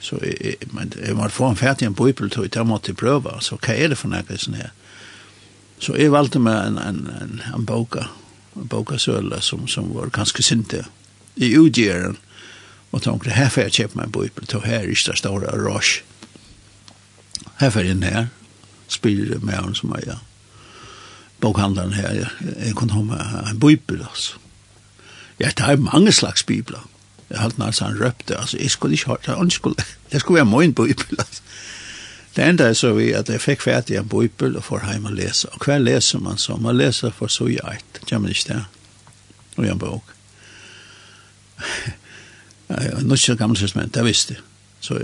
så 0.00 0.18
men, 0.60 0.92
man 1.16 1.30
få 1.30 1.44
en 1.44 1.56
färdig 1.56 1.86
en 1.86 1.92
bibel 1.92 2.30
till 2.30 2.48
det 2.48 2.64
måste 2.64 2.94
pröva. 2.94 3.40
Så 3.40 3.58
vad 3.62 3.76
är 3.76 3.88
det 3.88 3.96
för 3.96 4.08
något 4.08 4.40
sån 4.40 4.54
här? 4.54 4.72
Så 5.78 5.96
jag 5.98 6.10
valde 6.10 6.38
med 6.38 6.66
en, 6.66 6.78
en, 6.78 7.10
en, 7.20 7.42
en 7.54 7.64
boka, 7.64 8.06
en 8.56 8.66
bokasöla 8.66 9.40
som, 9.40 9.68
som 9.68 9.94
var 9.94 10.06
ganska 10.06 10.42
sinte 10.42 10.86
i 11.34 11.54
utgivaren. 11.54 12.04
Mm 12.04 12.16
og 12.92 13.02
tenkte, 13.02 13.32
her 13.32 13.48
får 13.48 13.68
jeg 13.68 13.72
kjøpe 13.72 13.98
meg 13.98 14.08
en 14.08 14.12
bøybel, 14.12 14.46
til 14.46 14.64
her 14.66 14.84
er 14.84 14.92
det 14.92 15.18
store 15.18 15.56
rush. 15.56 16.02
Her 17.60 17.70
får 17.72 17.86
jeg 17.86 17.96
inn 17.96 18.04
her, 18.04 18.26
spiller 18.88 19.40
med 19.40 19.56
henne 19.56 19.76
som 19.76 19.94
er, 19.96 20.04
ja. 20.06 20.18
bokhandleren 21.40 21.96
her, 21.96 22.12
jeg, 22.12 22.54
jeg 22.66 22.74
kunne 22.76 22.92
ha 22.92 23.02
med 23.02 23.50
en 23.50 23.60
bøybel, 23.60 24.04
altså. 24.04 24.38
Ja, 25.40 25.48
det 25.48 25.64
er 25.66 25.76
mange 25.76 26.12
slags 26.12 26.42
bibler. 26.42 26.88
Jeg 27.30 27.40
har 27.40 27.52
nær 27.56 27.72
han 27.80 27.96
røpte, 28.00 28.36
altså, 28.36 28.58
jeg 28.60 28.70
skulle 28.70 28.94
ikke 28.94 29.06
ha, 29.06 29.16
det, 29.26 29.36
han 29.36 29.50
skulle, 29.50 29.76
det 30.12 30.20
skulle 30.20 30.44
være 30.44 30.58
min 30.60 30.74
bøybel, 30.74 31.16
altså. 31.18 31.42
Det 32.36 32.44
enda 32.48 32.64
er 32.64 32.72
så 32.72 32.94
vi 32.96 33.10
at 33.12 33.28
jeg 33.28 33.40
fikk 33.44 33.60
ferdig 33.60 33.98
en 34.00 34.08
bøybel 34.08 34.56
og 34.56 34.64
får 34.64 34.86
hjem 34.88 35.10
og 35.10 35.12
lese. 35.12 35.48
Og 35.52 35.64
hver 35.64 35.78
leser 35.78 36.20
man 36.24 36.38
så? 36.40 36.56
Man 36.56 36.78
leser 36.78 37.12
for 37.12 37.28
så 37.28 37.44
gjørt, 37.44 38.00
kommer 38.08 38.32
ikke 38.32 38.54
det, 38.54 38.64
og 39.56 39.66
en 39.68 39.78
bok. 39.78 40.14
Nå 42.72 43.18
ikke 43.18 43.36
gamle 43.36 43.58
testamentet, 43.58 43.94
det 43.98 44.04
visste 44.06 44.36
jeg. 44.36 44.44
Så 44.82 44.98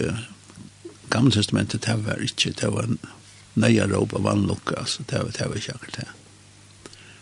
gamle 1.10 1.32
testamentet, 1.32 1.84
det 1.86 1.96
var 2.04 2.22
ikke, 2.24 2.52
det 2.60 2.70
var 2.72 2.88
nøye 3.58 3.86
råp 3.90 4.14
av 4.14 4.24
vannlokk, 4.24 4.72
altså, 4.78 5.04
det 5.10 5.20
var, 5.22 5.32
det 5.36 5.48
var 5.48 5.60
ikke 5.60 5.74
akkurat 5.74 5.96
det. 6.00 6.08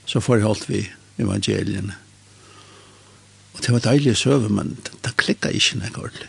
Så 0.07 0.21
forholdt 0.23 0.69
vi 0.71 0.85
evangeliene. 1.19 1.97
Og 3.55 3.63
det 3.65 3.73
var 3.73 3.85
deilige 3.87 4.15
søve, 4.15 4.49
men 4.49 4.77
det 5.05 5.17
klikket 5.17 5.57
ikke 5.57 5.81
noe 5.81 5.93
ordentlig. 5.97 6.29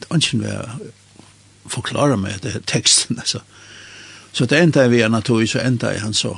Det 0.00 0.10
var 0.10 0.20
ikke 0.20 0.40
noe 0.42 0.90
forklare 1.70 2.16
meg 2.20 2.40
det 2.44 2.62
teksten, 2.66 3.18
altså. 3.18 3.40
Så 4.32 4.46
det 4.46 4.60
enda 4.60 4.86
vi 4.88 5.00
er 5.00 5.10
naturlig, 5.10 5.48
så 5.50 5.62
enda 5.64 5.90
jeg 5.90 6.04
han 6.04 6.14
så. 6.14 6.36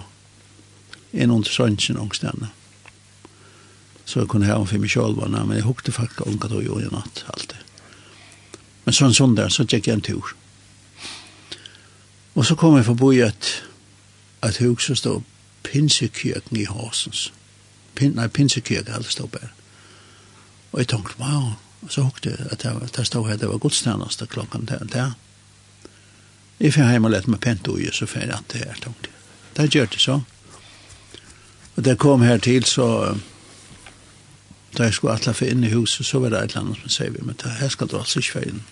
En 1.12 1.30
under 1.30 1.50
sønnen, 1.50 1.98
ångstene 2.00 2.48
så 4.04 4.18
jag 4.18 4.28
kunde 4.28 4.46
ha 4.46 4.54
om 4.54 4.66
för 4.66 4.78
mig 4.78 4.88
själv 4.88 5.16
men 5.30 5.56
jag 5.56 5.64
hukte 5.64 5.92
faktisk 5.92 6.20
unga 6.20 6.48
då 6.48 6.62
ju 6.62 6.68
i 6.68 6.88
natt 6.90 7.24
alltid. 7.26 7.58
Men 8.84 8.94
sånn 8.94 9.14
sånn 9.14 9.34
der, 9.34 9.48
så 9.48 9.62
gick 9.62 9.86
jag 9.86 9.94
en 9.94 10.00
tur. 10.00 10.24
Och 12.32 12.46
så 12.46 12.56
kom 12.56 12.76
jag 12.76 12.86
förbi 12.86 13.20
ett 13.20 13.62
et 14.42 14.60
hus 14.60 14.86
som 14.86 14.96
stod 14.96 15.22
Pinsekirken 15.62 16.56
i 16.56 16.64
Horsens. 16.64 17.32
Pin, 17.94 18.12
nei, 18.12 18.28
Pinsekirken 18.28 18.92
hadde 18.92 19.04
stått 19.04 19.32
bare. 19.32 19.48
Och 20.70 20.80
jag 20.80 20.88
tänkte, 20.88 21.14
wow. 21.16 21.52
og 21.82 21.92
så 21.92 22.02
hukte 22.02 22.30
jag 22.30 22.52
att 22.52 22.58
det, 22.58 22.88
det 22.96 23.04
stod 23.04 23.28
här, 23.28 23.36
det 23.36 23.46
var 23.46 23.58
godstjärnaste 23.58 24.26
klockan 24.26 24.64
där. 24.64 24.84
där. 24.92 25.12
Jeg 26.58 26.74
fikk 26.74 26.84
hjemme 26.84 27.06
och 27.06 27.10
lät 27.10 27.40
pent 27.40 27.68
och 27.68 27.78
så 27.92 28.06
fikk 28.06 28.22
jeg 28.22 28.30
at 28.30 28.48
det 28.48 28.58
här, 28.58 28.76
tenkte 28.80 29.08
jeg. 29.08 29.12
Det 29.54 29.74
gjør 29.74 29.86
det 29.86 29.98
så. 29.98 30.22
Och 31.74 31.82
det 31.82 31.96
kom 31.98 32.22
her 32.22 32.38
till 32.38 32.64
så 32.64 33.16
Da 34.76 34.86
jeg 34.88 34.96
skulle 34.96 35.14
atle 35.14 35.34
for 35.36 35.52
inn 35.52 35.64
i 35.64 35.72
huset, 35.72 36.06
så 36.06 36.20
var 36.22 36.32
det 36.32 36.38
et 36.38 36.54
eller 36.54 36.64
annet 36.64 36.80
som 36.80 36.92
sier 36.94 37.12
vi, 37.12 37.24
men 37.26 37.36
det 37.42 37.58
her 37.58 37.72
skal 37.72 37.90
du 37.90 37.98
altså 37.98 38.22
ikke 38.22 38.38
for 38.38 38.48
inn. 38.48 38.62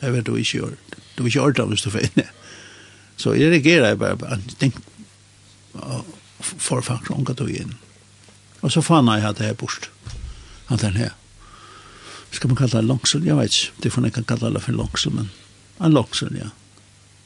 Jeg 0.00 0.12
vet 0.12 0.26
du 0.26 0.34
ikke 0.36 0.58
gjør 0.58 0.74
det. 0.74 1.02
Du 1.14 1.22
vil 1.22 1.30
ikke 1.30 1.44
ordentlig 1.44 1.76
hvis 1.76 1.86
du 1.86 1.90
får 1.94 2.08
inn. 2.08 2.30
Så 3.16 3.36
jeg 3.38 3.52
reagerer 3.52 3.92
jeg 3.92 3.98
bare, 3.98 4.18
bare 4.18 4.40
tenk, 4.58 4.80
for 6.42 6.82
faktisk 6.82 7.14
unga 7.14 7.36
tog 7.38 7.50
inn. 7.54 7.76
Og 8.64 8.72
så 8.74 8.82
fann 8.82 9.10
jeg 9.12 9.26
at 9.28 9.38
det 9.38 9.52
er 9.52 9.58
bort. 9.58 9.90
Han 10.70 10.80
den 10.82 10.98
her. 10.98 11.14
Skal 12.34 12.50
man 12.50 12.58
kalla 12.58 12.80
det 12.80 12.88
langsel? 12.88 13.26
Jeg 13.26 13.36
vet 13.38 13.54
ikke. 13.54 13.82
Det 13.82 13.92
får 13.92 14.08
jeg 14.08 14.16
kan 14.16 14.24
kalla 14.24 14.50
det 14.50 14.62
for 14.64 14.72
langsel, 14.74 15.14
men 15.14 15.30
en 15.80 15.94
langsel, 15.94 16.34
ja. 16.36 16.50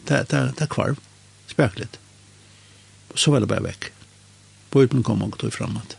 Det, 0.09 0.25
det, 0.31 0.43
det 0.59 0.67
er 0.67 0.73
kvarv. 0.73 1.01
Spekligt. 1.49 1.99
Så 3.15 3.33
var 3.33 3.41
det 3.41 3.49
bare 3.49 3.65
vekk. 3.65 3.93
Bøyden 4.73 5.03
kom 5.03 5.23
og 5.25 5.39
tog 5.41 5.53
frem 5.53 5.77
at 5.81 5.98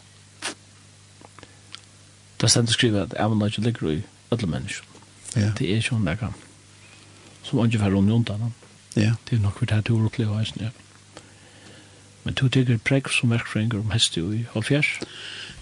Da 2.40 2.48
stendt 2.48 2.72
skrive 2.72 3.04
at 3.04 3.16
jeg 3.18 3.36
må 3.36 3.50
ikke 3.50 3.66
ligge 3.66 3.94
i 3.94 4.02
alle 4.32 4.48
mennesker. 4.48 4.86
Ja. 5.36 5.52
Det 5.58 5.68
er 5.70 5.82
sånn 5.84 6.08
det 6.08 6.18
kan. 6.22 6.36
Som 7.44 7.62
ikke 7.66 7.82
får 7.84 7.96
rundt 7.96 8.14
undan. 8.16 8.54
Ja. 8.96 9.16
Det 9.28 9.38
er 9.38 9.44
nok 9.44 9.60
vi 9.62 9.68
tar 9.70 9.84
til 9.86 10.00
å 10.00 10.08
oppleve 10.10 10.38
heisen, 10.38 10.70
ja. 10.70 10.72
Men 12.24 12.36
du 12.36 12.48
tykker 12.52 12.80
prekk 12.84 13.12
som 13.14 13.32
verkfrenger 13.34 13.80
om 13.80 13.94
heste 13.94 14.22
i 14.22 14.44
halvfjers? 14.54 14.98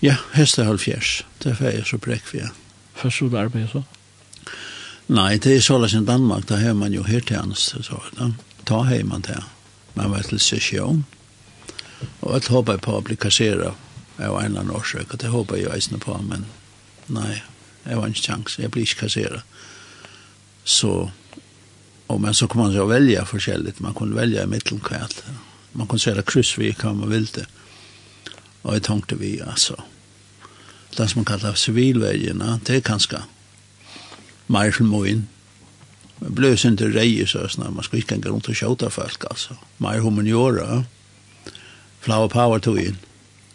Ja, 0.01 0.17
heste 0.33 0.63
i 0.63 0.67
halvfjers. 0.67 1.21
Det 1.43 1.53
er 1.59 1.77
jeg 1.77 1.85
så 1.89 1.99
prekk 2.01 2.25
for, 2.27 2.41
ja. 2.41 2.49
Først 2.97 3.21
så 3.21 3.29
du 3.29 3.37
arbeidet 3.37 3.71
så? 3.71 3.83
Nei, 5.07 5.37
det 5.39 5.53
er 5.55 5.63
sånn 5.63 5.85
i 5.87 6.03
Danmark, 6.03 6.47
da 6.49 6.57
har 6.59 6.73
man 6.75 6.95
jo 6.95 7.05
helt 7.07 7.29
til 7.29 7.39
hans, 7.39 7.69
så 7.71 8.01
da. 8.17 8.31
Ta 8.67 8.81
hei 8.89 9.03
man 9.07 9.23
til. 9.23 9.39
Man 9.95 10.11
var 10.11 10.25
til 10.27 10.41
sesjon. 10.43 11.05
Og 12.21 12.33
jeg 12.33 12.51
håper 12.51 12.81
på 12.83 12.97
å 12.97 13.03
bli 13.05 13.15
kasseret 13.15 13.71
av 14.19 14.39
en 14.41 14.49
eller 14.49 14.65
annen 14.65 14.75
årsøk, 14.75 15.13
og 15.13 15.21
det 15.21 15.31
håper 15.31 15.57
jeg 15.57 15.67
jo 15.67 15.75
eisende 15.77 16.01
på, 16.03 16.17
men 16.27 16.43
Nei, 17.07 17.37
jeg 17.85 17.97
var 17.97 18.11
ikke 18.11 18.23
sjans, 18.25 18.57
jeg 18.59 18.71
blir 18.71 18.83
ikke 18.83 19.05
kasseret. 19.05 19.43
Så, 20.67 21.09
og 22.07 22.21
men 22.21 22.35
så 22.35 22.47
kunne 22.47 22.67
man 22.67 22.75
jo 22.75 22.87
velge 22.89 23.23
forskjellig, 23.29 23.77
man 23.79 23.95
kunne 23.95 24.17
velge 24.17 24.43
i 24.43 24.49
mittelkvæl. 24.51 25.13
Man 25.73 25.87
kunne 25.87 26.03
sære 26.03 26.25
kryss 26.27 26.57
vi 26.59 26.73
hva 26.75 26.91
man 26.97 27.11
ville. 27.11 27.45
Og 28.63 28.73
jeg 28.75 28.83
tenkte 28.83 29.15
vi, 29.19 29.37
altså, 29.39 29.77
det 30.97 31.09
som 31.09 31.21
man 31.21 31.29
kallar 31.29 31.55
sivilvegene, 31.55 32.59
det 32.67 32.75
er 32.75 32.85
kanskje 32.85 33.21
mer 34.51 34.71
til 34.71 34.89
moen. 34.89 35.27
Det 36.19 36.33
ble 36.35 36.51
jo 36.51 36.57
ikke 36.57 36.91
rei, 36.95 37.11
så 37.29 37.45
sånn, 37.47 37.69
man 37.75 37.85
skulle 37.85 38.01
ikke 38.03 38.19
gå 38.19 38.33
rundt 38.33 38.49
og 38.49 38.57
kjøte 38.57 38.89
folk, 38.91 39.27
altså. 39.29 39.55
Mer 39.79 40.01
humaniora, 40.01 40.83
flower 42.01 42.27
power 42.33 42.59
tog 42.59 42.81
inn. 42.81 42.97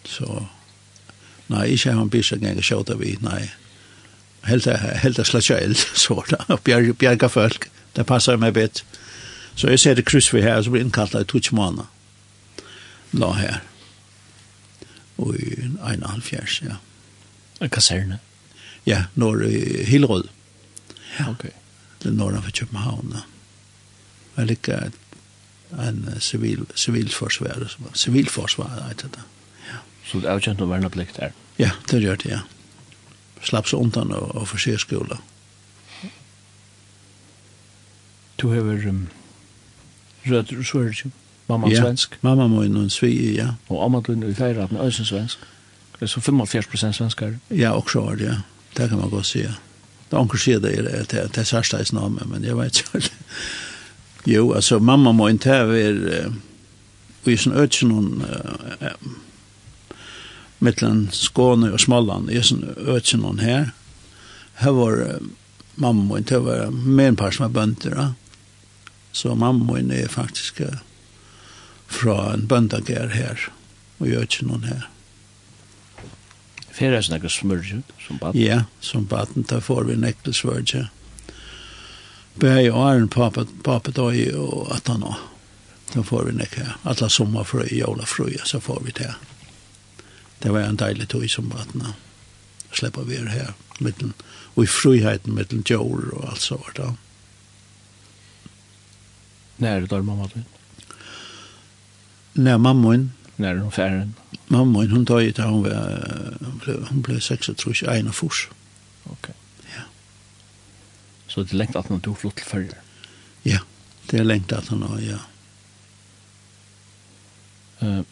Så, 0.06 0.24
so, 0.24 0.46
Nei, 1.52 1.66
ikke 1.74 1.92
har 1.92 2.00
han 2.00 2.10
byrst 2.12 2.36
en 2.36 2.44
gang 2.46 2.60
å 2.60 2.64
kjøte 2.64 2.96
vi, 3.00 3.16
nei. 3.24 3.42
Helt 4.48 4.66
det 5.18 5.26
slett 5.28 5.48
kjøl, 5.48 5.76
så 5.76 6.22
da, 6.30 6.58
bjerg, 6.64 6.94
bjerga 6.98 7.30
folk, 7.30 7.68
det 7.96 8.06
passer 8.08 8.40
meg 8.40 8.56
bitt. 8.58 8.82
Så 9.54 9.68
jeg 9.68 9.82
ser 9.82 9.98
det 9.98 10.06
kryss 10.08 10.32
vi 10.32 10.42
her, 10.42 10.62
så 10.62 10.72
blir 10.72 10.84
innkalt 10.84 11.12
det 11.12 11.26
i 11.26 11.28
tutsk 11.28 11.52
måneder. 11.56 11.90
La 13.20 13.34
her. 13.36 13.60
Og 15.20 15.36
i 15.36 15.58
en 15.68 16.06
halv 16.08 16.24
fjers, 16.24 16.62
ja. 16.64 16.80
Kaserne? 17.68 18.18
Ja, 18.88 19.04
når 19.14 19.44
i 19.46 19.84
Hillerød. 19.86 20.24
Ja, 21.18 21.28
ok. 21.30 21.44
Det 22.02 22.08
er 22.10 22.16
norra 22.16 22.40
for 22.40 22.50
København, 22.50 23.12
ja. 23.14 23.22
Jeg 24.36 24.46
liker 24.46 24.90
en 25.78 26.08
sivil, 26.20 26.64
sivilforsvar, 26.74 27.76
sivilforsvar, 27.94 28.72
jeg 28.76 28.88
vet 28.88 29.04
det. 29.14 29.24
Ja. 29.68 29.78
Så 30.06 30.18
det 30.18 30.30
er 30.30 30.40
jo 30.40 30.44
kjent 30.48 30.64
å 30.64 30.68
være 30.70 30.86
noe 30.86 30.92
plikt 30.92 31.20
her? 31.20 31.36
Ja, 31.58 31.70
det 31.90 32.02
gjør 32.02 32.16
det, 32.22 32.30
ja. 32.30 32.40
Slapp 33.42 33.68
seg 33.68 33.82
undan 33.82 34.12
og, 34.14 34.30
og 34.38 34.48
forse 34.48 34.78
skolen. 34.78 35.18
Du 38.42 38.48
har 38.50 38.60
um, 38.60 39.08
rødt 40.26 40.52
rødt 40.74 41.04
mamma 41.48 41.68
ja, 41.68 41.82
svensk. 41.82 42.18
mamma 42.22 42.46
må 42.46 42.62
inn 42.66 42.76
og 42.76 42.90
svi, 42.90 43.12
ja. 43.36 43.52
Og 43.68 43.84
amma 43.84 44.00
til 44.02 44.22
i 44.26 44.34
feira 44.34 44.64
at 44.64 44.70
den 44.70 44.80
øysen 44.82 45.04
svensk. 45.04 45.38
Det 45.92 46.02
er 46.02 46.06
Så 46.06 46.20
45% 46.20 46.92
svenskar. 46.92 47.34
Ja, 47.50 47.70
også 47.70 48.00
var 48.00 48.14
det, 48.14 48.24
ja. 48.24 48.36
Det 48.76 48.88
kan 48.88 48.98
man 48.98 49.10
godt 49.10 49.26
si, 49.26 49.38
ja. 49.38 49.54
Det 50.10 50.16
er 50.16 50.20
anker 50.20 50.38
sier 50.38 50.58
det, 50.58 50.76
det 51.10 51.18
er, 51.18 51.28
er 51.40 51.44
særsteis 51.44 51.92
name, 51.92 52.20
men 52.26 52.44
jeg 52.44 52.56
vet 52.56 52.78
ikke. 52.78 53.10
jo, 54.26 54.52
altså, 54.52 54.78
mamma 54.78 55.12
må 55.12 55.28
inn 55.28 55.38
til 55.38 55.52
å 55.52 55.68
være, 55.70 56.24
og 57.24 57.32
i 57.32 57.36
sin 57.36 57.52
øtsen 57.52 57.90
hun, 57.90 58.24
uh, 58.26 58.90
mittlen 60.62 61.08
Skåne 61.12 61.72
og 61.74 61.80
Småland, 61.82 62.30
i 62.30 62.42
sånn 62.44 62.64
øtsen 62.76 63.24
her. 63.42 63.72
Her 64.62 64.76
var 64.76 65.00
mamma 65.74 66.14
min, 66.14 66.26
det 66.28 66.38
var 66.44 66.70
en 66.70 67.16
par 67.16 67.34
som 67.34 67.48
var 67.48 67.56
bønder, 67.60 67.96
Ja. 67.96 68.12
Så 69.12 69.34
mamma 69.34 69.74
min 69.74 69.90
er 69.92 70.08
faktisk 70.08 70.62
fra 71.86 72.32
en 72.32 72.46
bøndager 72.48 73.12
her, 73.12 73.48
og 73.98 74.08
gjør 74.08 74.24
ikke 74.24 74.46
noen 74.48 74.64
her. 74.64 74.86
Fyrir 76.72 76.96
er 76.96 77.04
snakka 77.04 77.28
smørje 77.28 77.82
som 78.00 78.16
baden? 78.18 78.40
Ja, 78.40 78.62
som 78.80 79.04
baden, 79.04 79.44
da 79.48 79.60
får 79.60 79.84
vi 79.90 79.98
nekkel 80.00 80.32
smørje. 80.32 80.86
Bæg 82.40 82.70
og 82.72 82.80
æren 82.88 83.10
papet 83.12 83.98
og 83.98 84.72
at 84.72 84.88
han 84.88 85.02
også. 85.02 85.28
Da 85.92 86.00
får 86.00 86.24
vi 86.24 86.32
nekkel, 86.32 86.70
alla 86.88 87.08
sommerfrøy, 87.08 87.68
jólafrøy, 87.68 88.38
så 88.48 88.60
får 88.60 88.80
vi 88.86 88.94
det 88.96 89.10
det 90.42 90.50
var 90.50 90.60
en 90.60 90.76
deilig 90.76 91.08
tog 91.08 91.30
som 91.30 91.48
vattnet. 91.50 91.94
Släppa 92.72 93.02
vi 93.02 93.16
er 93.16 93.28
her, 93.30 93.54
mittlen, 93.78 94.14
og 94.54 94.64
i 94.64 94.70
friheten 94.70 95.34
mittlen 95.36 95.62
djur 95.62 96.08
og 96.16 96.30
alt 96.30 96.42
så 96.42 96.56
var 96.56 96.72
det. 96.76 96.88
Når 99.58 99.68
er 99.68 99.80
det 99.80 99.90
der 99.90 100.02
mamma 100.02 100.26
din? 100.34 100.44
När 102.34 102.58
mamma 102.58 102.88
min. 102.90 103.12
er 103.38 103.56
hon 103.56 103.72
färden? 103.72 104.14
Mamma 104.48 104.80
min, 104.80 104.90
hun 104.90 105.06
tar 105.06 105.18
ju 105.20 105.32
till 105.32 105.44
hun, 105.44 105.62
var, 105.62 106.38
hun 106.40 106.58
ble 106.58 106.86
hon 106.88 107.02
blev 107.02 107.20
6 107.20 107.48
en 107.82 108.08
och 108.08 108.14
fors. 108.14 108.48
Ok. 109.04 109.28
Ja. 109.76 109.82
Så 111.26 111.42
det 111.42 111.52
er 111.52 111.56
lengt 111.56 111.76
at 111.76 111.86
hon 111.86 112.00
tog 112.00 112.18
flott 112.18 112.36
til 112.36 112.46
färger? 112.46 112.78
Ja, 113.42 113.58
det 114.10 114.20
er 114.20 114.24
lengt 114.24 114.52
at 114.52 114.68
hon 114.68 114.82
har, 114.82 114.98
ja. 114.98 115.18
Uh, 117.82 118.04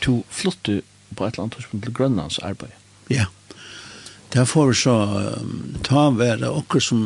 to 0.00 0.24
flotte 0.30 0.82
på 1.14 1.26
et 1.26 1.34
eller 1.34 1.46
annet 1.46 1.58
tidspunkt 1.58 1.84
til 1.86 1.94
Grønlands 1.94 2.38
arbeid. 2.38 2.74
Ja. 3.10 3.26
Det 4.32 4.46
får 4.48 4.68
vi 4.70 4.74
så 4.80 4.94
um, 5.40 5.74
ta 5.84 6.06
det 6.16 6.48
okker 6.48 6.80
som 6.80 7.02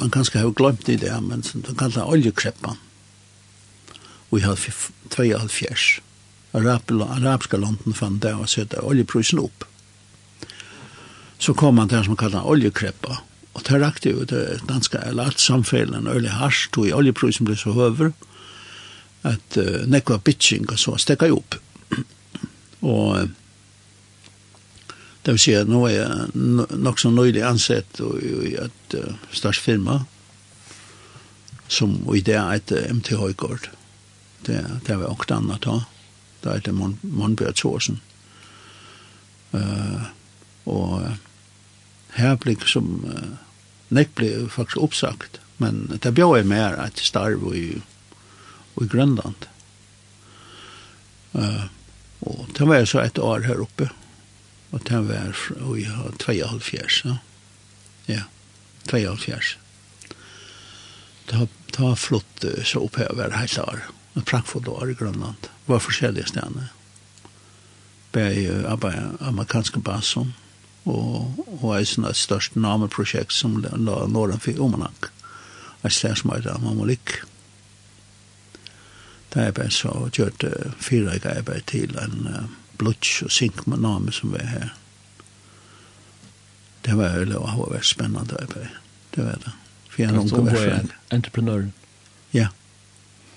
man 0.00 0.10
kanskje 0.10 0.42
har 0.42 0.50
glemt 0.58 0.88
i 0.88 0.96
det, 0.98 1.14
men 1.22 1.44
som 1.46 1.62
de 1.62 1.74
kaller 1.78 2.10
oljekreppen. 2.10 2.80
Og 4.30 4.40
jeg 4.40 4.48
har 4.48 4.58
2,5 4.58 6.00
Arab, 6.56 6.90
arabiska 6.90 7.56
landen 7.56 7.94
fann 7.94 8.18
det 8.18 8.32
og 8.34 8.48
sette 8.48 8.80
oljeprisen 8.80 9.38
opp. 9.42 9.66
Så 11.38 11.54
kom 11.54 11.76
man 11.76 11.88
til 11.88 11.98
det 11.98 12.06
som 12.06 12.14
man 12.14 12.22
kallar 12.22 12.48
oljekreppa. 12.48 13.18
Og 13.56 13.64
det 13.68 13.80
rakte 13.80 14.12
jo 14.12 14.24
det 14.24 14.62
danske, 14.68 14.98
eller 15.04 15.30
alt 15.30 15.40
samfellet, 15.40 15.98
en 15.98 16.08
øyelig 16.08 16.32
harsht, 16.32 16.72
tog 16.72 16.88
i 16.88 16.94
oljeprisen 16.96 17.46
ble 17.48 17.56
så 17.56 17.72
høver, 17.76 18.12
at 19.22 19.58
uh, 19.60 19.84
nekva 19.88 20.18
bitching 20.18 20.68
og 20.70 20.80
så 20.80 20.96
stekka 21.00 21.28
jo 21.30 21.42
opp. 21.42 21.60
Og 22.86 23.28
det 25.26 25.34
vil 25.34 25.42
si 25.42 25.56
at 25.58 25.70
nå 25.70 25.80
er 25.88 25.96
jeg 25.96 26.76
nok 26.78 27.00
så 27.02 27.10
nøylig 27.10 27.42
ansett 27.42 27.98
i 28.22 28.54
et 28.62 28.94
uh, 28.94 29.16
størst 29.34 29.64
firma, 29.64 30.04
som 31.66 31.96
i 32.14 32.22
det 32.22 32.36
er 32.38 32.60
et 32.60 32.74
uh, 32.76 32.84
MT 32.94 33.16
Høygård. 33.18 33.66
Det, 34.46 34.60
det 34.86 34.98
var 35.00 35.10
åkt 35.10 35.34
annet 35.34 35.66
da. 35.66 35.80
Det 36.44 36.52
er 36.52 36.60
et 36.60 36.70
Mon 36.70 36.94
Monbjørn 37.02 37.58
Thorsen. 37.58 37.98
Uh, 39.50 40.06
og 40.70 41.16
her 42.14 42.38
ble 42.38 42.54
som 42.70 43.02
uh, 43.10 43.34
nek 43.90 44.14
ble 44.14 44.30
faktisk 44.52 44.84
oppsagt, 44.86 45.40
men 45.58 45.88
det 45.90 46.14
bjør 46.14 46.38
jo 46.38 46.50
mer 46.54 46.78
et 46.84 47.02
starv 47.02 47.48
i, 47.50 47.80
i 48.78 48.88
Grønland. 48.94 49.50
Uh, 51.34 51.66
Og 52.20 52.46
det 52.58 52.68
var 52.68 52.84
så 52.84 53.02
et 53.04 53.18
år 53.18 53.46
her 53.46 53.60
oppe. 53.60 53.90
Og 54.70 54.82
det 54.88 55.02
var 55.08 55.36
i 55.76 55.82
jeg 55.84 55.92
har 55.92 56.16
72, 56.18 57.02
ja. 57.04 57.16
Ja, 58.06 58.22
72. 58.88 59.56
Det 61.26 61.76
har 61.76 61.94
flott 61.96 62.44
så 62.64 62.80
oppe 62.80 63.02
her 63.02 63.14
var 63.14 63.34
helt 63.36 63.58
år. 63.58 63.82
Et 64.16 64.24
praktfullt 64.24 64.68
år 64.68 64.90
i 64.90 64.94
Grønland. 64.94 65.36
Det 65.42 65.72
var 65.72 65.82
forskjellige 65.82 66.30
stedene. 66.30 66.68
Bei 68.12 68.46
amerikanske 69.20 69.80
basen 69.80 70.32
og, 70.86 71.34
og 71.60 71.72
et 71.76 71.88
sånt 71.88 72.08
et 72.08 72.16
størst 72.16 72.56
nameprosjekt 72.56 73.34
som 73.34 73.58
la 73.60 74.06
Nordenfjord 74.06 74.62
Omanak. 74.62 75.10
Et 75.84 75.92
sted 75.92 76.16
som 76.16 76.30
heter 76.32 76.62
Mamalik. 76.62 77.18
Mamalik 77.18 77.35
Da 79.36 79.42
jeg 79.44 79.54
bare 79.54 79.70
så 79.70 79.90
gjort 80.16 80.44
uh, 80.44 80.72
fire 80.80 81.18
jeg 81.20 81.44
bare 81.44 81.60
til 81.68 81.98
en 82.00 82.28
uh, 82.32 82.44
blutsk 82.78 83.22
og 83.22 83.30
sink 83.30 83.66
med 83.66 83.78
name 83.84 84.12
som 84.12 84.32
var 84.32 84.46
her. 84.48 84.68
Det 86.84 86.96
var 86.96 87.18
jo 87.18 87.24
lov, 87.24 87.46
det 87.46 87.58
var 87.58 87.72
vært 87.72 87.86
spennende 87.86 88.38
arbeid. 88.40 88.78
Det 89.16 89.24
var 89.24 89.36
det. 89.44 89.52
For 89.90 90.02
jeg 90.02 90.08
er 90.08 90.16
noen 90.16 90.30
gårdsverk. 90.30 90.94
Entreprenøren? 91.12 91.74
Ja. 92.32 92.48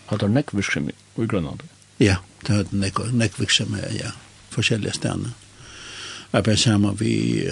Hadde 0.08 0.28
du 0.28 0.34
nekk 0.34 0.54
virksom 0.56 0.88
i 0.90 1.26
Grønland? 1.26 1.68
Ja, 2.00 2.16
det 2.48 2.56
hadde 2.56 2.80
nekk, 2.80 3.04
nekk 3.12 3.40
virksom 3.40 3.76
her, 3.76 3.92
ja. 3.92 4.14
Forskjellige 4.56 4.94
stedene. 5.02 5.34
Jeg 6.32 6.44
bare 6.44 6.58
sammen 6.58 7.00
vi 7.00 7.50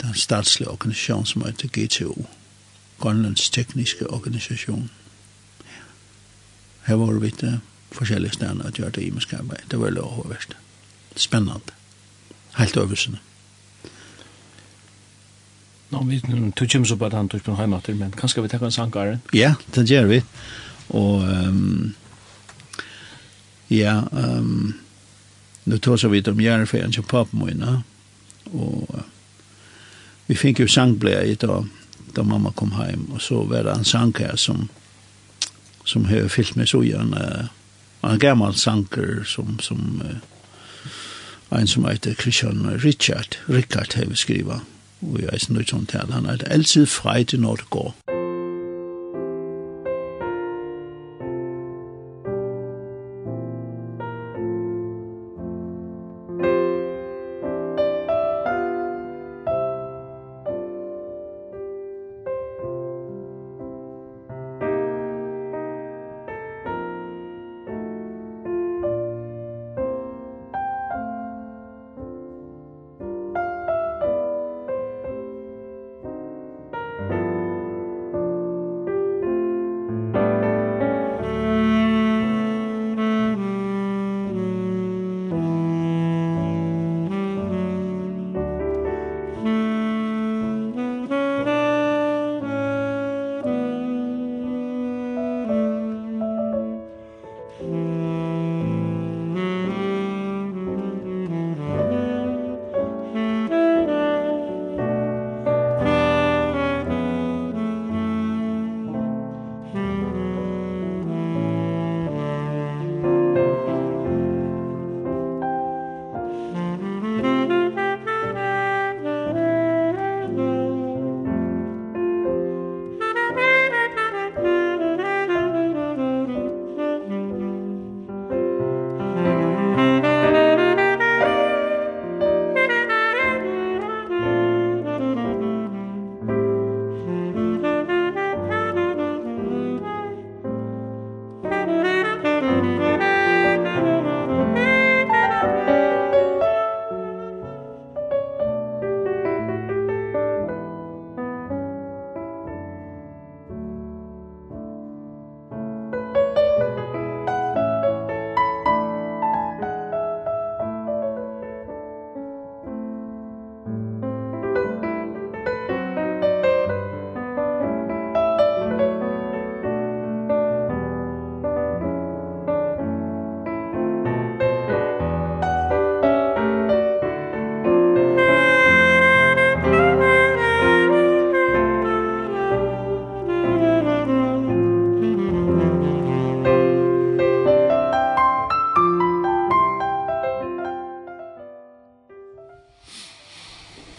den 0.00 0.14
statslige 0.14 0.70
organisasjonen 0.70 1.26
som 1.26 1.44
heter 1.46 1.68
GTO. 1.68 2.26
Grønlands 2.98 3.50
tekniske 3.50 4.10
organisasjon. 4.10 4.90
Her 6.86 6.94
var 6.94 7.12
vi 7.20 7.30
til 7.30 7.60
forskjellige 7.92 8.32
stedene 8.38 8.66
at 8.66 8.78
gjøre 8.78 8.90
det 8.98 9.06
i 9.06 9.10
mye 9.14 9.38
arbeid. 9.38 9.68
Det 9.70 9.80
var 9.80 9.94
lov 9.94 10.24
og 10.24 10.30
verst. 10.30 10.56
Spennende. 11.16 11.74
Helt 12.56 12.76
øvelsene. 12.76 13.18
Nå, 15.90 16.02
vi 16.04 16.20
tog 16.56 16.62
ikke 16.66 16.84
så 16.84 16.96
på 16.96 17.06
at 17.06 17.14
han 17.14 17.28
tog 17.28 17.42
på 17.42 17.52
en 17.52 17.56
heimater, 17.60 17.94
men 17.94 18.10
kanskje 18.10 18.42
vi 18.42 18.48
tenker 18.48 18.66
en 18.66 18.72
sangare? 18.72 19.18
Ja, 19.34 19.54
det 19.74 19.86
gjør 19.90 20.06
vi. 20.10 20.22
Og 20.88 21.22
um, 21.22 21.94
ja, 23.70 24.00
um, 24.12 24.74
nu 25.64 25.78
tog 25.78 25.98
så 25.98 26.08
vidt 26.08 26.28
om 26.28 26.40
Gjærfeien 26.40 26.92
til 26.92 27.06
papmoina, 27.06 27.82
og 28.52 28.90
uh, 28.94 29.04
vi 30.26 30.34
fikk 30.34 30.64
jo 30.64 30.70
sangbleie 30.70 31.38
da, 31.38 31.60
da 32.16 32.22
mamma 32.26 32.50
kom 32.50 32.74
heim, 32.74 33.06
og 33.12 33.22
så 33.22 33.44
var 33.46 33.62
det 33.66 33.76
en 33.76 33.84
sang 33.84 34.14
her 34.18 34.36
som 34.36 34.68
som 35.86 36.04
har 36.04 36.26
fyllt 36.28 36.56
med 36.56 36.66
så 36.66 36.80
gjerne 36.82 37.20
uh, 37.22 37.55
en 38.10 38.18
gammal 38.22 38.54
sanker 38.54 39.24
som, 39.24 39.58
som 39.60 40.02
uh, 40.04 41.58
en 41.60 41.66
som 41.66 41.84
heter 41.84 42.14
Christian 42.14 42.66
Richard, 42.84 43.36
Richard 43.46 43.94
har 43.94 44.06
vi 44.10 44.16
skriva, 44.16 44.60
og 45.02 45.20
jeg 45.20 45.30
er 45.32 45.42
sånn 45.70 45.86
han 45.92 46.28
heter 46.30 46.52
Altid 46.52 46.86
Frejde, 46.90 47.38
når 47.38 47.62
det 47.62 47.70
går. 47.70 47.94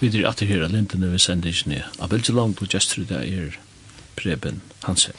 Vi 0.08 0.22
er 0.22 0.28
alltid 0.30 0.47
her 0.47 0.62
av 0.64 0.72
lintene 0.72 1.10
vi 1.12 1.20
sender 1.20 1.51
ikke 1.51 1.68
ned. 1.68 1.88
Av 1.99 2.14
veldig 2.14 2.32
langt 2.32 2.62
og 2.64 2.70
gestur 2.72 3.03
det 3.10 3.18
er 3.28 3.55
Preben 4.16 4.62
Hansen. 4.86 5.16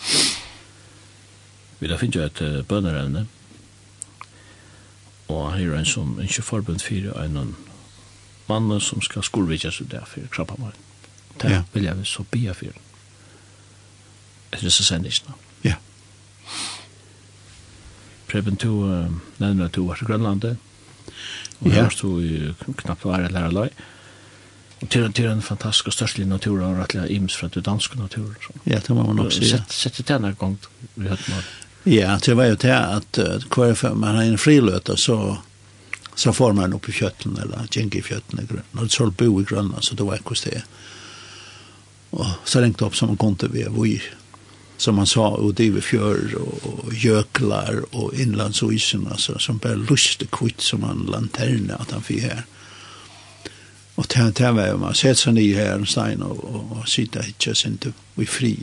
Vi 1.79 1.91
da 1.91 1.99
finner 2.01 2.23
jo 2.23 2.25
et 2.25 2.41
uh, 2.41 2.63
bønnerevne, 2.65 3.27
og 5.29 5.43
her 5.53 5.75
er 5.75 5.83
en 5.83 5.91
som 5.91 6.15
ikke 6.25 6.43
forbund 6.43 6.81
fyrir 6.81 7.13
av 7.13 7.29
en 7.29 7.53
mann 8.49 8.73
som 8.81 9.05
skal 9.05 9.27
skolvidja 9.29 9.75
seg 9.77 9.91
der 9.93 10.09
for 10.09 10.25
krabba 10.33 10.57
meg. 10.63 10.81
Det 11.37 11.53
ja. 11.53 11.61
vil 11.75 11.85
jeg 11.85 12.09
så 12.09 12.25
bia 12.33 12.57
fyrir. 12.57 12.81
Etter 14.49 14.71
disse 14.71 14.89
sendisene. 14.89 15.37
Ja. 15.69 15.77
Preben, 18.33 18.57
du 18.57 18.89
uh, 18.89 19.13
nevner 19.37 19.69
at 19.69 19.77
du 19.77 19.85
var 19.85 20.01
til 20.01 20.09
Grønlandet, 20.09 20.57
og 21.61 21.69
ja. 21.69 21.83
her 21.83 21.93
stod 21.93 22.25
du 22.25 22.73
knapt 22.81 23.05
var 23.05 23.29
eller 23.29 23.51
her 23.51 23.79
till 24.89 25.13
till 25.13 25.27
en 25.27 25.43
fantastisk 25.43 25.93
störstlig 25.93 26.27
natur 26.27 26.63
och 26.63 26.79
rättliga 26.79 27.07
ims 27.07 27.35
från 27.35 27.51
den 27.55 27.63
danska 27.63 27.99
naturen 27.99 28.35
så. 28.47 28.53
Ja, 28.65 28.81
det 28.87 28.93
var 28.93 29.05
man 29.05 29.21
också. 29.21 29.45
Sätt 29.45 29.73
sätt 29.73 29.97
det 29.97 30.19
där 30.19 30.33
gång 30.33 30.59
vi 30.95 31.09
har 31.09 31.19
man. 31.31 31.43
Ja, 31.85 32.19
det 32.25 32.35
var 32.35 32.45
ju 32.45 32.55
det 32.55 32.79
att 32.79 33.19
kvar 33.51 33.95
man 33.95 34.17
har 34.17 34.23
en 34.23 34.39
frilöta 34.39 34.97
så 34.97 35.39
så 36.15 36.33
får 36.33 36.53
man 36.53 36.73
upp 36.73 36.89
i 36.89 36.93
kötten 36.93 37.39
eller 37.43 37.67
gänge 37.71 37.99
i 37.99 38.03
kötten 38.03 38.49
grön. 38.51 38.63
det 38.83 38.89
så 38.89 39.11
bo 39.11 39.41
i 39.41 39.45
grön 39.45 39.75
så 39.81 39.95
då 39.95 40.05
var 40.05 40.17
kost 40.17 40.45
det. 40.45 40.63
Och 42.11 42.27
så 42.45 42.61
ringte 42.61 42.85
opp 42.85 42.97
som 42.97 43.09
man 43.09 43.17
kunde 43.17 43.49
vi 43.49 43.67
vi 43.83 44.03
som 44.77 44.95
man 44.95 45.07
sa 45.07 45.29
og 45.29 45.55
det 45.55 45.71
var 45.71 45.81
fjör 45.81 46.35
och 46.63 46.95
jöklar 46.95 47.95
och 47.95 48.15
inlandsisen 48.15 49.07
altså, 49.11 49.39
som 49.39 49.59
bara 49.59 49.75
lust 49.75 50.31
kvitt 50.31 50.61
som 50.61 50.85
en 50.85 51.07
lanterna 51.13 51.75
att 51.75 51.91
han 51.91 52.03
fikk 52.03 52.23
här. 52.23 52.33
Mm 52.33 52.58
Og 53.99 54.07
det, 54.07 54.31
det 54.39 54.53
var 54.55 54.77
man 54.79 54.95
sett 54.95 55.19
seg 55.19 55.35
nye 55.35 55.57
her 55.59 55.75
en 55.75 55.87
stein 55.87 56.23
og, 56.23 56.39
og, 56.47 56.77
og 56.79 56.85
sitte 56.91 57.25
ikke 57.27 57.55
sin 57.59 57.81
til 57.83 57.97
vi 58.15 58.29
fri. 58.31 58.55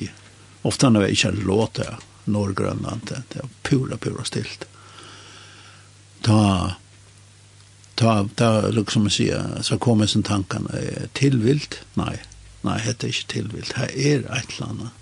Ofte 0.63 0.89
når 0.89 1.09
jeg 1.09 1.17
ikke 1.17 1.47
låte 1.49 1.87
Norrgrønland, 2.31 3.03
det, 3.09 3.21
det 3.33 3.43
var 3.43 3.51
pura, 3.67 3.97
pura 4.01 4.23
stilt. 4.25 4.63
Da, 6.25 6.39
da, 7.99 8.13
da 8.39 8.49
liksom 8.71 9.09
jeg 9.09 9.17
sier, 9.17 9.59
så 9.61 9.77
kommer 9.77 10.07
jeg 10.07 10.15
sin 10.15 10.25
tankene 10.25 11.09
tilvilt. 11.19 11.81
Nei, 11.99 12.15
nei, 12.63 12.79
det 12.87 12.95
er 13.03 13.13
ikke 13.13 13.33
tilvilt. 13.35 13.75
Her 13.77 13.91
er 13.91 14.25
et 14.39 14.55
eller 14.55 14.71
annet. 14.71 15.01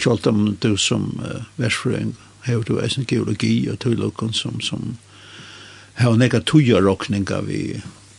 Selv 0.00 0.30
om 0.30 0.54
du 0.62 0.76
som 0.80 1.10
uh, 1.20 1.42
versfrøyng 1.60 2.14
har 2.46 2.62
du 2.64 2.78
en 2.80 3.06
geologi 3.10 3.68
og 3.68 3.82
tøylokken 3.82 4.32
som, 4.32 4.62
som 4.64 4.94
har 5.98 6.16
nekka 6.16 6.40
tøyarokninga 6.48 7.42
vi 7.44 7.64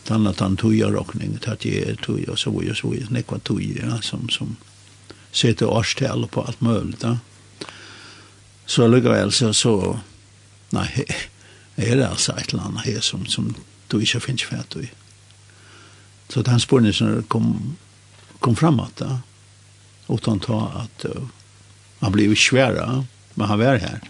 tanna 0.03 0.33
han 0.39 0.57
tuja 0.57 0.89
rockning 0.89 1.37
tatt 1.37 1.65
je 1.65 1.95
tuja 1.95 2.35
så 2.35 2.51
och 2.51 2.77
så 2.77 2.93
är 2.93 3.07
nekva 3.09 3.39
tuja 3.39 4.01
som 4.01 4.29
som 4.29 4.55
sätter 5.31 5.65
årstal 5.65 6.27
på 6.27 6.41
allt 6.41 6.61
möjligt 6.61 7.03
ja. 7.03 7.17
så 8.65 8.87
lägger 8.87 9.09
väl 9.09 9.31
så 9.31 9.53
så 9.53 9.99
nej 10.69 11.05
är 11.75 11.95
det 11.95 12.09
alltså 12.09 12.31
ett 12.37 12.53
land 12.53 12.77
här 12.77 12.99
som 12.99 13.25
som 13.25 13.55
du 13.87 13.99
inte 13.99 14.19
finns 14.19 14.43
färd 14.43 14.75
i 14.75 14.91
så 16.29 16.39
att 16.39 16.47
han 16.47 16.59
spårne 16.59 16.93
som 16.93 17.23
kom 17.23 17.75
kom 18.39 18.55
framåt 18.55 19.01
ja. 19.01 19.19
utan 20.07 20.39
ta 20.39 20.71
att 20.75 21.05
uh, 21.05 21.27
han 21.99 22.11
blev 22.11 22.35
svära 22.35 23.05
men 23.33 23.47
han 23.47 23.59
var 23.59 23.75
här 23.75 24.01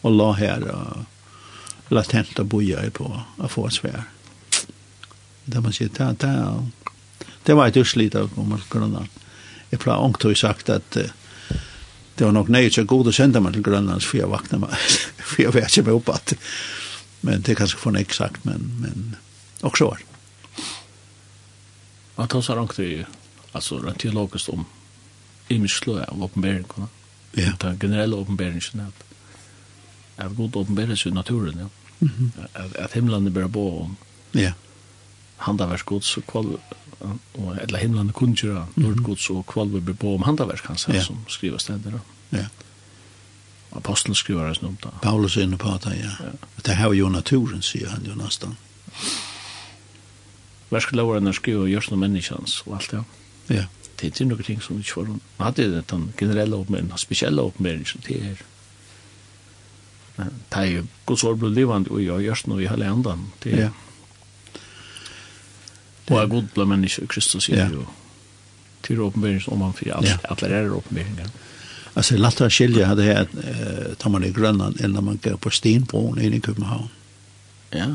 och 0.00 0.10
la 0.10 0.32
här 0.32 0.60
uh, 0.60 1.02
latenta 1.88 2.44
boja 2.44 2.90
på 2.90 3.20
att 3.38 3.50
få 3.50 3.70
svär 3.70 4.04
Det 5.44 5.62
man 5.62 5.74
sier, 5.74 5.88
det, 5.88 6.10
det, 6.22 7.26
det 7.46 7.56
var 7.58 7.68
et 7.68 7.80
utslit 7.80 8.14
av 8.18 8.30
gammel 8.36 8.62
Grønland. 8.70 9.08
Jeg 9.72 9.80
pleier 9.82 10.04
ångt 10.04 10.24
å 10.24 10.34
sagt 10.36 10.70
at 10.70 10.98
uh, 11.00 11.10
det 12.16 12.26
var 12.26 12.34
nok 12.36 12.52
nøy 12.52 12.66
ikke 12.68 12.84
god 12.84 13.08
å 13.08 13.16
sende 13.16 13.40
meg 13.40 13.56
til 13.56 13.64
Grønland, 13.66 14.04
for 14.04 14.20
jeg 14.20 14.30
vakna 14.30 14.60
meg, 14.62 14.76
for 15.28 15.42
jeg 15.42 15.54
vet 15.56 15.72
ikke 15.72 15.88
meg 15.88 16.00
opp 16.00 16.14
at 16.14 16.36
men 17.22 17.42
det 17.42 17.52
er 17.52 17.60
kanskje 17.60 17.78
for 17.78 17.94
nek 17.94 18.14
sagt, 18.14 18.42
men, 18.44 18.64
men 18.82 19.12
også 19.62 19.92
var. 19.92 20.00
Man 22.16 22.30
tar 22.30 22.42
seg 22.42 22.58
ångt 22.58 22.80
i, 22.82 23.04
altså 23.54 23.78
rent 23.78 24.02
teologisk 24.02 24.50
om 24.50 24.64
imisløy 25.52 26.00
av 26.02 26.24
åpenberingen, 26.26 26.90
ja. 27.38 27.54
den 27.62 27.78
generelle 27.78 28.18
åpenberingen, 28.18 28.88
at 28.88 29.06
at 30.22 30.34
god 30.36 30.56
åpenberes 30.56 31.06
i 31.06 31.10
naturen, 31.10 31.58
ja. 31.58 31.68
Mm 32.00 32.10
-hmm. 32.18 32.46
at, 32.54 32.76
at 32.76 32.92
himlene 32.92 33.30
bare 33.30 33.48
på 33.48 33.80
om. 33.80 33.96
Ja 34.32 34.52
handaverk 35.46 35.86
gods 35.86 36.16
og 36.20 36.26
kval 36.30 36.56
og 37.02 37.56
eller 37.62 37.78
himlande 37.82 38.14
kunjura 38.14 38.66
nordgods 38.76 39.30
og 39.30 39.46
kvalve 39.50 39.80
bebo 39.80 40.14
om 40.14 40.22
handaverk 40.22 40.66
hans 40.70 40.86
ja. 40.88 41.02
som 41.02 41.18
skriver 41.28 41.58
steder. 41.58 41.98
Ja. 42.32 42.46
Apostlen 43.72 44.14
skriver 44.14 44.48
det 44.48 44.56
snumt. 44.56 44.86
Paulus 45.02 45.36
er 45.36 45.42
inne 45.42 45.58
på 45.58 45.72
det, 45.84 45.96
ja. 45.98 46.12
ja. 46.20 46.32
Det 46.66 46.76
her 46.76 46.88
er 46.88 46.98
jo 46.98 47.08
naturen, 47.08 47.62
sier 47.62 47.88
han 47.90 48.06
jo 48.06 48.14
nesten. 48.14 48.56
Værskeloveren 50.70 51.26
er 51.26 51.36
skriver 51.36 51.66
og 51.66 51.72
gjørs 51.72 51.90
noen 51.90 52.04
menneskjans 52.06 52.62
og 52.66 52.76
alt 52.78 52.90
det. 52.92 53.02
Ja. 53.56 53.64
Det 54.00 54.20
er 54.20 54.26
noen 54.26 54.44
ting 54.44 54.62
som 54.62 54.78
ikke 54.78 55.00
var 55.00 55.08
rundt. 55.10 55.22
Han 55.38 55.46
hadde 55.46 55.68
det 55.74 55.84
den 55.90 56.08
generelle 56.18 56.56
oppmeldingen, 56.56 56.90
den 56.90 57.00
spesielle 57.00 57.42
oppmeldingen 57.42 58.04
til 58.06 58.22
her. 58.22 58.42
Men 60.16 60.32
det 60.52 60.60
er 60.60 60.70
jo 60.70 60.86
gods 61.06 61.24
år 61.24 61.38
ble 61.40 61.52
livende 61.54 61.90
og 61.90 62.02
gjørs 62.02 62.46
noe 62.46 62.62
i 62.62 62.68
hele 62.68 62.88
enden. 62.88 63.28
Det 63.44 63.54
er 63.54 63.64
ja. 63.66 63.70
Og 66.10 66.18
er 66.18 66.26
god 66.26 66.50
blant 66.54 66.68
mennesker, 66.68 67.06
Kristus 67.06 67.44
sier 67.44 67.70
jo. 67.70 67.86
Til 68.82 69.00
åpenbering 69.00 69.42
som 69.42 69.58
man 69.58 69.74
fyrir, 69.78 69.94
alle 69.94 70.48
er 70.48 70.72
åpenberingar. 70.74 71.30
Altså, 71.94 72.16
lätt 72.16 72.40
att 72.40 72.52
skilje 72.52 72.84
hadde 72.84 73.04
jeg, 73.04 73.26
eh, 73.44 73.94
tar 73.94 74.10
man 74.10 74.24
i 74.24 74.32
Grönland 74.32 74.80
eller 74.80 75.00
man 75.00 75.16
går 75.22 75.36
på 75.36 75.50
Stenbroen 75.50 76.18
inn 76.18 76.34
i 76.34 76.40
København. 76.40 76.88
Ja. 77.72 77.86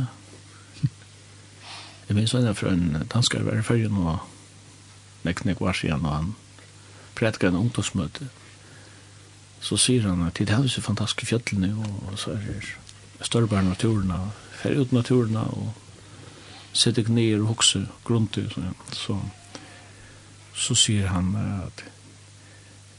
Jeg 2.08 2.16
minns 2.16 2.34
en 2.34 2.56
från 2.56 3.06
danskar 3.14 3.40
var 3.40 3.60
i 3.60 3.62
färgen 3.62 3.98
och 3.98 4.20
neknek 5.24 5.60
var 5.60 5.78
igen 5.84 6.06
og 6.06 6.12
han 6.12 6.36
prätkade 7.16 7.48
en 7.48 7.56
ungdomsmøte. 7.56 8.28
Så 9.62 9.78
sier 9.78 10.02
han 10.02 10.28
at 10.28 10.38
det 10.38 10.50
er 10.50 10.68
så 10.68 10.82
fantastiskt 10.82 11.30
fjøtlene, 11.30 11.76
og 12.08 12.20
så 12.20 12.32
er 12.32 12.38
det 12.38 13.26
større 13.26 13.48
bare 13.48 13.64
naturen 13.64 14.12
og 14.12 14.30
färg 14.62 14.80
ut 14.80 14.92
naturen 14.92 15.36
og 15.36 15.74
sätter 16.72 17.04
ner 17.04 17.42
och 17.44 17.52
också 17.52 17.84
grunt 18.06 18.36
så 18.36 18.62
så 18.92 19.22
så 20.56 20.76
ser 20.76 21.08
han 21.08 21.36
att 21.36 21.84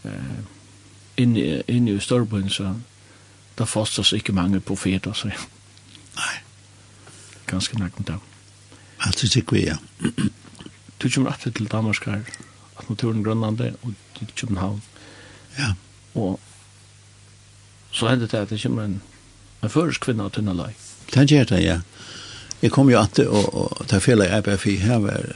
eh 0.05 0.13
in 1.17 1.37
in 1.67 1.89
i 1.89 2.01
Storbyn 2.01 2.51
så 2.51 2.81
där 3.55 3.67
fastas 3.67 4.13
inte 4.13 4.33
många 4.33 4.61
profeter 4.61 5.13
så. 5.13 5.29
Nej. 5.29 6.45
Ganska 7.47 7.79
nära 7.79 7.91
där. 7.97 8.19
Alltså 8.99 9.27
det 9.27 9.37
gick 9.37 9.53
vi 9.53 9.67
ja. 9.67 9.77
Du 10.99 11.11
kommer 11.11 11.31
att 11.31 11.41
till 11.41 11.67
Danmark 11.67 12.07
här. 12.07 12.23
Att 12.75 12.89
naturen 12.89 13.23
grönlande 13.23 13.75
och 13.81 13.91
till 14.19 14.27
København. 14.27 14.81
Ja. 15.57 15.75
Och 16.13 16.41
så 17.93 18.09
hände 18.09 18.27
det 18.27 18.43
att 18.43 18.49
det 18.49 18.63
kommer 18.63 18.83
en, 18.83 19.01
en 19.61 19.71
försk 19.71 20.05
kvinna 20.05 20.31
till 20.31 20.45
Nalai. 20.45 20.75
Det 21.13 21.31
gör 21.31 21.45
det, 21.45 21.61
ja. 21.61 21.81
Jeg 22.61 22.73
kom 22.75 22.91
jo 22.91 22.99
alltid 22.99 23.29
og, 23.31 23.55
og 23.55 23.85
ta 23.91 24.01
fel 24.03 24.25
i 24.25 24.31
RBFI 24.41 24.79
her 24.83 24.99
var 25.05 25.29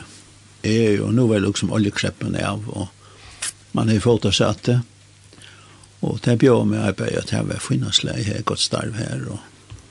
jeg 0.62 0.99
jo, 0.99 1.11
nå 1.11 1.27
var 1.27 1.41
det 1.41 1.49
liksom 1.49 1.73
oljekreppen 1.75 2.37
av, 2.39 2.66
og 2.70 2.89
man 3.75 3.91
har 3.91 4.03
fått 4.03 4.29
oss 4.31 4.41
at 4.45 4.62
det. 4.68 4.79
Og 6.03 6.20
det 6.23 6.37
bjør 6.39 6.64
med 6.66 6.83
arbeid 6.83 7.18
at 7.18 7.33
her 7.35 7.47
var 7.47 7.62
finnesleg, 7.62 8.23
jeg 8.23 8.37
har 8.37 8.47
gått 8.47 8.62
starv 8.62 8.95
her, 8.99 9.25
og 9.31 9.41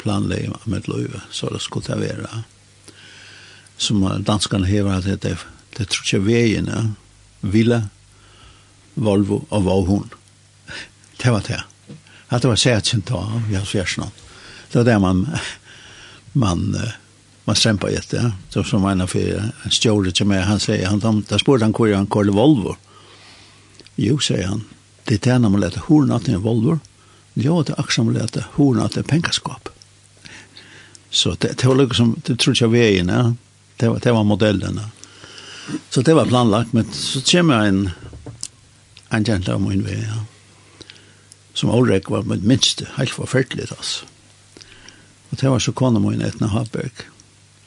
planlegg 0.01 0.51
med 0.65 0.87
løyve, 0.91 1.21
så 1.31 1.51
det 1.51 1.61
skulle 1.63 1.87
det 1.87 1.99
være. 1.99 2.43
Som 3.81 4.03
danskene 4.27 4.67
hever 4.67 4.99
at 4.99 5.07
det, 5.23 5.37
det 5.77 5.89
tror 5.89 6.07
ikke 6.07 6.25
veiene, 6.27 6.81
Ville, 7.41 7.81
Volvo 8.93 9.41
og 9.49 9.63
Våhund. 9.65 10.11
Det 11.17 11.31
var 11.33 11.41
det. 11.47 11.63
At 12.29 12.43
det 12.43 12.51
var 12.51 12.59
sætsen 12.59 13.01
da, 13.07 13.23
vi 13.47 13.55
har 13.57 13.65
sværsnått. 13.65 14.19
Det 14.71 14.77
var 14.77 14.85
det 14.87 14.99
man, 15.01 15.25
man 16.33 16.67
man 17.51 17.55
strempar 17.55 17.89
ett 17.89 18.13
ja 18.13 18.31
så 18.49 18.63
som 18.63 18.85
en 18.85 19.07
för 19.07 19.51
en 19.63 19.71
stjorde 19.71 20.11
till 20.11 20.25
mig 20.25 20.41
han 20.41 20.59
säger 20.59 20.87
han 20.87 20.99
de 20.99 21.23
där 21.29 21.37
spurte 21.37 21.65
han 21.65 21.73
kör 21.73 21.93
han 21.93 22.07
kör 22.07 22.23
Volvo 22.23 22.75
jo 23.95 24.19
säger 24.19 24.47
han 24.47 24.63
det 25.03 25.23
tjänar 25.23 25.49
man 25.49 25.59
lätta 25.59 25.79
horna 25.79 26.19
till 26.19 26.33
en 26.33 26.41
Volvo 26.41 26.79
Jo, 27.33 27.63
det 27.63 27.73
axlar 27.73 28.05
man 28.05 28.13
lätta 28.13 28.43
horna 28.53 28.89
till 28.89 29.03
pengaskap. 29.03 29.69
så 31.09 31.35
det 31.39 31.57
det 31.57 31.67
håller 31.67 31.93
som 31.93 32.21
det 32.25 32.39
tror 32.39 32.55
jag 32.59 32.67
vägen 32.67 33.07
ja 33.07 33.35
det 33.77 33.89
var 33.89 33.99
det 33.99 34.11
var 34.11 34.23
modellerna 34.23 34.89
så 35.89 36.01
det 36.01 36.13
var 36.13 36.25
planlagt 36.25 36.73
men 36.73 36.85
så 36.91 37.21
kommer 37.21 37.65
en 37.67 37.89
en 39.09 39.25
gentleman 39.25 39.73
in 39.73 39.83
vägen 39.83 40.03
ja 40.03 40.25
som 41.53 41.69
Ulrik 41.69 42.09
var 42.09 42.21
med 42.23 42.43
minst 42.43 42.83
helt 42.95 43.11
forferdelig, 43.11 43.65
altså. 43.69 44.05
Og 45.29 45.37
det 45.41 45.49
var 45.49 45.59
så 45.59 45.71
kona 45.71 45.99
min 45.99 46.21
Etna 46.21 46.47
Haberg 46.47 46.91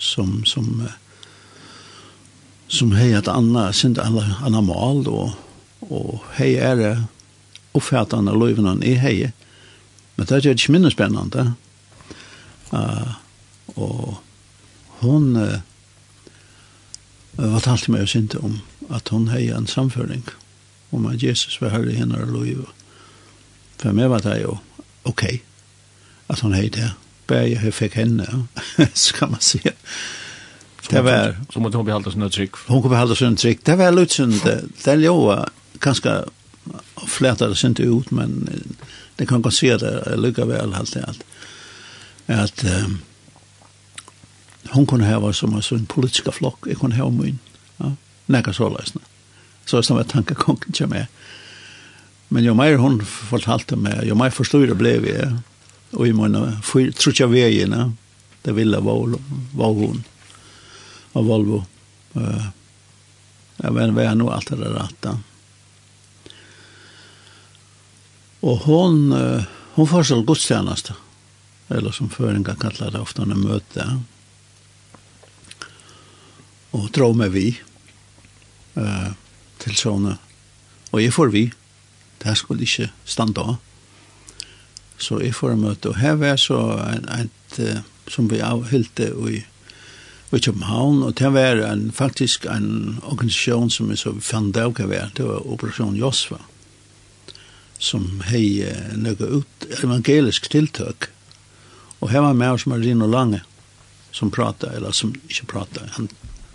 som 0.04 0.44
som 0.44 0.88
som 2.68 2.92
hej 2.92 3.14
att 3.14 3.28
anna 3.28 3.72
sint 3.72 3.98
alla 3.98 4.36
anna 4.42 4.60
mal 4.60 5.04
då 5.04 5.32
och 5.80 6.22
hej 6.32 6.56
är 6.56 6.76
det 6.76 7.04
uppfattande 7.72 8.32
löven 8.32 8.82
i 8.82 8.94
hej 8.94 9.32
men 10.14 10.26
det 10.26 10.34
är 10.34 10.40
ju 10.40 10.72
mindre 10.72 10.90
spännande 10.90 11.52
uh, 12.72 13.12
och 13.66 14.14
hon 14.86 15.36
uh, 15.36 15.58
var 17.32 17.60
talt 17.60 17.88
mig 17.88 18.02
oss 18.02 18.16
inte 18.16 18.38
om 18.38 18.60
att 18.88 19.08
hon 19.08 19.28
hej 19.28 19.50
en 19.50 19.66
samföring 19.66 20.22
om 20.90 21.06
att 21.06 21.22
Jesus 21.22 21.60
var 21.60 21.68
herre 21.68 21.92
i 21.92 21.96
henne 21.96 22.22
och 22.22 22.32
löven 22.32 22.66
för 23.76 23.92
mig 23.92 24.08
var 24.08 24.20
det 24.20 24.38
ju 24.38 24.46
okej 24.46 24.60
okay, 25.02 25.40
att 26.26 26.40
hon 26.40 26.52
hej 26.52 26.68
det 26.68 26.92
bär 27.26 27.46
jag 27.46 27.74
fick 27.74 27.94
henne, 27.94 28.44
så 28.92 29.16
kan 29.16 29.30
man 29.30 29.40
säga. 29.40 29.72
Det 30.90 31.02
var... 31.02 31.36
Så 31.52 31.60
måste 31.60 31.76
hon 31.76 31.86
behålla 31.86 32.10
sina 32.10 32.28
trygg. 32.28 32.50
Hon 32.66 32.82
kunde 32.82 32.96
behålla 32.96 33.14
sina 33.14 33.36
trygg. 33.36 33.58
Det 33.62 33.76
var 33.76 33.92
lutsande. 33.92 34.64
Det 34.84 34.96
låg 34.96 35.38
ganska 35.78 36.24
flätade 37.06 37.54
sig 37.54 37.68
inte 37.68 37.82
ut, 37.82 38.10
men 38.10 38.48
det 39.16 39.26
kan 39.26 39.42
godt 39.42 39.54
se 39.54 39.76
det 39.76 40.16
lykka 40.16 40.44
väl 40.44 40.74
allt 40.74 40.92
det 40.92 41.04
allt. 41.04 41.24
Att 42.26 42.64
um, 42.64 42.98
hon 44.68 44.86
kunde 44.86 45.06
ha 45.06 45.32
som 45.32 45.54
en 45.54 45.62
sån 45.62 45.86
politiska 45.86 46.32
flock. 46.32 46.58
Jag 46.66 46.78
kunde 46.78 46.96
ha 46.96 47.10
min. 47.10 47.38
Ja? 47.76 47.92
Näka 48.26 48.52
så 48.52 48.68
lösna. 48.68 49.00
Så 49.64 49.82
som 49.82 49.96
jag 49.96 50.08
tankar 50.08 50.34
konken 50.34 50.72
kommer 50.72 50.96
med. 50.96 51.06
Men 52.28 52.44
jo 52.44 52.54
mer 52.54 52.76
hon 52.76 53.04
fortalte 53.04 53.76
meg, 53.76 54.08
jo 54.08 54.16
mer 54.18 54.30
forstod 54.30 54.68
det 54.68 54.74
ble 54.74 54.98
vi 54.98 55.12
og 55.94 56.08
i 56.08 56.14
måned, 56.16 56.58
trutja 56.98 57.28
veiene, 57.30 57.92
det 58.44 58.54
ville 58.56 58.80
var, 58.84 59.14
var 59.54 59.72
hun, 59.78 60.02
av 61.14 61.28
Volvo. 61.28 61.62
Uh, 62.14 62.50
jeg 63.62 63.76
vet 63.76 63.94
hva 63.94 64.04
jeg 64.04 64.26
alt 64.34 64.50
det 64.50 64.72
rette. 64.74 65.14
Og 68.44 68.66
hun, 68.66 68.98
uh, 69.14 69.46
hun 69.78 69.88
får 69.88 70.10
så 70.10 70.20
godstjeneste, 70.26 70.96
eller 71.72 71.94
som 71.94 72.10
føringa 72.12 72.56
kallar 72.60 72.92
det 72.92 73.00
ofte 73.00 73.24
når 73.24 73.40
møte. 73.40 73.86
Og 76.74 76.90
dra 76.92 77.12
med 77.14 77.32
vi 77.32 77.52
uh, 78.76 79.12
til 79.62 79.78
sånne. 79.78 80.18
Og 80.90 81.00
jeg 81.00 81.14
får 81.14 81.30
vi. 81.32 81.46
Det 82.18 82.28
her 82.28 82.38
skulle 82.38 82.66
ikke 82.66 82.90
standa 83.06 83.54
av 83.54 83.62
så 85.04 85.20
i 85.20 85.32
formøte. 85.32 85.92
Og 85.92 86.00
her 86.00 86.16
var 86.20 86.38
så 86.40 86.60
en, 86.88 87.08
en 87.12 87.82
som 88.10 88.28
vi 88.30 88.40
avhylte 88.44 89.10
i, 89.30 89.42
i 90.34 90.38
København, 90.40 91.02
og 91.02 91.14
det 91.18 91.32
var 91.32 91.62
en, 91.68 91.90
faktisk 91.92 92.46
en 92.50 92.98
organisasjon 93.02 93.70
som 93.70 93.90
vi 93.90 93.96
så 93.96 94.14
fann 94.20 94.52
det 94.52 94.64
også 94.64 94.88
var, 94.90 95.12
det 95.16 95.28
var 95.28 95.46
Operasjon 95.46 95.96
Josva, 95.96 96.40
som 97.78 98.22
hei 98.30 98.64
nøyga 98.96 99.28
ut 99.38 99.68
evangelisk 99.82 100.50
tiltøk. 100.50 101.10
Og 102.00 102.10
her 102.10 102.24
var 102.24 102.36
med 102.36 102.56
oss 102.56 102.66
Marino 102.66 103.06
Lange, 103.06 103.42
som 104.12 104.30
prata, 104.30 104.72
eller 104.76 104.92
som 104.92 105.14
ikke 105.28 105.46
prata, 105.54 105.86
han, 105.96 106.08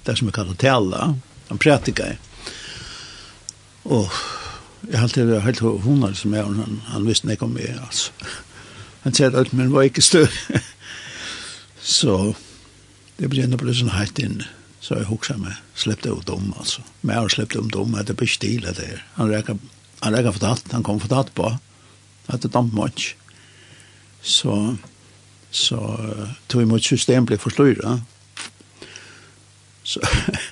det 0.06 0.18
som 0.18 0.28
vi 0.28 0.36
kallar 0.36 0.60
tala, 0.60 1.14
han 1.50 1.62
pratika. 1.62 2.14
Og 3.90 4.12
Jeg 4.88 5.00
halte 5.02 5.26
det 5.28 5.42
helt 5.44 5.60
hundar 5.60 6.14
som 6.16 6.34
er, 6.34 6.48
han, 6.48 6.80
han 6.88 7.08
visste 7.08 7.32
ikke 7.32 7.50
om 7.50 7.58
meg, 7.58 7.74
altså. 7.84 8.12
Han 9.04 9.16
sier 9.16 9.36
at 9.36 9.54
men 9.56 9.74
var 9.74 9.88
ikke 9.88 10.04
støv. 10.04 10.32
så 11.98 12.34
det 13.20 13.30
ble 13.32 13.44
enda 13.44 13.60
ble 13.60 13.74
sånn 13.76 13.92
heit 13.92 14.20
inn, 14.24 14.42
så 14.80 15.02
jeg 15.02 15.10
hoksa 15.10 15.36
meg, 15.40 15.58
slepte 15.76 16.14
ut 16.16 16.30
om, 16.32 16.54
altså. 16.56 16.84
Men 17.02 17.18
jeg 17.18 17.36
slepte 17.36 17.60
om 17.60 17.72
dom, 17.72 17.98
at 18.00 18.08
det 18.08 18.16
blir 18.20 18.32
stil, 18.32 18.64
det 18.64 18.86
er. 18.86 19.02
Han 19.18 19.32
rekker, 19.32 19.60
han 20.04 20.16
rekker 20.16 20.38
fortalt, 20.38 20.72
han 20.72 20.86
kom 20.88 21.02
fortalt 21.04 21.34
på, 21.36 21.52
at 22.30 22.46
det 22.46 22.54
damp 22.54 22.72
mye. 22.76 23.10
Så, 24.24 24.56
så 25.52 25.80
tog 26.48 26.64
imot 26.64 26.84
system 26.84 27.28
ble 27.28 27.40
forstyrret. 27.40 28.08
Så, 29.84 30.04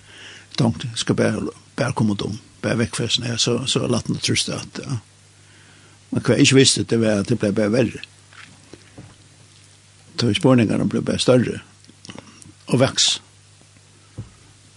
tanken 0.59 0.95
skal 0.99 1.19
bare, 1.19 1.55
bare 1.80 1.95
komme 1.95 2.15
dom 2.19 2.36
bare 2.62 2.80
vekkfesten 2.84 3.28
her, 3.28 3.38
så, 3.38 3.60
så 3.68 3.88
latt 3.88 4.08
han 4.08 4.20
truste 4.22 4.55
at 4.55 4.80
ja. 4.84 4.99
man 6.10 6.24
kvar 6.24 6.41
ikke 6.41 6.60
visste 6.60 6.86
det 6.88 6.99
var 7.01 7.22
at 7.22 7.32
det 7.32 7.39
ble 7.41 7.51
bare 7.55 7.74
verre. 7.74 8.03
Så 10.18 10.34
spårningene 10.34 10.88
ble 10.89 11.03
bare 11.05 11.22
større 11.22 11.62
og 12.68 12.82
veks. 12.82 13.20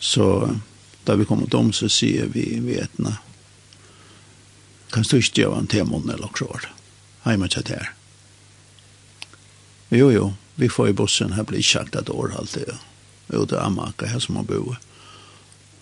Så 0.01 0.27
da 1.09 1.17
vi 1.17 1.25
kommer 1.29 1.55
om 1.57 1.73
så 1.73 1.89
sier 1.89 2.29
vi 2.33 2.61
vi 2.61 2.77
etna. 2.81 3.19
kan 4.93 5.03
du 5.03 5.17
ikke 5.17 5.43
gjøre 5.43 5.59
en 5.59 5.67
temon 5.71 6.11
eller 6.11 6.27
noe 6.27 6.47
år? 6.51 6.69
Heima 7.25 7.49
til 7.49 7.63
det 7.63 7.79
her. 7.79 7.93
Jo, 9.91 10.11
jo, 10.11 10.33
vi 10.55 10.69
får 10.69 10.89
i 10.89 10.93
bussen, 10.93 11.33
her 11.33 11.43
blir 11.43 11.59
ikke 11.59 11.79
sagt 11.79 12.11
år 12.11 12.35
alltid. 12.39 12.67
det. 12.67 12.79
Jo, 13.33 13.45
det 13.45 13.57
er 13.57 13.65
Amaka 13.65 14.07
her 14.07 14.19
som 14.19 14.37
har 14.37 14.47
boet. 14.47 14.79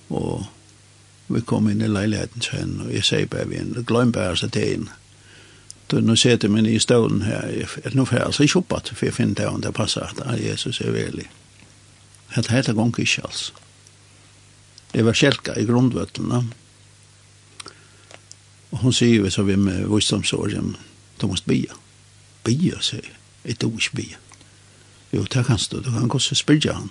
Og 0.09 0.47
Vi 1.29 1.41
kom 1.41 1.69
inn 1.69 1.83
i 1.85 1.89
leiligheten 1.89 2.43
sen, 2.43 2.81
og 2.87 2.93
jeg 2.93 3.05
sier 3.05 3.29
bare 3.29 3.49
vi 3.51 3.61
en, 3.61 3.75
glem 3.87 4.13
bare 4.13 4.37
seg 4.41 4.53
til 4.57 4.75
inn. 4.75 4.89
Du, 5.89 5.99
nå 6.05 6.17
sitter 6.21 6.49
min 6.53 6.67
i 6.69 6.79
stålen 6.81 7.23
her, 7.25 7.49
jeg, 7.53 7.95
nå 7.97 8.05
får 8.09 8.19
jeg 8.19 8.27
altså 8.27 8.45
ikke 8.45 8.61
oppått, 8.63 8.93
for 8.95 9.09
jeg 9.09 9.17
finner 9.17 9.41
det 9.41 9.49
om 9.49 9.61
det 9.65 9.75
passer 9.77 10.05
at 10.05 10.21
ah, 10.25 10.37
Jesus 10.41 10.81
er 10.81 10.93
velig. 10.93 11.29
Det 12.35 12.51
heter 12.53 12.77
gong 12.77 12.93
ikke, 12.99 13.25
altså. 13.25 13.53
Det 14.93 15.05
var 15.05 15.17
kjelka 15.17 15.57
i 15.57 15.67
grundvøttene. 15.69 16.43
Og 18.71 18.79
hun 18.85 18.93
sier 18.93 19.25
vi 19.25 19.33
så 19.33 19.45
vi 19.49 19.57
med 19.57 19.89
visdomsåren, 19.89 20.77
du 21.21 21.27
måste 21.29 21.49
bia. 21.49 21.77
Bia, 22.45 22.81
sier 22.85 23.05
jeg. 23.05 23.17
Jeg 23.45 23.59
tog 23.61 23.77
ikke 23.81 23.97
bia. 23.97 24.21
Jo, 25.13 25.25
det 25.25 25.45
kan 25.47 25.59
stå, 25.59 25.81
du 25.81 25.91
kan 25.93 26.09
gå 26.09 26.21
og 26.21 26.37
spyrja 26.37 26.77
han. 26.77 26.91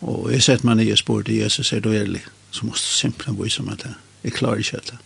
Og 0.00 0.30
jeg 0.32 0.42
sett 0.42 0.64
meg 0.64 0.78
ned 0.78 0.92
spår 0.92 0.98
spør 1.00 1.26
til 1.26 1.40
Jesus, 1.42 1.72
er 1.72 1.80
du 1.80 1.92
ærlig? 1.92 2.22
Så 2.50 2.66
måste 2.66 2.86
du 2.86 2.96
simpelthen 2.96 3.38
vise 3.42 3.62
meg 3.62 3.80
det. 3.82 3.94
Jeg 4.24 4.32
klarer 4.32 4.62
ikke 4.62 4.80
det. 4.90 4.98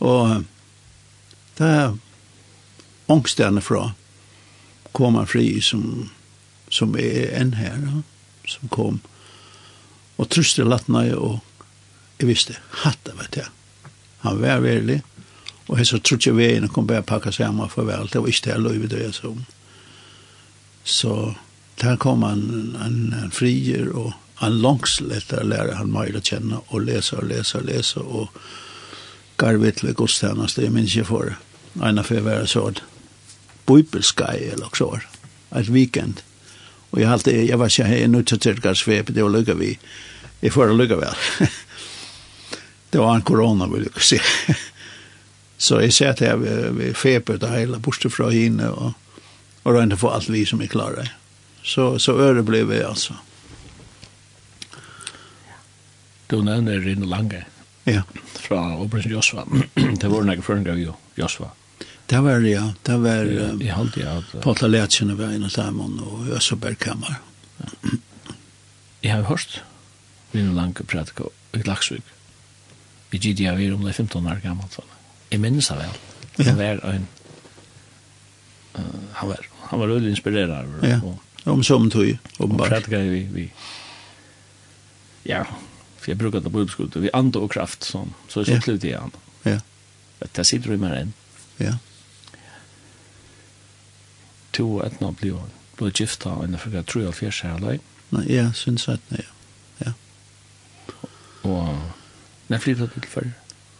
Og 0.00 0.44
det 1.58 1.66
er 1.66 1.96
ångstene 3.08 3.60
fra 3.60 3.92
kommer 4.92 5.26
fri 5.26 5.60
som, 5.62 6.10
som 6.68 6.96
er 6.98 7.30
en 7.40 7.54
her, 7.54 7.78
ja, 7.78 8.02
som 8.48 8.68
kom. 8.68 8.98
Og 10.18 10.28
trøste 10.28 10.66
lattene 10.66 11.14
og 11.16 11.38
jeg 12.20 12.28
visste, 12.28 12.56
hatt 12.82 12.98
det, 13.06 13.14
vet 13.16 13.38
jeg. 13.40 13.52
Han 14.26 14.42
var 14.42 14.60
verlig, 14.60 14.98
og 15.70 15.78
jeg 15.78 15.88
så 15.88 16.00
trodde 16.02 16.28
jeg 16.28 16.36
veien 16.36 16.66
og 16.66 16.74
kom 16.74 16.88
bare 16.88 17.06
pakke 17.06 17.32
seg 17.32 17.46
hjemme 17.46 17.68
for 17.72 17.88
vel. 17.88 18.10
Det 18.10 18.20
var 18.20 18.28
ikke 18.28 18.44
det 18.44 18.52
jeg 18.52 18.64
løyde 18.64 18.90
det 18.92 19.04
jeg 19.04 19.14
så. 19.16 19.30
Så 20.84 21.14
där 21.80 21.96
kom 21.96 22.22
han 22.22 22.76
en, 22.84 23.14
en 23.22 23.30
frier 23.30 23.88
och 23.88 24.12
han 24.34 24.60
långsel 24.60 25.12
efter 25.12 25.40
att 25.40 25.46
lära 25.46 25.74
han 25.74 25.90
mig 25.90 26.16
att 26.16 26.24
känna 26.24 26.60
och 26.66 26.80
läsa 26.80 27.16
och 27.16 27.26
läsa 27.26 27.58
och 27.58 27.64
läsa 27.64 28.00
och 28.00 28.28
garvet 29.36 29.76
till 29.76 29.92
godstjänster, 29.92 30.62
jag 30.62 30.72
minns 30.72 30.96
inte 30.96 31.08
för 31.08 31.36
en 31.82 31.98
affär 31.98 32.20
var 32.20 32.46
så 32.46 32.72
bibelskaj 33.66 34.50
eller 34.52 34.68
så 34.76 35.00
ett 35.50 35.68
weekend. 35.68 36.20
Och 36.90 37.00
jag 37.00 37.12
alltid 37.12 37.50
jag 37.50 37.58
var 37.58 37.68
så 37.68 37.82
här 37.82 38.08
nu 38.08 38.24
till 38.24 38.76
svep 38.76 39.06
det 39.08 39.22
var 39.22 39.30
lugga 39.30 39.54
vi. 39.54 39.78
I 40.40 40.50
förra 40.50 40.72
lugga 40.72 40.96
väl. 40.96 41.14
Det 42.90 42.98
var 42.98 43.14
en 43.14 43.22
corona 43.22 43.66
vill 43.66 43.88
jag 43.94 44.02
se 44.02 44.20
så 45.58 45.80
jag 45.80 45.92
satt 45.92 46.20
här 46.20 46.36
vi 46.36 46.94
vid 47.28 47.40
det 47.40 47.58
hela 47.58 47.78
borste 47.78 48.10
från 48.10 48.32
hinne 48.32 48.68
och, 48.68 48.92
och 49.62 49.72
rönte 49.72 49.96
få 49.96 50.08
allt 50.08 50.28
vi 50.28 50.46
som 50.46 50.60
är 50.60 50.66
klara. 50.66 51.06
Så, 51.62 51.98
så 51.98 52.20
öre 52.20 52.42
blev 52.42 52.72
jag 52.72 52.90
alltså. 52.90 53.14
Du 56.26 56.42
nämner 56.42 56.80
Rino 56.80 57.06
Lange. 57.06 57.44
Ja. 57.84 58.02
Fra 58.34 58.78
Operation 58.78 59.12
Josva. 59.12 59.44
det 60.00 60.08
var 60.08 60.22
några 60.22 60.42
förringar 60.42 60.74
ju, 60.74 60.92
Josva. 61.14 61.50
Det 62.06 62.20
var 62.20 62.40
det, 62.40 62.48
ja. 62.48 62.74
Det 62.82 62.96
var 62.96 63.24
i 63.24 63.38
um, 63.38 63.62
ja, 63.62 64.18
at... 64.18 64.42
Patla 64.42 64.68
Lätsen 64.68 65.10
en 65.10 65.34
inne 65.34 65.50
samman 65.50 66.00
och 66.00 66.26
Össebergkammar. 66.26 67.14
Ja. 67.56 67.90
Jag 69.00 69.16
har 69.16 69.22
hört 69.22 69.60
Rino 70.32 70.54
Lange 70.54 70.74
prata 70.86 71.22
i 71.52 71.62
Laxvik. 71.62 72.04
Vi 73.10 73.18
gick 73.18 73.40
jag 73.40 73.56
var 73.56 73.74
om 73.74 73.84
det 73.84 73.92
15 73.92 74.26
år 74.26 74.40
gammalt. 74.44 74.78
Jag 75.28 75.40
minns 75.40 75.68
det 75.68 75.74
väl. 75.74 75.90
Det 76.36 76.52
var 76.52 76.90
en... 76.90 77.06
Uh, 78.78 78.84
han 79.12 79.28
var, 79.28 79.46
han 79.60 79.80
var 79.80 79.86
väldigt 79.86 80.10
inspirerad. 80.10 80.66
Ja. 80.82 81.00
Och, 81.02 81.22
om 81.44 81.64
som 81.64 81.90
tog, 81.90 82.18
uppenbart. 82.38 82.60
Och 82.60 82.68
predikar 82.68 82.98
vi, 82.98 83.28
vi, 83.32 83.52
ja, 85.22 85.46
för 85.98 86.12
jag 86.12 86.18
det 86.18 86.40
på 86.40 86.50
bibelskult, 86.50 86.96
vi 86.96 87.10
ande 87.12 87.38
og 87.38 87.52
kraft, 87.52 87.82
som, 87.82 88.14
så 88.28 88.40
är 88.40 88.44
det 88.44 88.60
slut 88.62 88.84
igen. 88.84 89.10
Ja. 89.42 89.60
Det 90.32 90.44
sitter 90.44 90.72
i 90.72 90.76
mig 90.76 91.00
än. 91.00 91.12
Ja. 91.56 91.78
To 94.50 94.78
och 94.78 94.86
ett 94.86 95.00
namn 95.00 95.16
blir, 95.20 95.42
gift 95.78 96.00
gifta, 96.00 96.30
och 96.30 96.60
for 96.60 96.70
jeg 96.70 96.86
tror 96.86 97.02
jeg 97.02 97.08
jag 97.08 97.14
fyra 97.14 97.54
alai 97.54 97.78
Nej, 98.10 98.34
ja, 98.34 98.52
syns 98.52 98.88
att 98.88 99.00
nej, 99.08 99.26
ja. 99.78 99.92
Och, 101.42 101.76
när 102.46 102.58
flyttar 102.58 102.90
du 102.94 103.00
till 103.00 103.10
förr? 103.10 103.32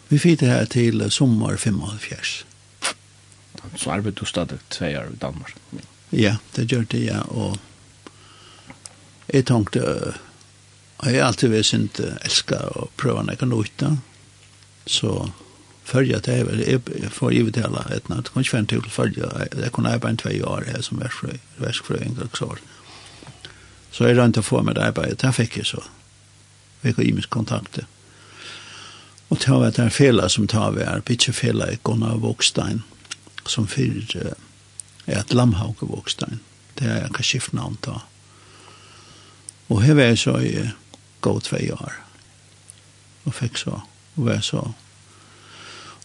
Vi 0.08 0.18
flyttar 0.18 0.46
här 0.46 0.66
till 0.66 1.10
sommar 1.10 1.56
75. 1.56 2.20
Så 3.76 3.90
arbeidde 3.90 4.20
du 4.20 4.26
stadig 4.26 4.58
tve 4.68 4.98
år 4.98 5.08
i 5.12 5.16
Danmark. 5.16 5.54
Ja. 5.70 5.78
Ja, 6.10 6.36
det 6.56 6.66
gjør 6.72 6.86
det, 6.90 7.04
ja, 7.06 7.20
og 7.30 7.58
jeg 9.30 9.46
tenkte, 9.46 9.82
og 10.98 11.06
jeg 11.06 11.20
har 11.20 11.28
alltid 11.28 11.52
vært 11.52 11.68
sint 11.68 12.00
elsket 12.02 12.74
å 12.74 12.88
prøve 12.98 13.22
noe 13.22 13.36
jeg 13.38 13.70
da. 13.78 13.92
Så 14.90 15.30
før 15.86 16.02
jeg 16.06 16.22
til, 16.26 16.50
jeg, 16.66 16.82
jeg 17.02 17.12
får 17.14 17.36
givet 17.36 17.54
til 17.54 17.68
alle 17.68 17.84
et 17.94 18.10
natt, 18.10 18.32
kan 18.32 18.42
ikke 18.42 18.56
være 18.56 18.68
til 18.72 18.90
før 18.90 19.14
jeg, 19.14 19.48
jeg 19.54 19.72
kunne 19.72 19.94
arbeide 19.94 20.16
en 20.16 20.20
tvei 20.24 20.36
år 20.42 20.66
her 20.66 20.82
som 20.82 20.98
verskfrøying, 20.98 22.18
og 22.18 22.36
så 22.36 22.56
Så 23.92 24.06
jeg 24.06 24.16
rønte 24.18 24.38
å 24.38 24.46
få 24.46 24.62
med 24.62 24.74
det 24.74 24.84
arbeidet, 24.86 25.18
det 25.22 25.34
fikk 25.34 25.56
jeg 25.56 25.66
så, 25.66 25.80
vi 26.82 26.92
har 26.92 27.02
imisk 27.02 27.30
kontakter. 27.30 27.86
Og 29.30 29.38
det 29.38 29.46
har 29.46 29.60
vært 29.60 29.78
en 29.78 29.90
fela 29.90 30.28
som 30.28 30.46
tar 30.46 30.70
vi 30.74 30.82
er, 30.82 31.02
bitte 31.06 31.32
fela 31.32 31.70
i 31.70 31.78
Gunnar 31.82 32.18
Vågstein, 32.22 32.82
som 33.46 33.66
fyrir, 33.66 34.34
er 35.10 35.20
et 35.20 35.34
Lamhauke 35.34 35.86
Vågstein. 35.86 36.40
Det 36.78 36.88
er 36.88 37.02
jeg 37.02 37.14
kan 37.16 37.26
skifte 37.26 37.56
navn 37.56 37.78
ta. 37.82 38.00
Og 39.70 39.82
her 39.82 39.94
var 39.94 40.10
jeg 40.10 40.18
så 40.18 40.36
i 40.42 40.54
gå 41.20 41.32
tve 41.44 41.60
år. 41.74 41.98
Og 43.28 43.34
fikk 43.36 43.58
så, 43.60 43.82
og 44.16 44.26
var 44.26 44.40
så 44.44 44.64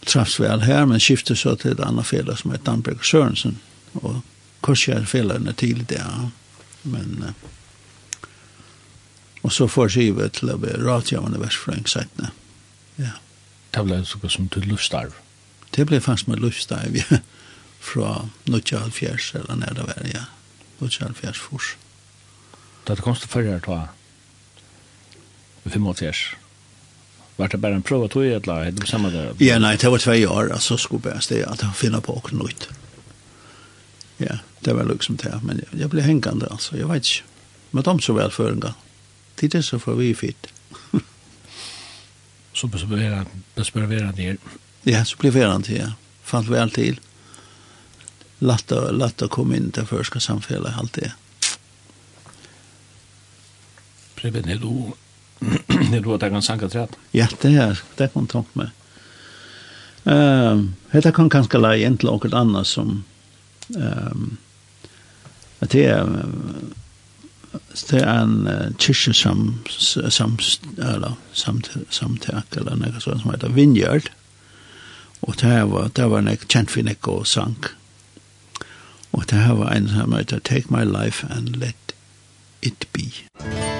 traffs 0.06 0.38
vel 0.40 0.62
her, 0.62 0.84
men 0.86 1.02
skiftet 1.02 1.38
så 1.40 1.56
til 1.58 1.74
et 1.74 1.82
annet 1.82 2.06
fele 2.06 2.36
som 2.36 2.52
heter 2.52 2.68
Danberg 2.68 3.04
Sørensen. 3.04 3.58
Og 4.02 4.20
kurser 4.62 5.06
fjellene 5.08 5.52
til 5.52 5.84
det, 5.88 5.98
ja. 6.02 6.28
Men, 6.86 7.32
og 9.42 9.52
så 9.52 9.66
får 9.66 9.88
skivet 9.96 10.36
til 10.38 10.52
å 10.52 10.58
bli 10.62 10.74
ratjavende 10.78 11.40
versfrøyng 11.42 11.86
Ja. 12.96 13.16
Det 13.74 13.82
ble 13.84 14.04
så 14.04 14.28
som 14.30 14.48
til 14.48 14.68
luftstarv. 14.70 15.12
Det 15.74 15.86
ble 15.86 16.00
faktisk 16.00 16.28
med 16.28 16.38
luftstarv, 16.38 16.96
ja 16.96 17.18
fra 17.86 18.28
1970 18.48 19.34
eller 19.40 19.60
når 19.62 19.78
det 19.78 19.86
var, 19.86 20.08
ja. 20.10 20.24
1970 20.80 21.38
fors. 21.40 21.76
Da 22.86 22.94
det 22.94 23.04
kom 23.04 23.16
til 23.18 23.30
førre 23.30 23.60
ta 23.64 23.78
85 25.66 26.36
Var 27.36 27.48
det 27.52 27.60
bare 27.60 27.76
en 27.76 27.82
prøve 27.82 28.08
tog 28.08 28.24
et 28.24 28.46
lag? 28.46 28.72
Det 28.72 28.88
samme 28.88 29.10
der? 29.12 29.34
Ja, 29.40 29.58
nei, 29.58 29.74
det 29.76 29.90
var 29.90 30.00
tvei 30.00 30.24
år, 30.24 30.52
altså 30.54 30.76
skulle 30.80 31.02
bare 31.04 31.20
steg 31.20 31.42
at 31.44 31.62
jeg 31.62 31.76
finner 31.76 32.00
på 32.00 32.14
åkken 32.16 32.40
ut. 32.40 32.68
Ja, 34.18 34.38
det 34.64 34.72
var 34.76 34.88
liksom 34.88 35.18
det, 35.20 35.34
men 35.42 35.60
jeg, 35.60 35.80
jeg 35.82 35.90
ble 35.92 36.04
hengende, 36.06 36.48
altså, 36.50 36.76
jeg 36.76 36.88
vet 36.88 37.10
ikke. 37.10 37.26
Men 37.72 37.84
de 37.84 37.94
så 38.02 38.14
vel 38.16 38.32
før 38.32 38.54
en 38.54 38.62
gang. 38.64 38.78
Det 39.36 39.54
er 39.54 39.60
så 39.60 39.78
for 39.78 40.00
vi 40.00 40.14
fint. 40.16 40.48
så 42.56 42.66
bør 42.72 42.86
vi 42.88 44.00
være 44.00 44.12
her. 44.16 44.38
Ja, 44.86 45.04
så 45.04 45.16
blir 45.20 45.30
det 45.30 45.42
her, 45.44 45.76
ja. 45.76 45.90
Fant 46.24 46.48
vel 46.50 46.70
til 46.72 47.00
lätt 48.38 48.72
att 48.72 48.94
lätt 48.94 49.22
att 49.22 49.30
komma 49.30 49.56
in 49.56 49.70
till 49.70 49.86
förska 49.86 50.20
samhället 50.20 50.74
allt 50.78 50.92
det. 50.92 51.12
Preben, 54.14 54.48
är 54.48 54.56
du 54.56 54.92
är 55.96 56.00
du 56.02 56.14
att 56.14 56.20
kan 56.20 56.42
sanka 56.42 56.68
träd? 56.68 56.88
Ja, 57.10 57.28
det 57.40 57.54
är 57.54 57.80
det 57.96 58.08
kan 58.08 58.26
ta 58.26 58.44
med. 58.52 58.70
Ehm, 60.04 60.74
det 60.90 61.14
kan 61.14 61.30
kanske 61.30 61.58
lägga 61.58 61.76
egentligen 61.76 62.14
något 62.14 62.32
annat 62.32 62.66
som 62.66 63.04
ehm 63.76 64.36
att 65.58 65.70
det 65.70 65.84
är 65.84 66.24
det 67.90 68.00
är 68.00 68.18
en 68.22 68.74
kyrka 68.78 69.12
som 69.12 69.58
som 70.08 70.38
eller 70.78 71.12
samt 71.32 71.70
samtärk 71.90 72.56
eller 72.56 72.76
något 72.76 73.02
sånt 73.02 73.22
som 73.22 73.30
heter 73.30 73.48
Vineyard. 73.48 74.10
Och 75.20 75.36
det 75.40 75.64
var 75.64 75.90
det 75.94 76.06
var 76.06 76.18
en 76.18 76.36
känd 76.48 76.70
finne 76.70 76.94
och 77.00 77.26
sank. 77.26 77.64
Og 79.16 79.30
det 79.30 79.38
her 79.38 79.52
var 79.52 79.70
en 79.72 79.88
som 79.88 80.12
heter 80.12 80.38
Take 80.38 80.66
My 80.70 80.84
Life 80.84 81.26
and 81.30 81.48
Let 81.48 81.94
It 82.62 82.88
Be. 82.92 83.02
Musikk 83.40 83.75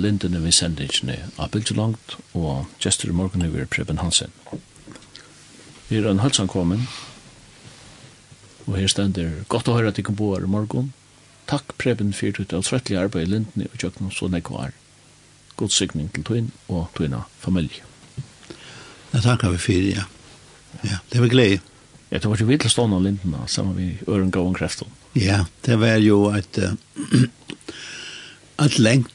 lindene 0.00 0.40
vi 0.42 0.52
sender 0.54 0.88
ikke 0.88 1.18
av 1.38 1.50
Bildjelangt, 1.54 2.16
og 2.34 2.66
gestur 2.82 3.12
i 3.12 3.16
morgen 3.16 3.44
er 3.44 3.66
Preben 3.70 4.00
Hansen. 4.02 4.32
Vi 5.88 5.98
er 5.98 6.08
en 6.10 6.20
halsankommen, 6.20 6.86
og 8.66 8.76
her 8.76 8.90
stender 8.92 9.44
godt 9.48 9.68
å 9.68 9.78
høre 9.78 9.92
at 9.92 9.98
jeg 9.98 10.08
kan 10.08 10.18
bo 10.18 10.34
her 10.34 10.44
i 10.44 10.50
morgen. 10.50 10.92
Takk 11.48 11.72
Preben 11.80 12.12
for 12.12 12.36
ditt 12.36 12.52
avtrettelig 12.52 12.98
arbeid 13.00 13.24
i 13.24 13.32
lindene 13.32 13.70
og 13.72 13.80
kjøkkenen 13.80 14.12
så 14.12 14.28
nekvar. 14.28 14.74
God 15.56 15.72
signing 15.72 16.10
til 16.12 16.26
Tøyn 16.28 16.50
og 16.68 16.90
Tøyna 16.94 17.24
familie. 17.40 17.86
Det 19.08 19.24
takkar 19.24 19.54
vi 19.54 19.62
for, 19.64 19.88
ja. 19.96 20.04
Ja, 20.84 21.00
det 21.10 21.22
var 21.24 21.32
glede. 21.32 21.62
Ja, 22.10 22.18
det 22.18 22.28
var 22.28 22.40
jo 22.40 22.48
vidt 22.48 22.64
å 22.64 22.72
stå 22.72 22.86
noen 22.88 23.08
lindene, 23.08 23.46
sammen 23.48 23.76
med 23.76 24.04
Øren 24.08 24.30
Gåen 24.32 24.54
Krefton. 24.56 24.92
Ja, 25.16 25.44
det 25.64 25.80
var 25.82 25.96
jo 26.04 26.28
et, 26.36 26.60
uh, 26.60 27.24
et 28.64 28.78
lengt 28.78 29.12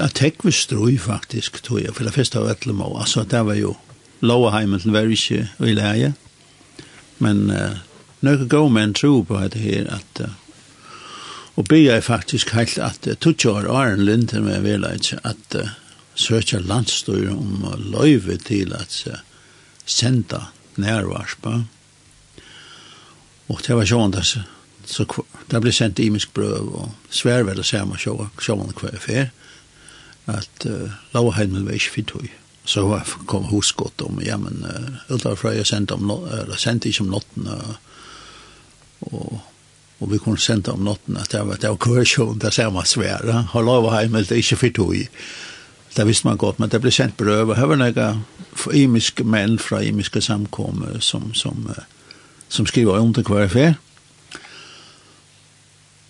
at 0.00 0.16
tekk 0.18 0.44
vi 0.44 0.52
strøy 0.54 0.98
faktisk, 0.98 1.60
tror 1.62 1.80
jeg, 1.82 1.94
for 1.94 2.06
det 2.06 2.14
første 2.16 2.40
av 2.40 2.50
etlem 2.50 2.82
og, 2.82 3.00
altså, 3.02 3.24
det 3.24 3.44
var 3.46 3.58
jo 3.58 3.76
Lovaheimen 4.24 4.80
til 4.80 4.94
var 4.94 5.10
ikke 5.10 5.42
i 5.60 5.74
leie, 5.76 6.14
men 7.20 7.50
uh, 7.52 7.76
nøkker 8.24 8.48
gå 8.48 8.62
med 8.72 8.88
en 8.88 8.94
tro 8.96 9.18
på 9.26 9.40
det 9.52 9.60
her, 9.60 9.90
at 9.92 10.22
uh, 10.24 10.32
og 11.54 11.68
be 11.70 11.82
jeg 11.84 12.04
faktisk 12.06 12.54
helt 12.56 12.78
at 12.82 13.06
uh, 13.06 13.14
tutsi 13.20 13.50
år 13.50 13.68
Arne 13.70 14.04
Linder 14.04 14.40
med 14.40 14.64
velage 14.64 15.18
at 15.24 15.58
uh, 15.58 15.68
søkja 16.14 16.62
landstyr 16.64 17.30
om 17.34 17.66
uh, 17.68 17.76
løyve 17.78 18.38
til 18.42 18.72
at 18.74 18.96
uh, 19.10 19.20
senda 19.86 20.46
nærvarspa, 20.80 21.60
og 23.48 23.60
det 23.66 23.76
var 23.76 23.86
sånn 23.86 24.14
det, 24.14 24.24
så 24.24 25.04
det 25.50 25.60
ble 25.60 25.72
sendt 25.72 26.00
imisk 26.02 26.32
brøv 26.34 26.72
og 26.80 27.12
svær 27.12 27.44
vel 27.44 27.60
å 27.60 27.66
se 27.66 27.82
om 27.84 27.92
å 27.92 28.00
sjå, 28.00 28.16
sjå 28.40 28.56
om 28.56 28.72
hver 28.72 28.96
fer, 29.02 29.28
at 30.26 30.66
uh, 30.66 30.90
Lauheimen 31.14 31.66
var 31.66 31.76
ikke 31.76 31.96
fint 31.98 32.14
høy. 32.16 32.28
Så 32.64 32.86
jeg 32.88 33.26
kom 33.28 33.44
husgått 33.50 34.00
om, 34.02 34.20
ja, 34.24 34.38
men 34.40 34.64
uh, 34.64 35.00
utenfor 35.12 35.52
jeg 35.52 35.68
sendte, 35.68 35.98
om, 35.98 36.10
eller, 36.10 36.56
sendte 36.56 36.88
ikke 36.88 37.04
om 37.04 37.10
notten, 37.12 37.48
uh, 37.48 37.74
og, 39.10 39.40
og 40.00 40.12
vi 40.12 40.18
kunne 40.18 40.40
sendte 40.40 40.72
om 40.72 40.84
notten, 40.84 41.18
at 41.20 41.32
det 41.32 41.42
var, 41.44 41.60
det 41.60 41.72
var 41.74 41.80
kursjon, 41.80 42.38
det 42.40 42.54
ser 42.56 42.70
man 42.72 42.88
svære. 42.88 43.42
Og 43.52 43.66
Lauheimen, 43.66 44.24
det 44.24 44.32
er 44.32 44.44
ikke 44.44 44.62
fint 44.62 44.80
høy. 44.80 45.04
Det 45.94 46.06
visste 46.08 46.26
man 46.26 46.40
godt, 46.40 46.58
men 46.58 46.72
det 46.72 46.80
ble 46.82 46.90
sendt 46.90 47.16
brøv. 47.20 47.52
Og 47.52 47.58
Her 47.58 47.68
var 47.70 47.78
noen 47.78 48.24
imiske 48.74 49.26
menn 49.28 49.58
fra 49.62 49.82
imiske 49.84 50.22
samkommer 50.24 50.98
som, 51.04 51.34
som, 51.36 51.68
uh, 51.68 51.84
som 52.48 52.66
skriver 52.66 52.98
om 52.98 53.12
det 53.12 53.26
hver 53.28 53.52
fer. 53.52 53.76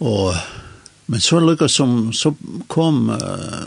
Og, 0.05 0.39
men 1.07 1.21
så 1.21 1.41
lykkes 1.43 1.75
som, 1.83 2.13
så 2.13 2.33
kom 2.69 3.11
uh, 3.11 3.67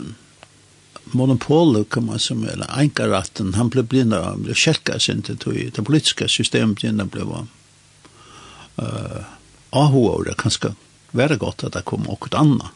monopolet 1.12 1.88
kan 1.90 2.06
man 2.06 2.18
som 2.18 2.44
eller 2.48 2.66
enkaratten 2.78 3.54
han 3.54 3.68
blev 3.68 3.84
blind 3.84 4.14
av 4.14 4.42
det 4.42 4.54
blev 4.54 4.98
sin 4.98 5.22
til 5.22 5.36
tog 5.36 5.54
det 5.54 5.84
politiska 5.84 6.28
systemet 6.28 6.84
innan 6.84 7.08
blev 7.08 7.28
eh 7.28 7.44
uh, 8.82 9.24
ahua 9.70 10.24
det 10.24 10.34
kanske 10.38 10.74
vara 11.10 11.36
gott 11.36 11.64
att 11.64 11.72
det 11.72 11.82
kom 11.82 12.08
okkur 12.08 12.38
anna 12.38 12.70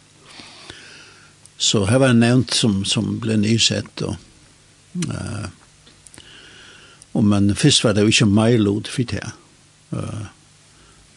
så 1.56 1.84
här 1.84 1.98
var 1.98 2.08
en 2.08 2.20
nämnt 2.20 2.50
som, 2.50 2.84
som 2.84 3.18
blev 3.18 3.38
nysett 3.38 4.02
og 4.02 4.16
uh, 5.08 5.46
och 7.12 7.24
men 7.24 7.56
först 7.56 7.84
var 7.84 7.94
det 7.94 8.00
ju 8.00 8.06
inte 8.06 8.24
meilod 8.24 8.86
för 8.86 9.04
det 9.04 9.32
uh, 9.92 10.24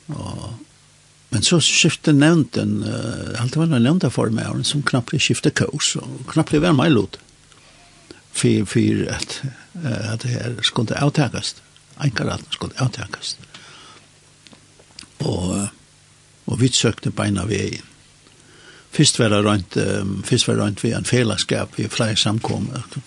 och 0.08 0.65
Men 1.30 1.44
så 1.44 1.60
skifte 1.64 2.14
nevnten, 2.14 2.84
uh, 2.84 3.42
alt 3.42 3.58
var 3.58 3.72
nevnta 3.72 4.12
for 4.14 4.32
meg, 4.34 4.62
som 4.68 4.84
knappt 4.86 5.18
skifte 5.20 5.52
kurs, 5.52 5.96
og 6.00 6.26
knappt 6.32 6.58
var 6.62 6.76
meg 6.78 6.94
lot. 6.94 7.20
For, 8.36 8.66
for 8.68 9.06
at, 9.16 9.40
uh, 9.82 10.14
at 10.14 10.24
det 10.24 10.36
her 10.36 10.62
skulle 10.62 11.00
avtakast. 11.00 11.64
Einkaraten 12.04 12.52
skulle 12.52 12.78
avtakast. 12.84 13.40
Og, 15.26 15.68
og 16.46 16.62
vi 16.62 16.70
søkte 16.72 17.12
beina 17.16 17.46
veien. 17.50 17.84
Fyrst 18.96 19.20
var 19.20 19.34
det 19.34 19.42
rundt, 19.44 19.76
um, 19.78 20.22
fyrst 20.24 20.48
var 20.48 20.56
det 20.56 20.64
rundt 20.64 20.84
ved 20.84 20.94
en 20.96 21.08
fellesskap, 21.08 21.74
vi 21.76 21.88
flere 21.92 22.16
samkommet. 22.16 23.00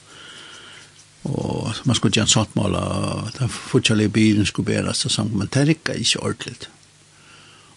Og 1.24 1.72
man 1.84 1.96
skulle 1.96 2.12
gjøre 2.12 2.28
en 2.28 2.34
sånt 2.34 2.56
mål, 2.56 2.74
og 2.76 3.30
den 3.38 3.48
fortsatt 3.48 4.12
bilen 4.12 4.46
skulle 4.46 4.66
bæres 4.66 5.04
og 5.04 5.10
sammen, 5.10 5.38
men 5.38 5.48
det 5.54 5.68
rikket 5.68 6.04
ikke 6.04 6.22
ordentligt. 6.22 6.68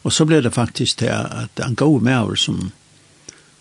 Og 0.03 0.13
så 0.13 0.25
ble 0.25 0.41
det 0.41 0.53
faktisk 0.53 1.01
til 1.01 1.11
at 1.13 1.61
en 1.61 1.75
god 1.75 2.01
over 2.17 2.35
som, 2.35 2.71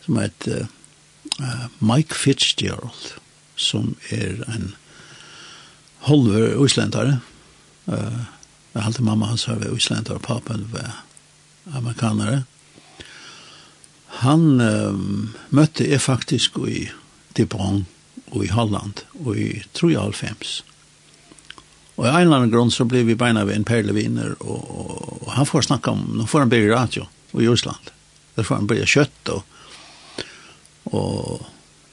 som 0.05 0.17
et 0.17 0.49
uh, 0.49 1.67
Mike 1.81 2.15
Fitzgerald, 2.15 3.17
som 3.57 3.97
er 4.11 4.41
en 4.49 4.75
holver 6.09 6.57
uslendare. 6.57 7.21
Uh, 7.87 8.25
jeg 8.75 8.83
halte 8.87 9.05
mamma 9.05 9.27
hans 9.27 9.45
her 9.45 9.59
uslendare, 9.59 9.77
islendare, 9.77 10.19
papen 10.19 10.69
var 10.73 11.05
amerikanere. 11.77 12.45
Han 14.25 14.61
uh, 14.61 14.97
møtte 15.51 15.91
jeg 15.91 16.01
faktisk 16.01 16.59
i 16.69 16.89
Dibron 17.37 17.87
og 18.31 18.45
i 18.45 18.53
Holland 18.55 19.05
og 19.25 19.37
i 19.37 19.63
93. 19.75 20.63
Og 22.01 22.07
i 22.07 22.09
en 22.09 22.23
eller 22.23 22.39
annen 22.39 22.53
grunn 22.53 22.71
så 22.73 22.87
ble 22.89 23.03
vi 23.05 23.15
beina 23.19 23.43
ved 23.45 23.59
en 23.59 23.67
perleviner, 23.69 24.33
og, 24.41 24.61
og, 24.73 25.09
og 25.21 25.33
han 25.37 25.49
får 25.49 25.67
snakka 25.67 25.93
om, 25.93 26.07
nå 26.17 26.25
får 26.31 26.47
han 26.47 26.53
bli 26.53 26.63
radio 26.71 27.05
i 27.37 27.45
Island. 27.45 27.91
Der 28.39 28.47
får 28.49 28.63
han 28.63 28.69
bli 28.71 28.87
kjøtt, 28.89 29.33
og, 29.35 29.43
og, 30.97 31.45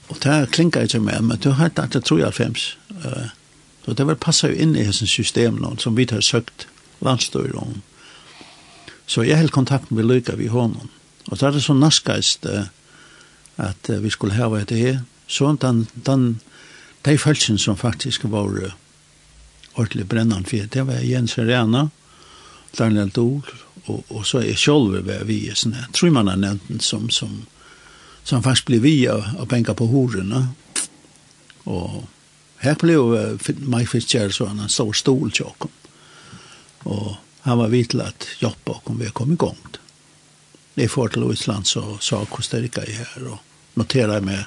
og 0.08 0.22
det 0.24 0.38
klinker 0.56 0.88
ikke 0.88 1.04
med, 1.04 1.28
men 1.28 1.42
du 1.44 1.50
har 1.52 1.66
hatt 1.66 1.92
det 1.92 2.06
tror 2.08 2.24
jeg 2.24 2.38
fems. 2.38 2.70
Uh, 3.04 3.36
så 3.84 3.98
det 4.00 4.08
vil 4.08 4.20
passe 4.24 4.48
jo 4.48 4.56
inn 4.56 4.78
i 4.80 4.88
hans 4.88 5.04
system 5.12 5.60
nå, 5.60 5.74
som 5.84 6.00
vi 6.00 6.08
har 6.08 6.24
søkt 6.24 6.70
landstøyre 7.04 7.60
om. 7.60 7.76
Så 9.12 9.28
jeg 9.28 9.42
held 9.42 9.52
kontakt 9.52 9.92
med 9.92 10.08
Lyka 10.08 10.40
vi 10.40 10.48
honom. 10.48 10.88
Og 11.28 11.36
så 11.36 11.50
er 11.50 11.60
det 11.60 11.68
så 11.68 11.76
naskast 11.76 12.48
uh, 12.48 12.72
at 13.60 13.92
uh, 13.92 14.00
vi 14.00 14.16
skulle 14.16 14.40
hava 14.40 14.64
etter 14.64 14.80
her. 14.80 15.00
Så 15.28 15.52
den, 15.60 15.90
den, 16.08 16.40
de 17.04 17.20
følelsen 17.20 17.60
som 17.60 17.76
faktisk 17.76 18.32
var 18.32 18.56
uh, 18.56 18.76
ordentlig 19.78 20.08
brennan 20.10 20.46
for 20.46 20.68
det 20.74 20.84
var 20.88 21.06
Jens 21.06 21.38
Rena, 21.38 21.88
Daniel 22.78 23.10
Dol, 23.14 23.46
og, 23.88 24.04
og 24.10 24.26
så 24.28 24.42
er 24.44 24.60
Kjolve 24.60 25.04
ved 25.06 25.26
vi, 25.30 25.40
sånn 25.56 25.78
jeg 25.78 25.94
tror 25.96 26.14
man 26.16 26.32
har 26.32 26.40
nevnt 26.42 26.68
den 26.68 26.84
som, 26.84 27.08
som, 27.14 27.46
som 28.28 28.44
faktisk 28.44 28.72
blir 28.72 28.84
vi 28.84 28.96
av, 29.12 29.24
av 29.40 29.48
penger 29.52 29.78
på 29.78 29.88
horene. 29.92 30.48
Og 31.68 32.04
her 32.64 32.78
ble 32.82 32.98
jo 32.98 33.08
uh, 33.16 33.52
Mike 33.64 33.92
Fitzgerald 33.94 34.36
så 34.36 34.50
han 34.50 34.64
en 34.64 34.72
stor 34.72 34.94
stol 34.98 35.32
til 35.32 35.48
åkken. 35.48 35.74
Og 36.88 37.16
han 37.48 37.60
var 37.62 37.72
vidt 37.72 37.94
til 37.94 38.04
at 38.04 38.28
hjelpe 38.42 38.76
åkken 38.76 39.00
vi 39.00 39.12
kom 39.16 39.34
i 39.34 39.40
gang. 39.40 39.60
Jeg 40.78 40.92
får 40.94 41.16
til 41.16 41.32
Island 41.32 41.66
så 41.66 41.98
sa 42.04 42.20
Costa 42.30 42.60
Rica 42.62 42.84
i 42.86 42.98
her 43.00 43.30
og 43.32 43.80
noterer 43.80 44.22
med 44.22 44.44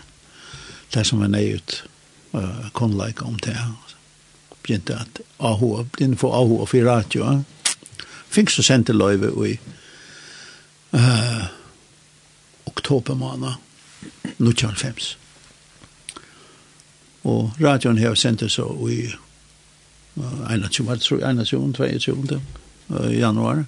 det 0.95 1.07
som 1.07 1.23
er 1.25 1.33
nøy 1.33 1.57
ut 1.57 1.79
uh, 2.35 2.69
konleik 2.77 3.23
om 3.27 3.39
det 3.43 3.57
begynte 4.71 4.95
at 4.95 5.21
AH, 5.41 5.61
begynte 5.93 6.19
for 6.19 6.35
AH 6.35 6.67
for 6.67 6.85
radio. 6.87 7.43
Fikk 8.31 8.51
så 8.51 8.63
sendte 8.63 8.93
løyve 8.93 9.33
i 9.49 9.57
uh, 10.95 11.47
oktober 12.67 13.15
måned, 13.15 13.59
1995. 14.39 15.19
Og 17.25 17.53
radioen 17.61 17.99
her 17.99 18.15
sendte 18.15 18.49
så 18.49 18.69
i 18.91 19.11
uh, 20.17 20.53
21, 20.55 20.99
21, 21.23 21.73
22, 21.73 22.41
uh, 22.89 23.19
januar. 23.19 23.65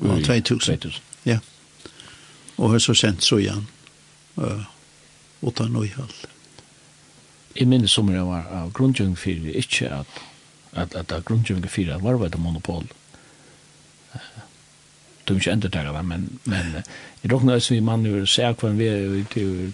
Og 0.00 0.22
2000. 0.24 0.58
2000. 0.60 1.02
Ja. 1.26 1.38
Og 2.56 2.80
så 2.80 2.94
sendt 2.94 3.24
så 3.24 3.36
igjen. 3.36 3.66
Uh, 4.36 4.62
8 5.42 5.60
og 5.62 5.70
9 5.70 5.88
jeg 7.60 7.68
minnes 7.68 7.92
som 7.92 8.08
jeg 8.08 8.24
var 8.24 8.48
av 8.56 8.72
grunngjøring 8.76 9.18
for 9.20 9.52
ikke 9.62 9.92
at 10.00 10.20
at 10.72 10.94
at 10.96 11.12
at 11.12 11.24
grunngjøring 11.28 11.68
for 11.68 11.94
at 11.94 12.02
var 12.02 12.28
det 12.28 12.40
monopol 12.40 12.88
du 15.28 15.36
ikke 15.36 15.52
enda 15.52 15.68
tega 15.68 15.92
var 15.92 16.02
men 16.02 16.26
men 16.44 16.72
jeg 17.22 17.32
råkna 17.32 17.58
oss 17.60 17.70
vi 17.70 17.80
mann 17.80 18.06
jo 18.06 18.24
ser 18.26 18.56
hva 18.58 18.72
vi 18.78 18.88
er 18.88 19.24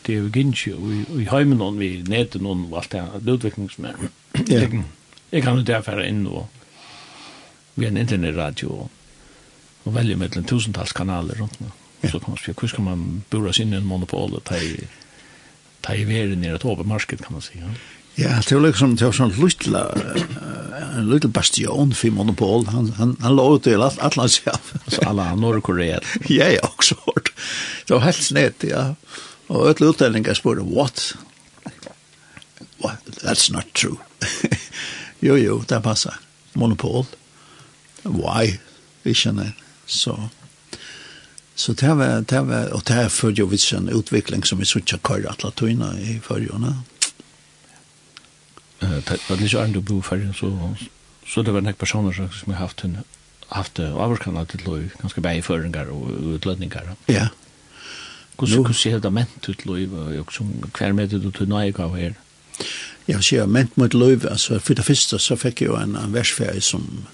til 0.04 0.28
Ginchi 0.34 0.72
og 0.74 1.20
i 1.20 1.28
heimen 1.30 1.62
og 1.62 1.78
vi 1.78 2.02
nete 2.08 2.42
noen 2.42 2.66
og 2.66 2.78
alt 2.82 2.92
det 2.92 3.00
her 3.00 3.32
utviklingsmenn 3.36 4.10
jeg 5.32 5.42
kan 5.42 5.56
jo 5.56 5.62
derfor 5.62 6.02
inn 6.04 6.26
og 6.26 6.46
vi 7.76 7.86
er 7.86 7.94
en 7.94 8.02
internettradio 8.02 8.88
og 9.86 9.94
velger 9.94 10.18
mellom 10.20 10.44
tusentals 10.44 10.92
kanaler 10.92 11.40
rundt 11.40 11.60
nå 11.60 11.72
så 12.06 12.18
kan 12.18 12.34
man 12.34 12.38
spørre 12.38 12.54
hvordan 12.54 12.74
skal 12.74 12.84
man 12.84 13.24
bura 13.30 13.52
sin 13.52 13.74
monopol 13.84 14.34
og 14.34 14.44
ta 14.44 14.58
i 14.60 14.76
ta 15.86 15.94
i 15.94 16.04
veren 16.04 16.44
i 16.44 16.48
ett 16.48 16.64
öppet 16.64 17.24
kan 17.24 17.32
man 17.32 17.42
säga. 17.42 17.74
Ja, 18.14 18.40
det 18.48 18.54
var 18.54 18.66
liksom 18.66 18.96
det 18.96 19.04
var 19.04 19.12
sån 19.12 19.28
lilla 19.28 19.94
en 20.96 21.10
liten 21.10 21.30
bastion 21.30 21.94
för 21.94 22.10
monopol. 22.10 22.66
Han 22.66 22.92
han 22.92 23.16
han 23.20 23.36
lå 23.36 23.56
ut 23.56 23.66
i 23.66 23.74
alt 23.74 23.98
allt 23.98 24.16
hans 24.16 24.42
ja. 24.44 24.52
Så 24.86 25.00
alla 25.00 25.34
Norrkorea. 25.34 26.00
ja, 26.28 26.44
ja, 26.44 26.60
också 26.62 26.94
hårt. 26.98 27.32
Det 27.86 27.94
var 27.94 28.00
helt 28.00 28.22
snett, 28.22 28.64
ja. 28.70 28.94
Och 29.46 29.70
ett 29.70 29.82
utlänningar 29.82 30.34
spurte 30.34 30.62
what? 30.74 31.14
What? 32.78 32.98
That's 33.22 33.52
not 33.52 33.72
true. 33.72 33.96
jo, 35.20 35.36
jo, 35.36 35.64
det 35.68 35.80
passar. 35.80 36.14
Monopol. 36.52 37.04
Why? 38.02 38.58
Vi 39.02 39.14
kjenner. 39.14 39.52
så. 39.86 40.14
So. 40.14 40.45
Så 41.56 41.72
det 41.72 41.88
var, 41.96 42.20
det 42.20 42.42
var, 42.46 42.68
og 42.76 42.82
det 42.88 42.96
er 43.00 43.08
følger 43.08 43.44
jo 43.44 43.48
vits 43.48 43.72
en 43.72 43.88
utvikling 43.88 44.44
som 44.44 44.60
vi 44.60 44.68
suttet 44.68 45.02
kvar 45.02 45.24
at 45.30 45.44
latoina 45.44 45.94
i 45.96 46.18
førjene. 46.20 46.74
Det 48.80 49.16
var 49.28 49.40
litt 49.40 49.54
annet 49.56 49.80
å 49.80 49.84
bo 49.88 50.02
i 50.02 50.04
ferien, 50.04 50.34
så, 50.36 50.50
så 51.24 51.42
det 51.42 51.54
var 51.56 51.64
nek 51.64 51.78
personer 51.80 52.12
som 52.12 52.52
har 52.52 52.60
haft 52.60 52.84
en 52.84 52.98
haft 53.54 53.78
avvarskanna 53.78 54.44
til 54.50 54.64
lov, 54.66 54.84
ganske 55.00 55.22
bæg 55.22 55.38
i 55.38 55.42
føringar 55.42 55.90
og 55.94 56.10
utlødningar. 56.34 56.94
Ja. 57.08 57.28
Hvordan 58.36 58.64
kan 58.64 58.72
du 58.72 58.78
ser 58.78 58.98
det 58.98 59.12
ment 59.12 59.48
ut 59.48 59.66
lov, 59.66 59.94
og 59.94 60.32
hver 60.78 60.92
med 60.92 61.08
det 61.08 61.22
du 61.22 61.30
til 61.30 61.48
nøyga 61.48 61.88
her? 61.94 62.12
Ja, 63.08 63.14
Jeg 63.14 63.24
sier 63.24 63.46
ment 63.46 63.76
mot 63.76 63.94
lov, 63.94 64.26
altså 64.26 64.58
for 64.58 64.74
det 64.74 64.84
første 64.84 65.18
så 65.18 65.36
fikk 65.36 65.60
jeg 65.62 65.68
jo 65.68 65.76
en, 65.78 65.96
en 65.96 66.14
versferie 66.14 66.60
som 66.60 67.06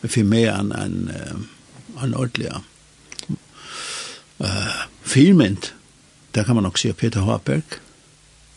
vi 0.00 0.08
fikk 0.08 0.24
med 0.24 0.48
en, 0.48 0.72
en, 0.72 1.10
en 2.02 2.14
ordentlig 2.14 2.48
uh, 4.38 4.86
firmynd, 5.02 5.72
der 6.34 6.44
kan 6.44 6.54
man 6.54 6.66
nok 6.66 6.78
si 6.78 6.92
Peter 6.92 7.20
Haberg, 7.20 7.78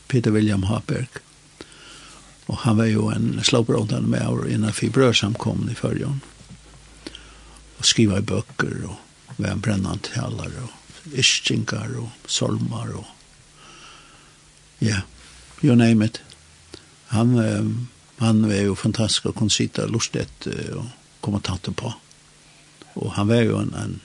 Peter 0.07 0.31
William 0.31 0.63
Haberg, 0.63 1.21
og 2.49 2.57
han 2.57 2.77
var 2.77 2.89
jo 2.89 3.09
en 3.13 3.39
slåbrådande 3.43 4.09
med 4.09 4.27
år 4.27 4.47
innan 4.49 4.73
fibrørsamkommen 4.73 5.69
i 5.69 5.77
førjon, 5.77 6.21
og 7.77 7.85
skriva 7.85 8.19
i 8.19 8.25
bøkker, 8.25 8.81
og 8.89 9.37
var 9.37 9.53
en 9.53 9.61
brennant 9.61 10.09
talar, 10.13 10.51
og 10.63 11.13
ischingar, 11.13 11.93
og 12.01 12.09
solmar, 12.27 12.91
og 12.97 13.05
ja, 14.79 14.87
yeah, 14.87 15.01
you 15.63 15.75
name 15.75 16.05
it. 16.05 16.21
Han, 17.07 17.39
um, 17.39 17.87
han 18.17 18.47
var 18.47 18.61
jo 18.63 18.75
fantastisk 18.75 19.29
å 19.29 19.35
kunne 19.35 19.53
sitte 19.53 19.87
lustet 19.87 20.47
og 20.47 20.85
komme 21.21 21.41
tatt 21.43 21.67
på. 21.75 21.91
Og 22.99 23.11
han 23.15 23.27
var 23.27 23.43
jo 23.43 23.57
en, 23.59 23.73
en 23.75 23.99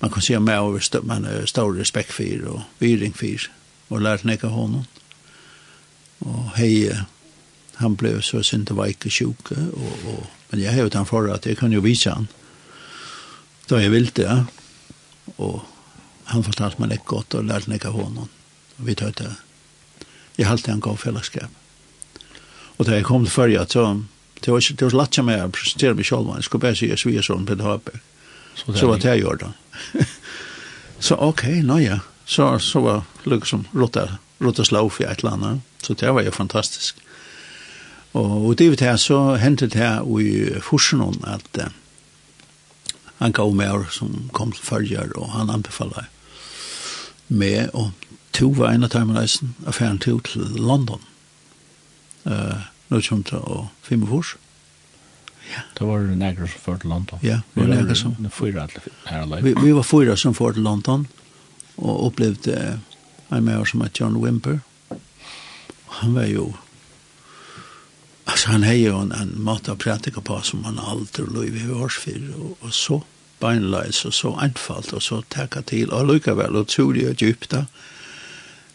man 0.00 0.10
kan 0.10 0.22
se 0.22 0.38
med 0.38 0.60
over 0.60 0.78
st 0.80 1.02
man 1.02 1.24
har 1.24 1.46
stor 1.46 1.74
respekt 1.74 2.12
för 2.12 2.44
och 2.44 2.60
vyring 2.78 3.12
för 3.12 3.50
och 3.88 4.00
lärt 4.00 4.24
näka 4.24 4.46
honom. 4.46 4.84
Og 6.18 6.50
hei, 6.56 6.90
han 7.74 7.96
ble 7.96 8.22
så 8.22 8.42
sent 8.42 8.70
vaik 8.70 9.06
och 9.06 9.12
sjuk 9.12 9.52
og, 9.52 9.98
og, 10.06 10.26
men 10.50 10.60
jeg 10.60 10.72
har 10.72 10.80
jo 10.80 10.86
utan 10.86 11.06
for 11.06 11.28
at 11.32 11.46
jeg 11.46 11.56
kan 11.56 11.72
jo 11.72 11.80
vise 11.80 12.10
han. 12.10 12.28
da 13.68 13.80
jeg 13.82 13.90
vill 13.90 14.10
det. 14.14 14.46
og 15.38 15.62
han 16.24 16.44
fortalte 16.44 16.80
meg 16.80 16.90
litt 16.90 17.04
godt 17.04 17.34
og 17.34 17.50
och 17.50 17.68
meg 17.68 17.86
av 17.86 17.92
honom. 17.92 18.28
Og 18.78 18.86
vi 18.86 18.94
tar 18.94 19.10
det. 19.10 19.36
Jeg 20.38 20.46
halte 20.46 20.70
alltid 20.70 20.74
en 20.74 20.80
god 20.80 20.98
fällskap. 20.98 21.50
Och 22.76 22.84
det 22.84 22.96
jag 22.96 23.04
kom 23.04 23.24
til 23.24 23.32
førje, 23.32 23.66
så 23.68 24.02
det 24.40 24.50
var 24.50 24.60
det 24.76 24.82
var 24.82 24.90
lätt 24.90 25.14
som 25.14 25.28
jag 25.28 25.52
presenterade 25.52 25.96
meg 25.96 26.06
selv, 26.06 26.34
jeg 26.34 26.44
skulle 26.44 26.60
bare 26.60 26.76
si 26.76 26.88
bara 26.88 26.96
säga 26.96 27.22
sånn, 27.22 27.46
Peter 27.46 27.64
Haberg. 27.64 28.00
Så, 28.54 28.72
så 28.72 28.86
var 28.86 28.98
det 28.98 29.08
jeg 29.08 29.20
gjorde. 29.20 29.52
så 30.98 31.14
okej, 31.14 31.60
okay, 31.60 31.62
nå 31.62 31.78
ja. 31.78 31.98
Så, 32.26 32.58
så 32.58 32.80
var 32.82 33.02
liksom 33.24 33.66
rotta, 33.72 34.18
rotta 34.38 34.64
for 34.64 35.04
et 35.04 35.18
eller 35.18 35.32
annet. 35.32 35.60
Så 35.82 35.94
det 35.94 36.10
var 36.10 36.22
ju 36.22 36.30
fantastiskt. 36.30 36.96
Og, 38.12 38.46
og 38.46 38.58
det 38.58 38.70
vet 38.70 38.80
jeg, 38.80 38.98
så 38.98 39.36
hentet 39.36 39.74
her 39.74 40.02
i 40.20 40.60
Forsenån 40.60 41.24
at 41.26 41.60
uh, 41.60 41.68
han 43.18 43.32
gav 43.32 43.54
meg 43.54 43.86
som 43.92 44.30
kom 44.32 44.52
til 44.52 44.64
følger, 44.64 45.12
og 45.16 45.30
han 45.36 45.50
anbefaler 45.50 46.08
meg, 47.28 47.70
og 47.74 47.92
to 48.32 48.50
var 48.56 48.72
en 48.72 48.84
av 48.84 48.92
timereisen, 48.92 49.54
affæren 49.66 49.98
to 49.98 50.18
til 50.20 50.42
London. 50.56 51.00
Uh, 52.24 52.66
nå 52.88 53.00
kommer 53.00 53.30
det 53.30 53.40
å 53.40 53.68
finne 53.82 54.08
fors. 54.08 54.36
Ja. 55.54 55.62
Det 55.78 55.86
var 55.86 55.98
negre 55.98 56.48
som 56.48 56.60
førte 56.60 56.88
London. 56.88 57.18
Ja, 57.22 57.40
vi 57.54 57.60
var 57.60 57.68
nægre 57.68 57.96
som. 57.96 58.16
Vi, 59.42 59.54
vi 59.62 59.72
var 59.72 59.82
fyra 59.82 60.16
som 60.16 60.34
førte 60.34 60.60
London, 60.60 61.06
og 61.76 62.04
opplevde 62.06 62.78
en 63.32 63.44
med 63.44 63.58
oss 63.58 63.74
som 63.74 63.84
er 63.84 63.90
John 63.94 64.16
Wimper. 64.16 64.60
Han 66.00 66.14
var 66.14 66.26
jo, 66.26 66.54
altså 68.24 68.48
han 68.48 68.62
har 68.62 68.74
jo 68.74 68.98
en, 69.00 69.12
en 69.12 69.34
måte 69.40 69.72
å 69.72 69.80
prætika 69.80 70.20
på 70.20 70.40
som 70.44 70.64
han 70.64 70.80
aldri 70.82 71.24
lov 71.24 71.56
i 71.56 71.68
årsfyr, 71.72 72.32
og, 72.36 72.56
og 72.60 72.74
så 72.74 73.00
beinleis, 73.40 74.04
og 74.08 74.14
så 74.16 74.32
enfalt, 74.42 74.92
og 74.96 75.02
så 75.04 75.20
takka 75.30 75.62
til, 75.62 75.92
og 75.92 76.08
lykkevel, 76.10 76.56
og 76.56 76.68
tog 76.72 76.94
det 76.96 77.20
djupt 77.20 77.52
da. 77.52 77.66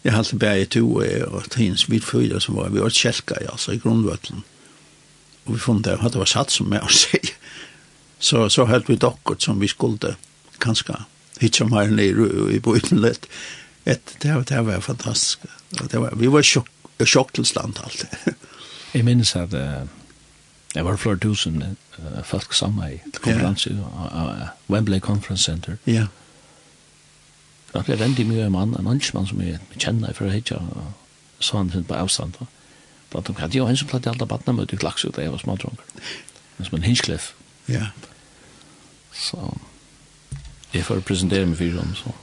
Jeg 0.02 0.16
halte 0.16 0.38
bæg 0.42 0.62
i 0.62 0.70
to, 0.78 0.86
og 1.30 1.50
tins 1.54 1.86
vidføyda 1.90 2.40
som 2.42 2.58
var, 2.58 2.72
vi 2.74 2.82
var 2.82 2.94
tjelka, 2.94 3.38
altså 3.52 3.76
i 3.76 3.82
grunnvøtlen. 3.82 4.42
Mm 4.42 4.61
vi 5.46 5.58
funnet 5.60 5.86
det, 5.86 5.98
at 6.00 6.14
det 6.14 6.22
var 6.22 6.30
satt 6.30 6.52
som 6.52 6.70
med 6.70 6.84
å 6.84 6.92
si. 7.04 7.20
Så, 8.22 8.50
så 8.50 8.68
helt 8.70 8.90
vi 8.90 9.00
dokkert 9.02 9.42
som 9.42 9.62
vi 9.62 9.70
skulle 9.72 10.16
kanskje 10.62 11.00
hitja 11.42 11.66
mer 11.66 11.90
ned 11.90 12.20
i 12.54 12.60
bøyden 12.62 13.02
litt. 13.02 13.26
Et, 13.86 14.18
det, 14.22 14.36
var, 14.36 14.44
det 14.46 14.62
var 14.66 14.84
fantastisk. 14.86 15.48
Det 15.74 15.98
var, 15.98 16.14
vi 16.16 16.30
var 16.30 16.46
sjokk, 16.46 16.70
sjokkelsland 17.02 17.82
alt. 17.82 18.06
Jeg 18.94 19.08
minns 19.08 19.34
at 19.40 19.56
uh, 19.56 19.88
det 20.76 20.84
var 20.86 21.00
flere 21.02 21.18
tusen 21.18 21.64
uh, 21.64 22.22
folk 22.28 22.54
sammen 22.54 22.92
i 22.92 23.00
konferanse, 23.18 23.72
yeah. 23.72 24.42
uh, 24.44 24.48
Wembley 24.70 25.00
Conference 25.00 25.44
Center. 25.44 25.80
Ja. 25.86 25.94
Yeah. 25.94 26.08
Det 27.72 27.86
ble 27.88 27.96
veldig 28.04 28.26
mye 28.28 28.50
mann, 28.52 28.76
en 28.76 28.84
mannsmann 28.84 29.30
som 29.30 29.40
jeg 29.40 29.62
kjenner 29.80 30.12
for 30.12 30.28
å 30.28 30.34
hitja, 30.34 30.58
så 31.40 31.62
han 31.62 31.70
finner 31.72 31.88
på 31.88 32.02
avstand. 32.04 32.36
Ja 32.42 32.50
blant 33.12 33.28
de 33.28 33.36
katt. 33.38 33.56
Jo, 33.56 33.68
en 33.68 33.78
som 33.78 33.90
platt 33.92 34.08
i 34.08 34.12
alle 34.12 34.28
badna 34.28 34.56
møte 34.56 34.76
i 34.76 34.82
klaks 34.82 35.06
ut, 35.06 35.18
jeg 35.18 35.32
var 35.32 35.42
smadronger. 35.42 36.02
Som 36.62 36.78
en 36.78 36.86
hinskliff. 36.86 37.32
Ja. 37.72 37.92
Så, 39.16 39.40
jeg 40.72 40.86
får 40.88 41.04
presentere 41.06 41.48
meg 41.50 41.60
fyrir 41.60 41.82
om, 41.82 41.96
så. 41.98 42.14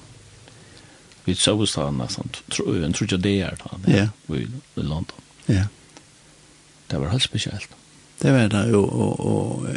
Vi 1.29 1.35
såg 1.37 1.67
da 1.75 1.91
nästan, 1.93 2.31
en 2.49 2.93
tror 2.93 3.13
jag 3.13 3.21
det 3.21 3.41
er 3.45 3.57
da, 3.61 3.79
ja. 3.93 4.07
i 4.33 4.47
London. 4.75 5.19
Ja. 5.47 5.67
Det 6.91 7.01
var 7.01 7.09
helt 7.09 7.23
spesielt. 7.23 7.69
Det 8.23 8.33
var 8.33 8.49
det, 8.49 8.75
og, 8.75 8.93
og, 8.93 9.21
og 9.21 9.69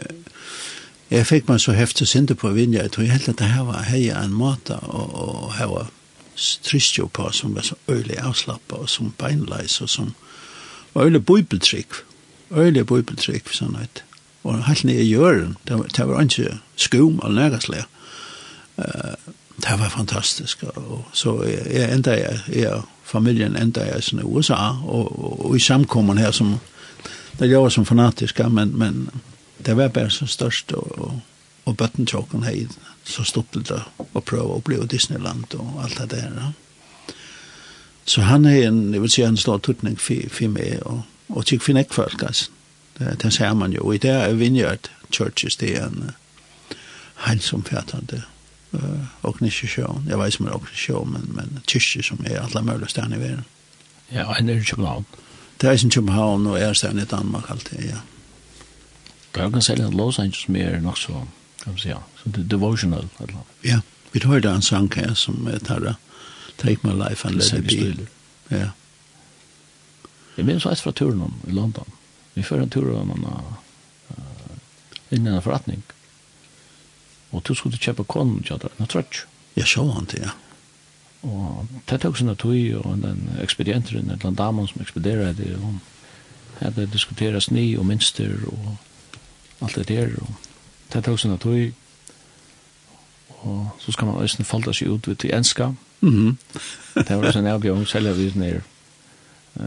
jeg 1.12 1.28
fikk 1.28 1.50
meg 1.50 1.60
så 1.60 1.74
heftig 1.76 2.08
sinte 2.08 2.36
på 2.40 2.54
vinja, 2.56 2.86
jeg 2.86 2.92
tror 2.96 3.10
helt 3.12 3.28
at 3.30 3.42
det 3.42 3.50
her 3.52 3.66
var 3.68 3.84
heia 3.84 4.22
en 4.24 4.32
måte, 4.32 4.78
og, 4.80 5.12
og 5.12 5.54
her 5.58 5.68
var 5.68 5.90
trist 6.64 6.98
jo 6.98 7.10
på, 7.12 7.28
som 7.36 7.56
var 7.56 7.68
så 7.68 7.76
øylig 7.92 8.16
avslappet, 8.20 8.78
og 8.78 8.90
som 8.90 9.12
beinleis, 9.20 9.82
og 9.82 9.90
som, 9.90 10.14
øyne 10.96 11.22
bøybeltrykk, 11.22 12.02
øyne 12.52 12.86
bøybeltrykk, 12.86 13.54
sånn 13.56 13.78
at, 13.80 14.04
og 14.44 14.64
helt 14.66 14.84
nye 14.84 15.06
gjøren, 15.06 15.56
jøren, 15.68 15.84
det, 15.86 15.96
det 15.98 16.08
var 16.10 16.22
ikke 16.26 16.58
skum 16.76 17.20
eller 17.24 17.44
nægaslega. 17.44 17.86
Uh, 18.78 19.34
det 19.62 19.78
var 19.80 19.90
fantastisk, 19.94 20.64
og 20.64 21.06
så 21.14 21.44
jeg 21.46 21.94
enda 21.94 22.16
jeg, 22.18 22.40
jeg 22.50 22.82
familien 23.06 23.56
enda 23.56 23.84
jeg 23.86 24.04
i 24.14 24.24
USA, 24.24 24.56
og, 24.84 25.20
og, 25.20 25.46
og 25.46 25.56
i 25.56 25.60
samkommen 25.60 26.18
her 26.18 26.32
som, 26.32 26.56
det 27.40 27.50
gjør 27.50 27.70
som 27.70 27.86
fanatiska, 27.86 28.50
men, 28.50 28.78
men 28.78 29.10
det 29.66 29.78
var 29.78 29.88
bare 29.88 30.10
så 30.10 30.26
størst, 30.26 30.72
og, 30.72 30.92
og, 30.98 31.20
og 31.66 31.78
bøttentjåken 31.78 32.44
hei, 32.44 32.68
så 33.06 33.24
stoppet 33.24 33.70
det 33.70 33.82
å 34.14 34.24
prøve 34.26 34.58
å 34.58 34.64
bli 34.66 34.80
Disneyland 34.90 35.54
og 35.60 35.84
alt 35.84 36.00
det 36.02 36.10
der, 36.16 36.34
ja. 36.38 36.52
Så 38.12 38.22
han 38.22 38.46
er 38.46 38.68
en, 38.68 38.94
jeg 38.94 39.02
vil 39.02 39.12
si, 39.12 39.22
en 39.24 39.38
stor 39.38 39.58
tutning 39.64 39.96
for, 40.00 40.28
for 40.36 40.52
meg, 40.52 40.82
og, 40.84 41.04
og 41.30 41.46
tykker 41.48 41.64
for 41.64 41.78
nekk 41.78 41.94
folk 41.96 42.24
altså. 42.28 42.50
Det, 42.98 43.14
det 43.22 43.32
ser 43.34 43.54
man 43.56 43.72
jo. 43.72 43.86
Og 43.88 43.96
i 43.96 44.02
det 44.04 44.12
er 44.12 44.34
Vineyard 44.36 44.90
Churches, 45.16 45.56
det 45.56 45.70
er 45.78 45.86
en 45.86 46.10
uh, 46.10 46.76
hälsomfattande 47.28 48.20
uh, 48.74 49.06
organisasjon. 49.24 50.04
Jeg 50.10 50.20
vet 50.20 50.34
ikke 50.34 50.44
om 50.44 50.50
det 50.50 50.52
er 50.52 50.60
organisasjon, 50.60 51.14
men, 51.14 51.32
men 51.38 51.64
kyrkje 51.72 52.04
som 52.04 52.20
er 52.28 52.42
alle 52.42 52.66
möjliga 52.68 52.92
stedene 52.92 53.16
i 53.16 53.24
verden. 53.24 53.48
Ja, 54.12 54.28
og 54.28 54.36
en 54.40 54.50
er 54.50 54.60
i 54.60 54.68
Köpenhavn. 54.68 55.08
Det 55.62 55.70
er 55.70 55.74
i 55.80 55.90
København, 55.90 56.48
og 56.48 56.60
er 56.60 56.74
ställen 56.74 57.00
i 57.00 57.06
Danmark 57.06 57.50
alltid, 57.50 57.80
ja. 57.80 58.04
Det 59.32 59.42
Jag 59.42 59.54
kan 59.54 59.62
säga 59.62 59.88
att 59.88 59.94
Los 59.94 60.20
Angeles 60.20 60.50
er 60.50 60.80
nok 60.80 60.98
så, 60.98 61.14
kan 61.64 61.74
man 61.74 61.78
säga, 61.78 61.98
så 62.24 62.30
det 62.30 62.40
er 62.40 62.44
devotional. 62.44 63.08
eller? 63.20 63.38
Ja, 63.64 63.80
vi 64.12 64.20
tar 64.20 64.40
det 64.40 64.52
en 64.52 64.62
sang 64.62 64.92
her 64.96 65.14
som 65.14 65.48
er 65.48 65.60
tarra. 65.60 65.90
Mm 65.90 66.11
Take 66.62 66.86
my 66.86 66.94
life 66.94 67.26
and 67.28 67.42
let 67.42 67.54
it 67.54 67.68
be. 67.68 68.08
Ja. 68.52 68.70
Jeg 70.38 70.46
minns 70.46 70.66
veist 70.66 70.86
fra 70.86 70.94
turen 70.96 71.22
om 71.26 71.34
i 71.48 71.52
London. 71.52 71.88
Vi 72.34 72.46
fører 72.46 72.64
en 72.64 72.72
tur 72.72 72.94
om 72.96 73.10
en 73.12 73.26
uh, 73.26 73.58
innen 75.12 75.34
en 75.34 75.44
forretning. 75.44 75.84
Og 77.32 77.44
du 77.48 77.54
skulle 77.56 77.80
kjøpe 77.80 78.06
konen 78.08 78.44
til 78.46 78.62
deg, 78.62 78.72
en 78.80 78.90
trøtj. 78.92 79.26
Jeg 79.56 79.68
så 79.68 79.84
han 79.92 80.08
til, 80.08 80.28
ja. 80.28 80.36
Og 81.28 81.68
det 81.90 82.00
tok 82.02 82.18
sin 82.18 82.32
tog, 82.36 82.86
og 82.86 83.02
den 83.04 83.28
ekspedienteren, 83.44 84.10
en 84.10 84.18
eller 84.18 84.38
damen 84.38 84.68
som 84.68 84.82
ekspederer 84.82 85.36
det, 85.38 85.54
og 85.60 85.76
hadde 86.62 86.88
diskuteret 86.94 87.44
sni 87.44 87.76
og 87.78 87.86
minster 87.86 88.34
og 88.50 88.78
alt 89.62 89.76
det 89.76 89.88
der. 89.92 90.16
Og 90.22 90.34
det 90.94 91.04
tok 91.06 91.20
sin 91.20 91.38
tog, 91.38 91.74
og 93.42 93.70
så 93.80 93.92
skal 93.92 94.08
man 94.08 94.16
også 94.16 94.44
falda 94.44 94.74
seg 94.74 94.90
ut 94.90 95.18
til 95.20 95.34
enska. 95.34 95.74
Mm 96.02 96.14
-hmm. 96.14 96.36
det 97.08 97.18
var 97.18 97.32
sånn 97.32 97.46
jeg 97.46 97.88
selv 97.88 98.08
om 98.08 98.18
vi 98.18 98.32
nere 98.36 98.62
uh, 99.60 99.66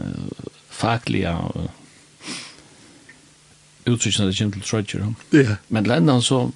faglige 0.69 1.31
uh, 1.31 1.69
utsiktene 3.85 4.27
det 4.27 4.37
kommer 4.37 4.53
til 4.53 4.61
Trøtjer. 4.61 5.13
Ja. 5.33 5.55
Men 5.69 5.83
lendan 5.83 6.21
så 6.21 6.51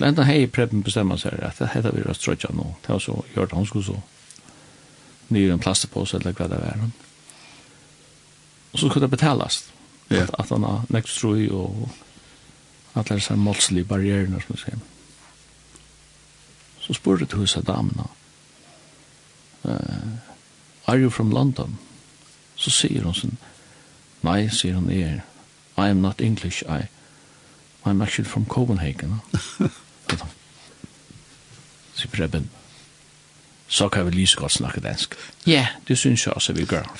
lendan 0.00 0.24
hei 0.24 0.46
preppen 0.46 0.82
bestemmer 0.82 1.16
seg 1.16 1.32
at 1.42 1.58
det 1.58 1.68
heter 1.74 1.92
vi 1.92 2.02
rast 2.02 2.22
Trøtjer 2.22 2.54
nå. 2.54 2.74
Det 2.82 2.88
var 2.88 2.98
så 2.98 3.24
gjort 3.34 3.52
han 3.52 3.66
skulle 3.66 3.84
så 3.84 4.00
nye 5.28 5.52
en 5.52 5.58
plastepåse 5.58 6.16
eller 6.16 6.32
hva 6.32 6.48
det 6.48 6.58
var. 6.60 6.78
Og 8.72 8.78
så 8.78 8.88
skulle 8.88 9.04
det 9.04 9.10
betales. 9.10 9.64
Ja. 10.10 10.22
At, 10.22 10.30
at 10.38 10.48
han 10.48 10.62
har 10.62 10.84
nekstrøy 10.88 11.50
og 11.50 11.88
at 12.94 13.08
det 13.08 13.14
er 13.14 13.18
sånn 13.18 13.38
målslige 13.38 13.84
barrierene 13.84 14.40
som 14.40 14.54
vi 14.54 14.60
sier. 14.60 14.76
Mm 14.76 14.91
så 16.82 16.92
spurte 16.92 17.24
du 17.24 17.36
hos 17.36 17.58
damene, 17.66 18.04
uh, 19.62 19.72
are 20.86 20.98
you 20.98 21.10
from 21.10 21.30
London? 21.30 21.78
Så 22.56 22.70
sier 22.70 23.02
hun 23.06 23.14
sånn, 23.14 23.36
nei, 24.26 24.48
sier 24.50 24.74
hun, 24.74 24.90
er, 24.90 25.22
I 25.78 25.88
am 25.88 26.02
not 26.02 26.20
English, 26.20 26.62
I, 26.66 26.88
I'm 27.84 28.02
actually 28.02 28.28
from 28.28 28.46
Copenhagen. 28.46 29.20
Så 31.94 32.08
Preben, 32.08 32.50
så 33.68 33.88
kan 33.88 34.06
vi 34.06 34.10
lige 34.10 34.26
så 34.26 34.36
godt 34.36 34.52
snakke 34.52 34.80
dansk. 34.80 35.14
Ja, 35.46 35.52
yeah. 35.52 35.66
det 35.88 35.98
synes 35.98 36.26
jeg 36.26 36.34
også, 36.34 36.52
vi 36.52 36.64
gør. 36.64 36.82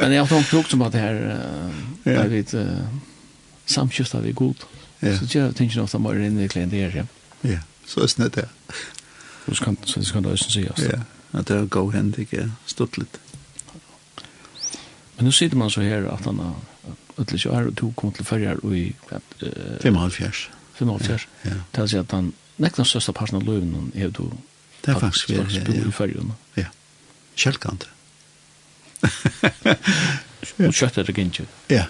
Men 0.00 0.12
jeg 0.12 0.20
har 0.20 0.24
hatt 0.24 0.30
noen 0.30 0.44
klokt 0.44 0.74
om 0.74 0.82
at 0.82 0.92
det 0.92 1.00
her, 1.00 1.14
uh, 1.14 1.74
yeah. 2.06 2.16
jeg 2.16 2.30
vet, 2.30 2.54
uh, 2.54 2.78
samskiftet 3.66 4.24
vi 4.24 4.32
godt. 4.32 4.64
Ja. 4.64 4.79
Så 5.00 5.38
jag 5.38 5.56
tänker 5.56 5.80
ofta 5.80 5.98
mer 5.98 6.14
inn 6.14 6.40
i 6.40 6.48
klienter, 6.48 6.96
ja. 6.96 7.04
Ja, 7.50 7.58
så 7.86 8.00
är 8.00 8.08
det 8.16 8.28
det. 8.28 8.48
Du 9.46 9.54
ska 9.54 9.74
så 9.84 10.00
det 10.00 10.06
ska 10.06 10.20
då 10.20 10.30
også 10.30 10.50
se 10.50 10.68
oss. 10.68 10.78
Ja, 10.78 11.00
at 11.32 11.48
det 11.48 11.70
går 11.70 11.90
hand 11.90 12.18
igen, 12.18 12.52
stuttligt. 12.66 13.20
Men 15.16 15.24
nu 15.24 15.32
sitter 15.32 15.56
man 15.56 15.70
så 15.70 15.80
här 15.80 16.02
att 16.02 16.24
han 16.24 16.38
har 16.38 16.54
ödligt 17.16 17.46
år 17.46 17.66
och 17.66 17.76
tog 17.76 17.96
kom 17.96 18.12
till 18.12 18.24
färjar 18.24 18.64
och 18.64 18.76
i 18.76 18.92
5,5 19.80 20.48
5,5 20.78 21.26
Ja. 21.42 21.50
Det 21.70 21.88
säger 21.88 22.02
att 22.02 22.10
han 22.10 22.32
nekna 22.56 22.84
största 22.84 23.12
parten 23.12 23.36
av 23.36 23.42
löven 23.42 23.92
är 23.94 24.08
då 24.08 24.32
Det 24.80 24.90
är 24.90 24.94
faktiskt 24.94 25.30
vi 25.30 25.88
i 25.88 25.92
färjorna. 25.92 26.34
Ja. 26.54 26.64
Kjellkant. 27.34 27.84
Och 30.66 30.74
köttet 30.74 31.08
är 31.08 31.18
inte. 31.18 31.44
Ja. 31.66 31.84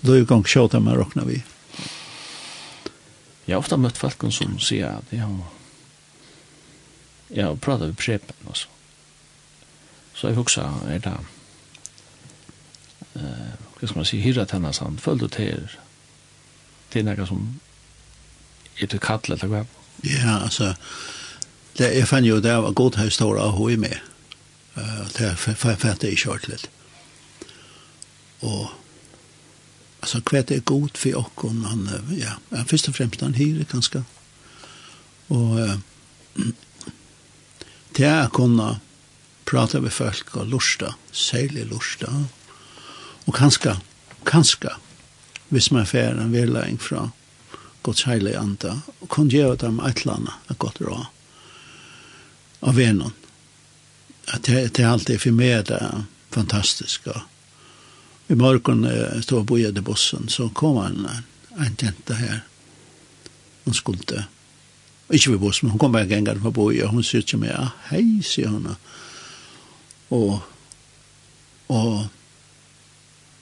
Då 0.00 0.12
är 0.12 0.16
ju 0.16 0.24
gång 0.24 0.44
tjata 0.44 0.80
med 0.80 0.94
rockna 0.94 1.24
vi. 1.24 1.34
Ja. 1.36 1.42
Jeg 3.46 3.54
har 3.54 3.60
ofta 3.60 3.76
møtt 3.76 3.98
folk 3.98 4.24
som 4.32 4.58
sier 4.58 4.98
at 4.98 5.12
jag 5.12 5.26
har 5.26 5.52
jag 7.28 7.46
har 7.46 7.56
pratet 7.56 7.86
med 7.86 7.98
prepen 7.98 8.36
och 8.44 8.56
så. 8.56 8.68
Så 10.14 10.26
jag 10.26 10.34
huxar 10.34 10.72
är 10.88 10.98
det 10.98 11.18
eh 13.14 13.22
uh, 13.22 13.52
vad 13.80 13.90
ska 13.90 13.98
man 13.98 14.04
säga 14.04 14.22
hyrat 14.22 14.74
sånn, 14.74 14.98
følg 14.98 15.20
du 15.20 15.28
til 15.28 15.68
til 16.90 17.04
noe 17.04 17.26
som 17.26 17.60
er 18.80 18.86
til 18.86 19.00
kallet 19.00 19.42
eller 19.42 19.48
hva? 19.48 19.66
Ja, 20.02 20.40
alltså 20.40 20.74
det 21.76 22.00
är 22.00 22.06
fann 22.06 22.24
ju 22.24 22.40
det 22.40 22.60
var 22.60 22.70
god 22.70 22.96
historia 22.96 23.42
av 23.42 23.50
ha 23.50 23.68
med. 23.68 23.98
Eh 24.76 25.06
det 25.18 25.36
fattar 25.36 26.08
jag 26.08 26.18
kört 26.18 26.48
lite. 26.48 26.68
Och 28.40 28.70
alltså 30.04 30.20
kvätt 30.20 30.50
är 30.50 30.60
god 30.60 30.96
för 30.96 31.14
och 31.14 31.44
om 31.44 31.64
han 31.64 31.90
ja, 32.18 32.32
ja 32.48 32.64
först 32.66 32.88
och 32.88 32.96
främst 32.96 33.20
han 33.20 33.34
hyr 33.34 33.66
ganska. 33.72 34.04
Och 35.28 35.60
eh, 35.60 35.78
det 37.92 38.04
är 38.04 38.28
kunna 38.28 38.80
prata 39.44 39.80
med 39.80 39.92
folk 39.92 40.36
och 40.36 40.46
lusta, 40.46 40.94
sälja 41.12 41.64
lusta. 41.64 42.24
Och 43.24 43.34
kanske 43.34 43.76
kanske 44.24 44.68
hvis 45.48 45.70
man 45.70 45.86
får 45.86 45.98
en 45.98 46.32
vedlæring 46.32 46.80
fra 46.80 47.10
Guds 47.82 48.02
heilige 48.02 48.38
anda, 48.38 48.80
og 49.00 49.08
kun 49.08 49.28
gjøre 49.28 49.56
dem 49.56 49.78
et 49.78 50.00
eller 50.00 50.14
annet 50.14 50.50
et 50.50 50.58
godt 50.58 50.80
råd 50.80 51.04
av 52.62 52.76
vennom. 52.76 53.12
At 54.28 54.46
det, 54.46 54.76
det 54.76 54.84
alltid 54.84 55.20
for 55.20 55.30
meg 55.30 55.66
det 55.68 55.76
er 55.76 56.04
fantastisk, 56.32 57.06
og 57.06 57.20
i 58.28 58.34
morgon 58.34 58.84
eh, 58.84 59.20
stod 59.20 59.38
jag 59.38 59.46
bojade 59.46 59.80
bussen 59.80 60.28
så 60.28 60.48
kom 60.48 60.76
han 60.76 61.08
en 61.58 61.76
tenta 61.76 62.14
här. 62.14 62.40
Hon 63.64 63.74
skulle 63.74 63.98
inte 63.98 64.24
vid 65.08 65.38
bossen 65.38 65.70
hon 65.70 65.78
kom 65.78 65.92
bara 65.92 66.04
gängar 66.04 66.34
på 66.34 66.50
boja. 66.50 66.86
Hon 66.86 67.04
sier 67.04 67.22
till 67.22 67.38
mig 67.38 67.50
ja, 67.50 67.68
hej 67.82 68.22
sier 68.22 68.46
hon. 68.46 68.76
Och 70.08 70.38
och 71.66 72.04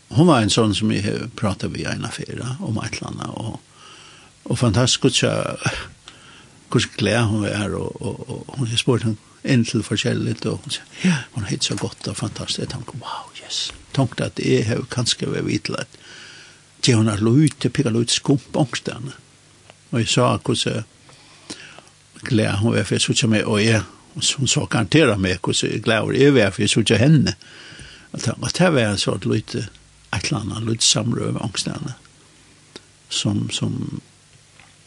hon 0.09 0.27
var 0.27 0.41
en 0.41 0.51
sån 0.51 0.75
som 0.75 0.93
jag 0.93 1.37
pratade 1.37 1.73
vid 1.73 1.87
en 1.87 2.05
affär 2.05 2.57
om 2.61 2.79
ett 2.79 3.03
annat. 3.03 3.29
Och, 3.29 3.61
och 4.43 4.59
fantastiskt 4.59 5.17
så 5.17 5.57
hur 6.73 6.97
glad 6.97 7.25
hon 7.25 7.45
är 7.45 7.75
och, 7.75 8.03
och, 8.03 8.31
och 8.31 8.59
hon 8.59 8.79
spurte 8.79 9.05
henne 9.05 9.17
en 9.43 9.65
till 9.65 9.83
forskjelligt. 9.83 10.45
Och 10.45 10.61
hon 10.63 10.71
sa 10.71 10.81
ja, 11.03 11.15
hon 11.33 11.45
heter 11.45 11.65
så 11.65 11.75
gott 11.75 12.07
och 12.07 12.17
fantastiskt. 12.17 12.59
Jag 12.59 12.69
tänkte, 12.69 12.93
wow 12.93 13.43
yes 13.43 13.73
tungt 13.95 14.21
at 14.21 14.41
jeg 14.41 14.67
har 14.69 14.85
kanskje 14.91 15.31
vært 15.31 15.49
vidtlet. 15.49 15.99
Det 16.83 16.95
hun 16.97 17.11
har 17.11 17.23
lov 17.23 17.47
til 17.61 17.71
å 17.71 17.75
skump 17.75 17.93
lov 17.93 18.07
til 18.07 18.17
skumpångstene. 18.17 19.13
Og 19.93 20.01
jeg 20.01 20.09
sa 20.09 20.37
hvordan 20.37 20.85
glede 22.23 22.57
hun 22.59 22.75
var 22.75 22.85
for 22.85 22.97
jeg 22.97 23.05
suttet 23.05 23.31
med, 23.31 23.45
og 23.45 23.61
jeg, 23.63 23.83
hun 24.15 24.49
sa 24.49 24.65
garanterer 24.67 25.19
meg 25.19 25.41
hvordan 25.43 25.83
glede 25.83 26.03
hun 26.07 26.39
er 26.39 26.51
for 26.51 26.63
jeg 26.63 26.71
suttet 26.71 27.03
henne. 27.03 27.35
Og 28.13 28.21
det 28.21 28.35
var 28.41 28.79
en 28.79 28.95
et 28.95 29.27
lite, 29.27 29.69
et 30.13 30.25
eller 30.25 30.41
annet, 30.41 30.69
lite 30.69 30.85
samrøve 30.85 31.41
angstene. 31.43 31.95
Som, 33.09 33.51
som, 33.51 34.01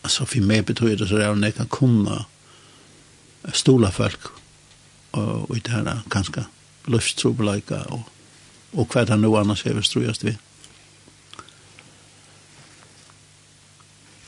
altså 0.03 0.25
for 0.25 0.41
meg 0.41 0.65
betyr 0.65 0.95
det 0.97 1.09
så 1.09 1.17
det 1.17 1.25
er 1.25 1.33
hun 1.33 1.51
kan 1.51 1.67
komme 1.69 2.25
stola 3.53 3.91
folk 3.91 4.31
og, 5.11 5.49
og 5.49 5.55
det 5.55 5.71
her 5.71 6.01
ganske 6.09 6.45
løftstrobeleika 6.89 7.83
og 7.93 8.03
og 8.75 8.91
hva 8.91 9.05
han 9.09 9.23
nå 9.23 9.31
annars 9.39 9.63
hever 9.65 9.85
strøyast 9.85 10.25
vi. 10.27 10.35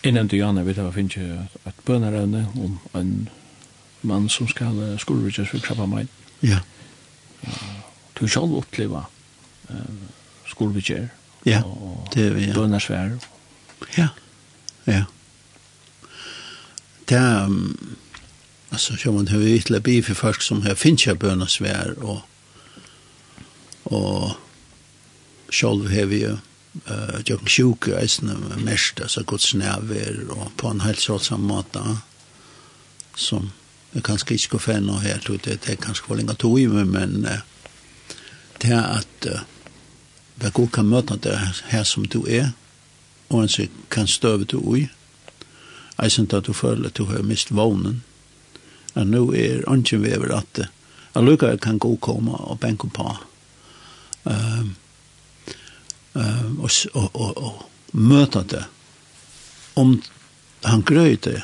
Innan 0.07 0.29
du, 0.31 0.37
Janne, 0.37 0.63
vet 0.63 0.77
jeg, 0.79 0.93
finnes 0.95 1.17
jeg 1.17 1.65
et 1.67 1.79
bønerevne 1.85 2.45
om 2.55 2.77
en 2.95 3.13
mann 4.07 4.29
som 4.31 4.47
skal 4.47 4.77
skolvidges 5.01 5.49
for 5.51 5.63
krabba 5.63 5.87
meg. 5.89 6.07
Ja. 6.45 6.61
Du 8.15 8.27
skal 8.27 8.53
oppleva 8.55 9.03
uh, 9.69 10.05
skolvidger 10.47 11.09
ja. 11.45 11.61
og 11.65 12.07
det 12.13 12.29
vi, 12.35 12.47
ja. 12.47 12.53
bønersvær. 12.55 13.17
Ja, 13.97 14.07
ja. 14.87 15.03
Det 17.09 17.17
er, 17.17 17.45
um, 17.45 17.97
altså, 18.71 18.95
sjå 18.97 19.11
man 19.15 19.27
har 19.27 19.43
vi 19.43 19.57
ytla 19.59 19.79
bi 19.83 19.99
for 20.01 20.17
folk 20.17 20.41
som 20.41 20.63
har 20.65 20.79
finnes 20.79 21.07
jeg 21.07 21.19
bønersvær 21.19 21.97
og 21.97 22.21
og 23.91 24.35
sjálv 25.51 25.89
har 25.89 26.05
vi 26.05 26.23
jo 26.25 26.37
eh 26.85 27.21
jag 27.25 27.49
sjuk 27.49 27.87
eisne 27.87 28.35
mest 28.57 28.99
så 29.07 29.23
gott 29.23 29.41
snäver 29.41 30.29
och 30.29 30.51
på 30.57 30.67
en 30.67 30.81
helt 30.81 30.99
sån 30.99 31.41
måte 31.41 31.97
som 33.15 33.51
jag 33.91 34.03
kanske 34.03 34.33
inte 34.33 34.43
ska 34.43 34.59
fänna 34.59 34.99
här 34.99 35.17
tror 35.17 35.39
det 35.43 35.61
det 35.65 35.75
kanske 35.75 36.09
var 36.09 36.17
länge 36.17 36.35
tog 36.35 36.59
i 36.59 36.67
mig 36.67 36.85
men 36.85 37.27
det 38.57 38.67
är 38.67 38.97
att 38.97 39.27
det 40.35 40.53
går 40.53 40.67
kan 40.67 40.89
möta 40.89 41.15
det 41.15 41.53
här 41.67 41.83
som 41.83 42.07
du 42.07 42.19
är 42.27 42.51
och 43.27 43.41
en 43.41 43.49
så 43.49 43.63
kan 43.89 44.07
stöva 44.07 44.43
du 44.43 44.77
i 44.77 44.89
synes 46.09 46.33
at 46.33 46.45
du 46.45 46.53
føler 46.53 46.87
at 46.87 46.95
du 46.95 47.03
har 47.03 47.23
mist 47.23 47.51
vånen 47.51 48.01
att 48.93 49.07
nu 49.07 49.17
är 49.17 49.69
ungen 49.69 50.01
vever 50.01 50.29
att 50.29 50.53
det 50.53 50.67
Jag 51.15 51.61
kan 51.61 51.77
gå 51.79 51.95
komme 51.95 52.31
og 52.31 52.59
benke 52.59 52.87
på 52.87 53.17
um, 54.27 54.75
um, 56.13 56.59
og, 56.59 56.71
og, 56.93 57.09
og, 57.13 57.37
og 57.37 57.97
møte 57.97 58.43
det 58.53 58.63
om 59.77 59.95
han 60.65 60.83
grøyte 60.87 61.41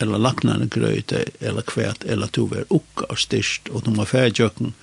eller 0.00 0.18
laknane 0.18 0.66
grøyte 0.72 1.24
eller 1.40 1.64
kvært, 1.66 2.04
eller 2.08 2.30
to 2.32 2.46
ver 2.50 2.68
ukka 2.72 3.10
og 3.12 3.20
styrst 3.20 3.68
og 3.70 3.84
du 3.84 3.92
må 3.94 4.04
fære 4.04 4.30
færgjøkken 4.30 4.74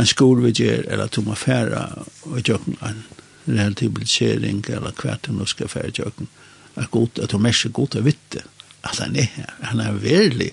en 0.00 0.08
skolvidger 0.08 0.86
eller 0.88 1.12
du 1.12 1.20
må 1.26 1.36
fære 1.36 1.82
og 2.30 2.40
gjøkken 2.40 2.78
en 2.82 3.04
relativisering 3.46 4.64
eller 4.68 4.94
kvæt 4.96 5.28
og 5.28 5.48
fære 5.48 5.68
færgjøkken 5.68 6.28
er 6.76 6.88
godt 6.88 7.18
at 7.18 7.32
hun 7.32 7.46
er 7.46 7.68
godt 7.68 7.96
å 8.00 8.02
vitte, 8.04 8.42
at 8.82 8.98
han 8.98 9.16
er 9.16 9.28
her. 9.34 9.50
Han 9.68 9.80
er 9.80 9.98
veldig 10.00 10.52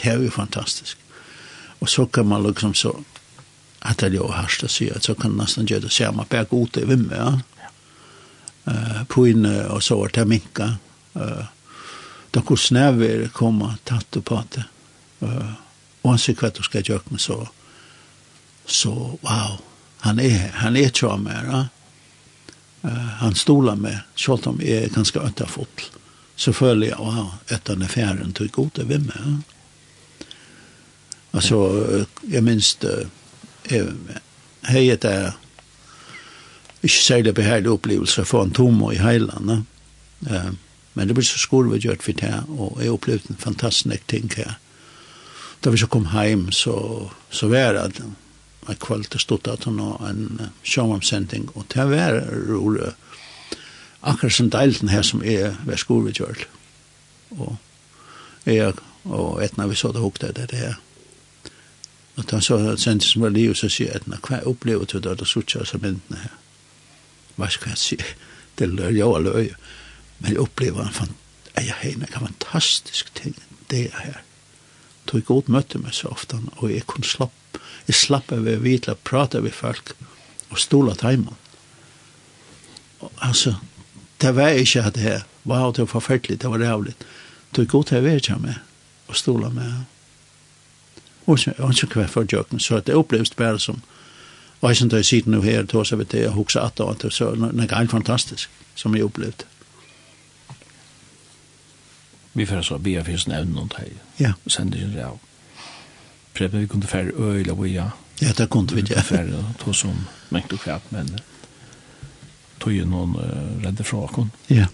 det 0.00 0.08
er 0.08 0.22
jo 0.22 0.30
fantastisk. 0.30 0.96
Og 1.80 1.88
så 1.88 2.06
kan 2.06 2.26
man 2.26 2.42
liksom 2.46 2.74
så 2.74 2.94
at 3.80 3.98
det 3.98 4.10
er 4.10 4.18
jo 4.18 4.28
hørst 4.32 4.64
å 4.64 4.68
si 4.68 4.90
at 4.92 5.06
så 5.08 5.14
kan 5.16 5.38
nesten 5.38 5.68
gjøre 5.68 5.88
det 5.88 5.94
samme 5.94 6.26
på 6.28 6.44
god 6.50 6.76
i 6.76 6.84
vem 6.88 7.08
ja. 7.14 7.30
Eh 8.66 9.04
på 9.08 9.26
in 9.28 9.46
och 9.46 9.82
så 9.82 9.96
var 9.96 10.10
det 10.12 10.24
minka. 10.24 10.76
Eh 11.14 11.44
da 12.30 12.42
hur 12.48 12.56
snäver 12.56 13.28
komma 13.28 13.76
tatt 13.84 14.24
på 14.24 14.42
det. 14.50 14.64
Eh 15.20 15.52
och 16.02 16.10
han 16.10 16.18
sier 16.18 16.44
att 16.44 16.54
du 16.54 16.62
ska 16.62 16.80
göra 16.80 17.00
med 17.08 17.20
så 17.20 17.48
så 18.66 19.18
wow. 19.20 19.60
Han 19.98 20.20
är 20.20 20.48
han 20.48 20.76
är 20.76 20.88
tror 20.88 21.16
med, 21.16 21.44
Ja? 21.46 21.66
Uh, 22.84 22.96
han 22.96 23.34
stolar 23.34 23.76
med 23.76 24.00
selv 24.16 24.48
om 24.48 24.60
är 24.62 24.88
ganska 24.88 25.20
ötta 25.20 25.46
fot. 25.46 25.92
Så 26.36 26.52
följer 26.52 26.90
jag 26.90 26.98
wow, 26.98 27.32
etter 27.48 27.76
den 27.76 27.88
fjæren 27.88 28.32
tog 28.32 28.50
god 28.50 28.78
över 28.78 28.98
med, 28.98 29.16
Ja? 29.24 29.40
Alltså 31.30 31.84
jag 32.22 32.44
minns 32.44 32.74
det 32.74 33.06
hei 33.68 34.88
et 34.90 35.04
er 35.04 35.32
ikke 36.82 36.96
særlig 36.96 37.34
behærlig 37.34 37.70
opplevelse 37.70 38.24
for 38.24 38.44
en 38.44 38.54
tomo 38.56 38.90
i 38.90 39.00
heilene. 39.00 39.64
Uh, 40.20 40.52
men 40.94 41.08
det 41.08 41.14
blir 41.14 41.24
så 41.24 41.38
skor 41.38 41.68
vi 41.70 41.78
gjør 41.78 42.00
for 42.02 42.12
det, 42.12 42.34
og 42.48 42.80
jeg 42.82 42.92
opplevde 42.92 43.30
en 43.30 43.38
fantastisk 43.40 44.06
ting 44.08 44.32
her. 44.36 44.58
Da 45.64 45.70
vi 45.70 45.78
så 45.78 45.86
kom 45.86 46.08
hjem, 46.12 46.50
så, 46.52 47.10
så 47.30 47.48
var 47.48 47.76
det 47.76 48.02
en 48.68 48.80
kvalitet 48.80 49.20
stått 49.20 49.48
at 49.48 49.64
han 49.64 49.78
har 49.78 50.08
en 50.08 50.50
sjåmomsending, 50.64 51.50
og 51.54 51.68
det 51.74 51.86
var 51.90 52.20
rolig. 52.48 52.92
Akkurat 54.02 54.32
som 54.32 54.50
deilten 54.50 54.88
her 54.88 55.02
som 55.02 55.22
er 55.22 55.58
ved 55.66 55.76
skolen 55.76 56.08
vi 56.08 56.16
gjør. 56.16 56.46
Og 57.36 57.56
jeg 58.48 58.72
og 59.04 59.42
etna 59.44 59.66
vi 59.68 59.76
så 59.76 59.92
det 59.92 60.00
hukte 60.00 60.32
det 60.32 60.50
her. 60.56 60.78
Og 62.20 62.26
da 62.28 62.40
så 62.44 62.58
sendte 62.76 63.08
som 63.08 63.24
var 63.24 63.32
liv, 63.32 63.54
så 63.56 63.70
sier 63.72 63.94
jeg, 63.94 64.20
hva 64.26 64.42
opplever 64.48 64.84
du 64.84 64.98
da, 65.00 65.14
da 65.16 65.24
sutter 65.24 65.62
jeg 65.62 65.70
så 65.70 65.78
myndene 65.80 66.20
her. 66.20 66.34
Hva 67.40 67.48
skal 67.48 67.72
jeg 67.72 67.80
si? 67.80 67.96
Det 68.60 68.68
løy, 68.68 68.92
jo 68.98 69.14
var 69.14 69.24
løy. 69.24 69.54
Men 70.20 70.34
jeg 70.34 70.42
opplever 70.42 70.84
en 70.84 70.92
fantastisk, 70.92 71.16
jeg 71.56 71.74
har 71.74 71.86
en 71.94 72.26
fantastisk 72.26 73.08
ting, 73.16 73.36
det 73.72 73.86
er 73.88 74.02
her. 74.04 74.18
Tog 75.08 75.24
god 75.28 75.48
møtte 75.48 75.80
meg 75.80 75.96
så 75.96 76.12
ofte, 76.12 76.42
og 76.60 76.68
jeg 76.70 76.84
kunne 76.88 77.08
slapp, 77.08 77.60
jeg 77.88 77.96
slapp 77.96 78.32
av 78.36 78.44
å 78.44 78.56
vite, 78.60 78.94
prate 79.08 79.40
med 79.40 79.56
folk, 79.56 79.94
og 80.50 80.60
stola 80.60 80.92
timen. 81.00 81.38
Og, 83.00 83.08
altså, 83.24 83.54
det 84.20 84.34
var 84.36 84.60
ikke 84.60 84.84
at 84.84 84.98
det 84.98 85.06
her, 85.06 85.24
wow, 85.48 85.72
det 85.72 85.86
var 85.86 85.94
forferdelig, 85.96 86.42
det 86.42 86.52
var 86.52 86.60
rævlig. 86.60 86.94
Tog 87.56 87.72
god 87.72 87.88
til 87.88 88.02
å 88.02 88.06
være 88.10 88.38
med, 88.44 88.60
og 89.08 89.16
stola 89.16 89.48
med 89.48 89.72
ham 89.72 89.88
og 91.26 91.38
så 91.38 91.52
og 91.58 91.74
så 91.74 91.86
kvar 91.86 92.06
for 92.06 92.26
joken 92.32 92.60
så 92.60 92.80
det 92.80 92.94
upplevs 92.94 93.30
bare 93.30 93.58
som 93.58 93.82
och 94.60 94.76
sen 94.76 94.88
då 94.88 95.02
sitter 95.02 95.30
nu 95.30 95.42
her 95.42 95.62
då 95.62 95.84
så 95.84 95.96
vet 95.96 96.10
det 96.10 96.20
jeg 96.20 96.46
att 96.56 96.80
at 96.80 97.02
det 97.02 97.12
så 97.12 97.32
en 97.32 97.60
helt 97.60 97.90
fantastisk 97.90 98.50
som 98.74 98.94
jeg 98.94 99.04
opplevde 99.04 99.44
Vi 102.32 102.46
får 102.46 102.62
så 102.62 102.78
be 102.78 103.04
för 103.04 103.16
snävn 103.16 103.52
någon 103.52 103.70
här. 103.76 103.88
Ja. 104.16 104.32
Sen 104.46 104.70
det 104.70 104.78
ju 104.78 104.98
ja. 104.98 105.18
Preppa 106.32 106.56
vi 106.56 106.68
kunde 106.68 106.86
färre 106.86 107.10
öl 107.10 107.50
och 107.50 107.68
ja. 107.68 107.90
Ja, 108.20 108.32
det 108.36 108.50
kunde 108.50 108.74
vi 108.74 108.84
ja. 108.94 109.02
Färre 109.02 109.44
då 109.64 109.72
som 109.72 110.06
mäktig 110.28 110.60
kvart 110.60 110.82
men 110.88 111.18
tog 112.58 112.72
ju 112.72 112.84
någon 112.84 113.16
uh, 113.16 113.62
rädde 113.64 113.84
från. 113.84 114.30
Ja. 114.46 114.66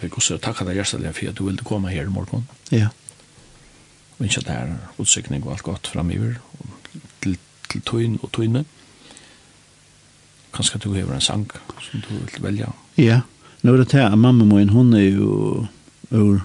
Vi 0.00 0.08
går 0.08 0.20
så 0.20 0.38
tacka 0.38 0.64
dig 0.64 0.76
hjärtligt 0.76 1.16
för 1.16 1.28
att 1.28 1.36
du 1.36 1.44
ville 1.44 1.58
komma 1.58 1.88
här 1.88 2.02
i 2.02 2.06
morgon. 2.06 2.46
Ja 2.68 2.88
og 4.18 4.24
ikke 4.24 4.40
det 4.40 4.48
her 4.48 4.74
utsikning 4.98 5.46
og 5.46 5.52
alt 5.52 5.62
godt 5.62 5.82
till 5.82 7.38
til, 7.70 7.82
til 7.82 8.14
och 8.14 8.24
og 8.24 8.32
tøyne. 8.32 8.64
Kanskje 10.54 10.78
du 10.78 10.92
har 10.92 11.14
en 11.14 11.20
sang 11.20 11.50
som 11.80 12.00
du 12.00 12.14
vil 12.14 12.42
välja. 12.42 12.66
Ja, 12.98 13.20
nå 13.62 13.72
er 13.72 13.76
det 13.76 13.88
til 13.88 13.98
at 13.98 14.18
mamma 14.18 14.44
min, 14.44 14.68
hun 14.68 14.92
er 14.92 15.08
jo 15.08 15.66
ur 16.10 16.40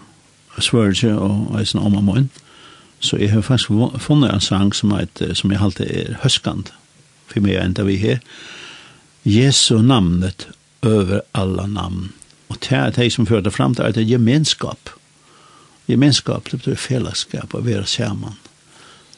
svørelse 0.59 1.19
og 1.19 1.59
eisen 1.59 1.79
om 1.79 1.91
mamma 1.91 2.13
min. 2.13 2.29
Så 2.99 3.17
jeg 3.17 3.31
har 3.31 3.41
faktisk 3.41 3.69
funnet 3.99 4.33
en 4.33 4.41
sang 4.41 4.75
som, 4.75 4.91
et, 4.91 5.31
som 5.33 5.51
jeg 5.51 5.59
halte 5.59 5.83
er 5.85 6.17
høskant 6.23 6.73
for 7.27 7.39
meg 7.39 7.59
enda 7.65 7.83
vi 7.83 7.95
her. 7.95 8.17
Jesu 9.25 9.81
namnet 9.81 10.47
over 10.81 11.19
alla 11.33 11.67
namn. 11.67 12.13
Og 12.49 12.57
det 12.61 12.71
er 12.71 12.89
det 12.89 13.13
som 13.13 13.25
fører 13.25 13.49
fram 13.49 13.75
til 13.75 13.83
at 13.83 13.95
det 13.95 14.03
er 14.03 14.17
gemenskap. 14.17 14.79
Mm 14.89 15.06
gemenskap, 15.87 16.51
det 16.51 16.59
betyr 16.61 16.75
fellesskap, 16.75 17.55
å 17.55 17.63
være 17.63 17.85
sammen. 17.85 18.35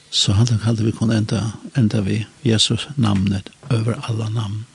Så 0.09 0.33
han 0.33 0.47
kallte 0.63 0.83
vi 0.83 0.91
kunne 0.91 1.17
enda, 1.21 1.51
enda 1.77 2.01
vi 2.01 2.23
Jesus 2.41 2.87
namnet 2.95 3.49
over 3.69 3.99
alla 4.09 4.29
namn. 4.29 4.65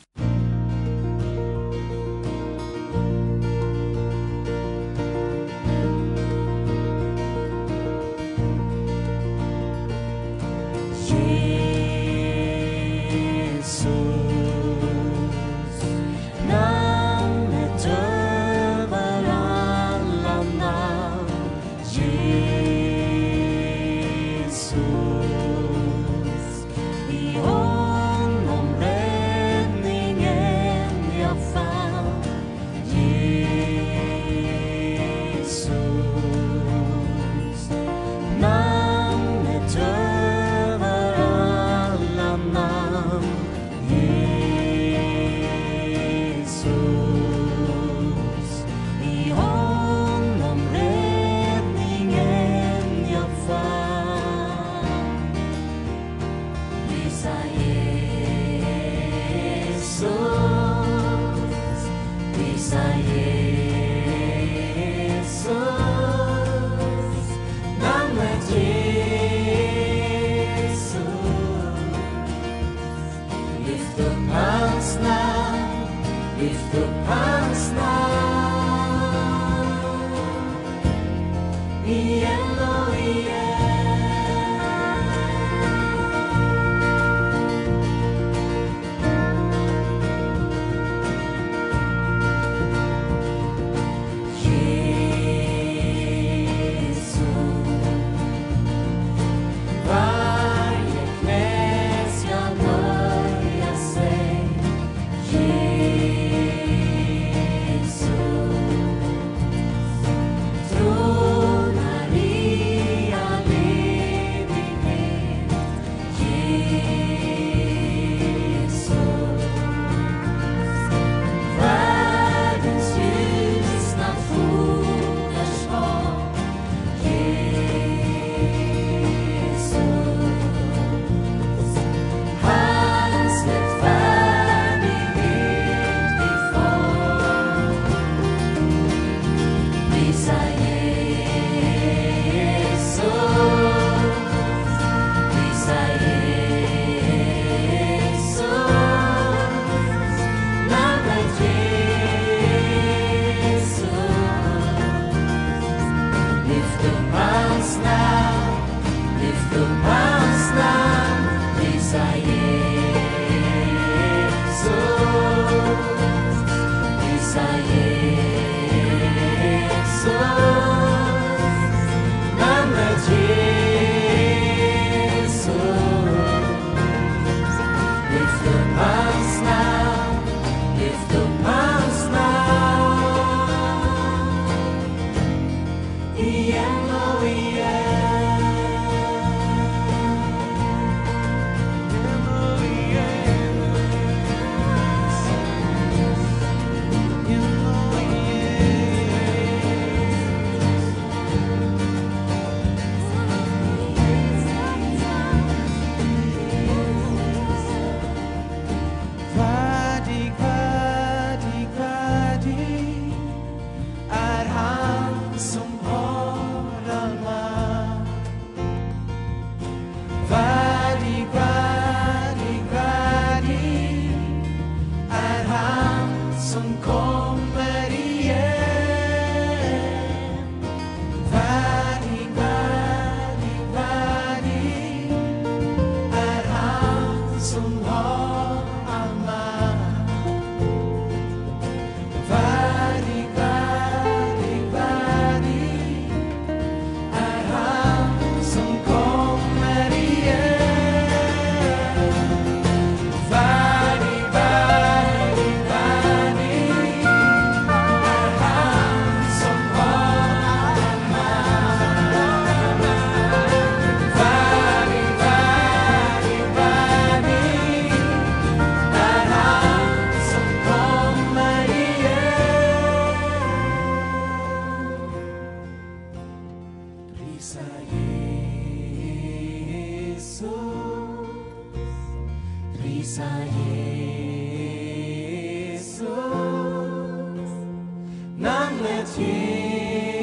lift 288.84 289.16
here. 289.16 290.13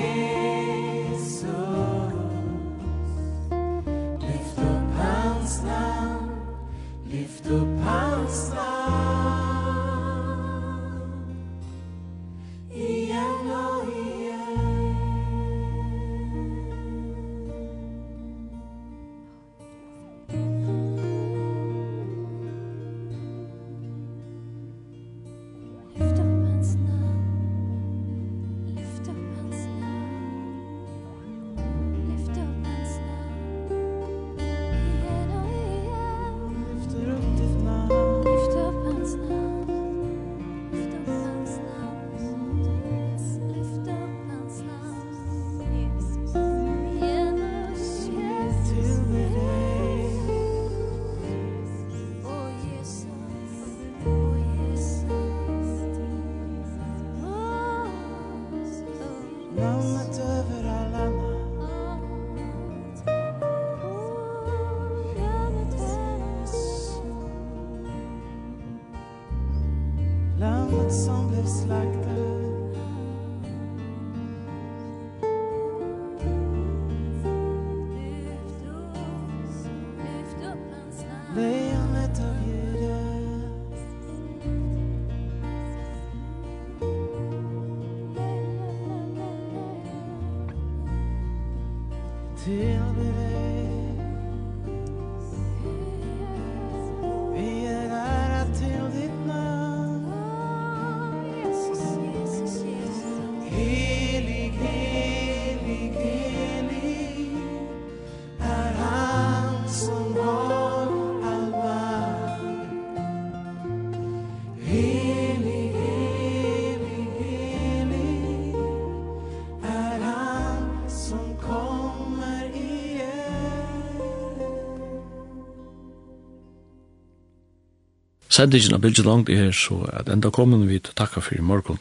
sendingen 128.42 128.74
av 128.74 128.82
bildet 128.82 129.06
langt 129.06 129.30
er 129.30 129.52
så 129.54 129.84
at 129.94 130.10
enda 130.10 130.32
kommer 130.34 130.66
vi 130.66 130.80
til 130.82 130.96
takka 130.98 131.22
for 131.22 131.38
i 131.38 131.46
morgen. 131.46 131.78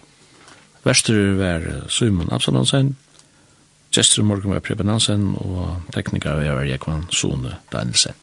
Vester 0.85 1.17
var 1.39 1.65
Simon 1.89 2.33
Absalonsen, 2.33 2.97
Gjester 3.91 4.23
i 4.23 4.25
morgen 4.25 4.53
var 4.55 4.61
Preben 4.63 4.89
Hansen, 4.89 5.33
og 5.35 5.81
tekniker 5.91 6.37
var 6.39 6.63
Jekvann 6.63 7.09
Sone 7.11 7.57
Danielsen. 7.73 8.15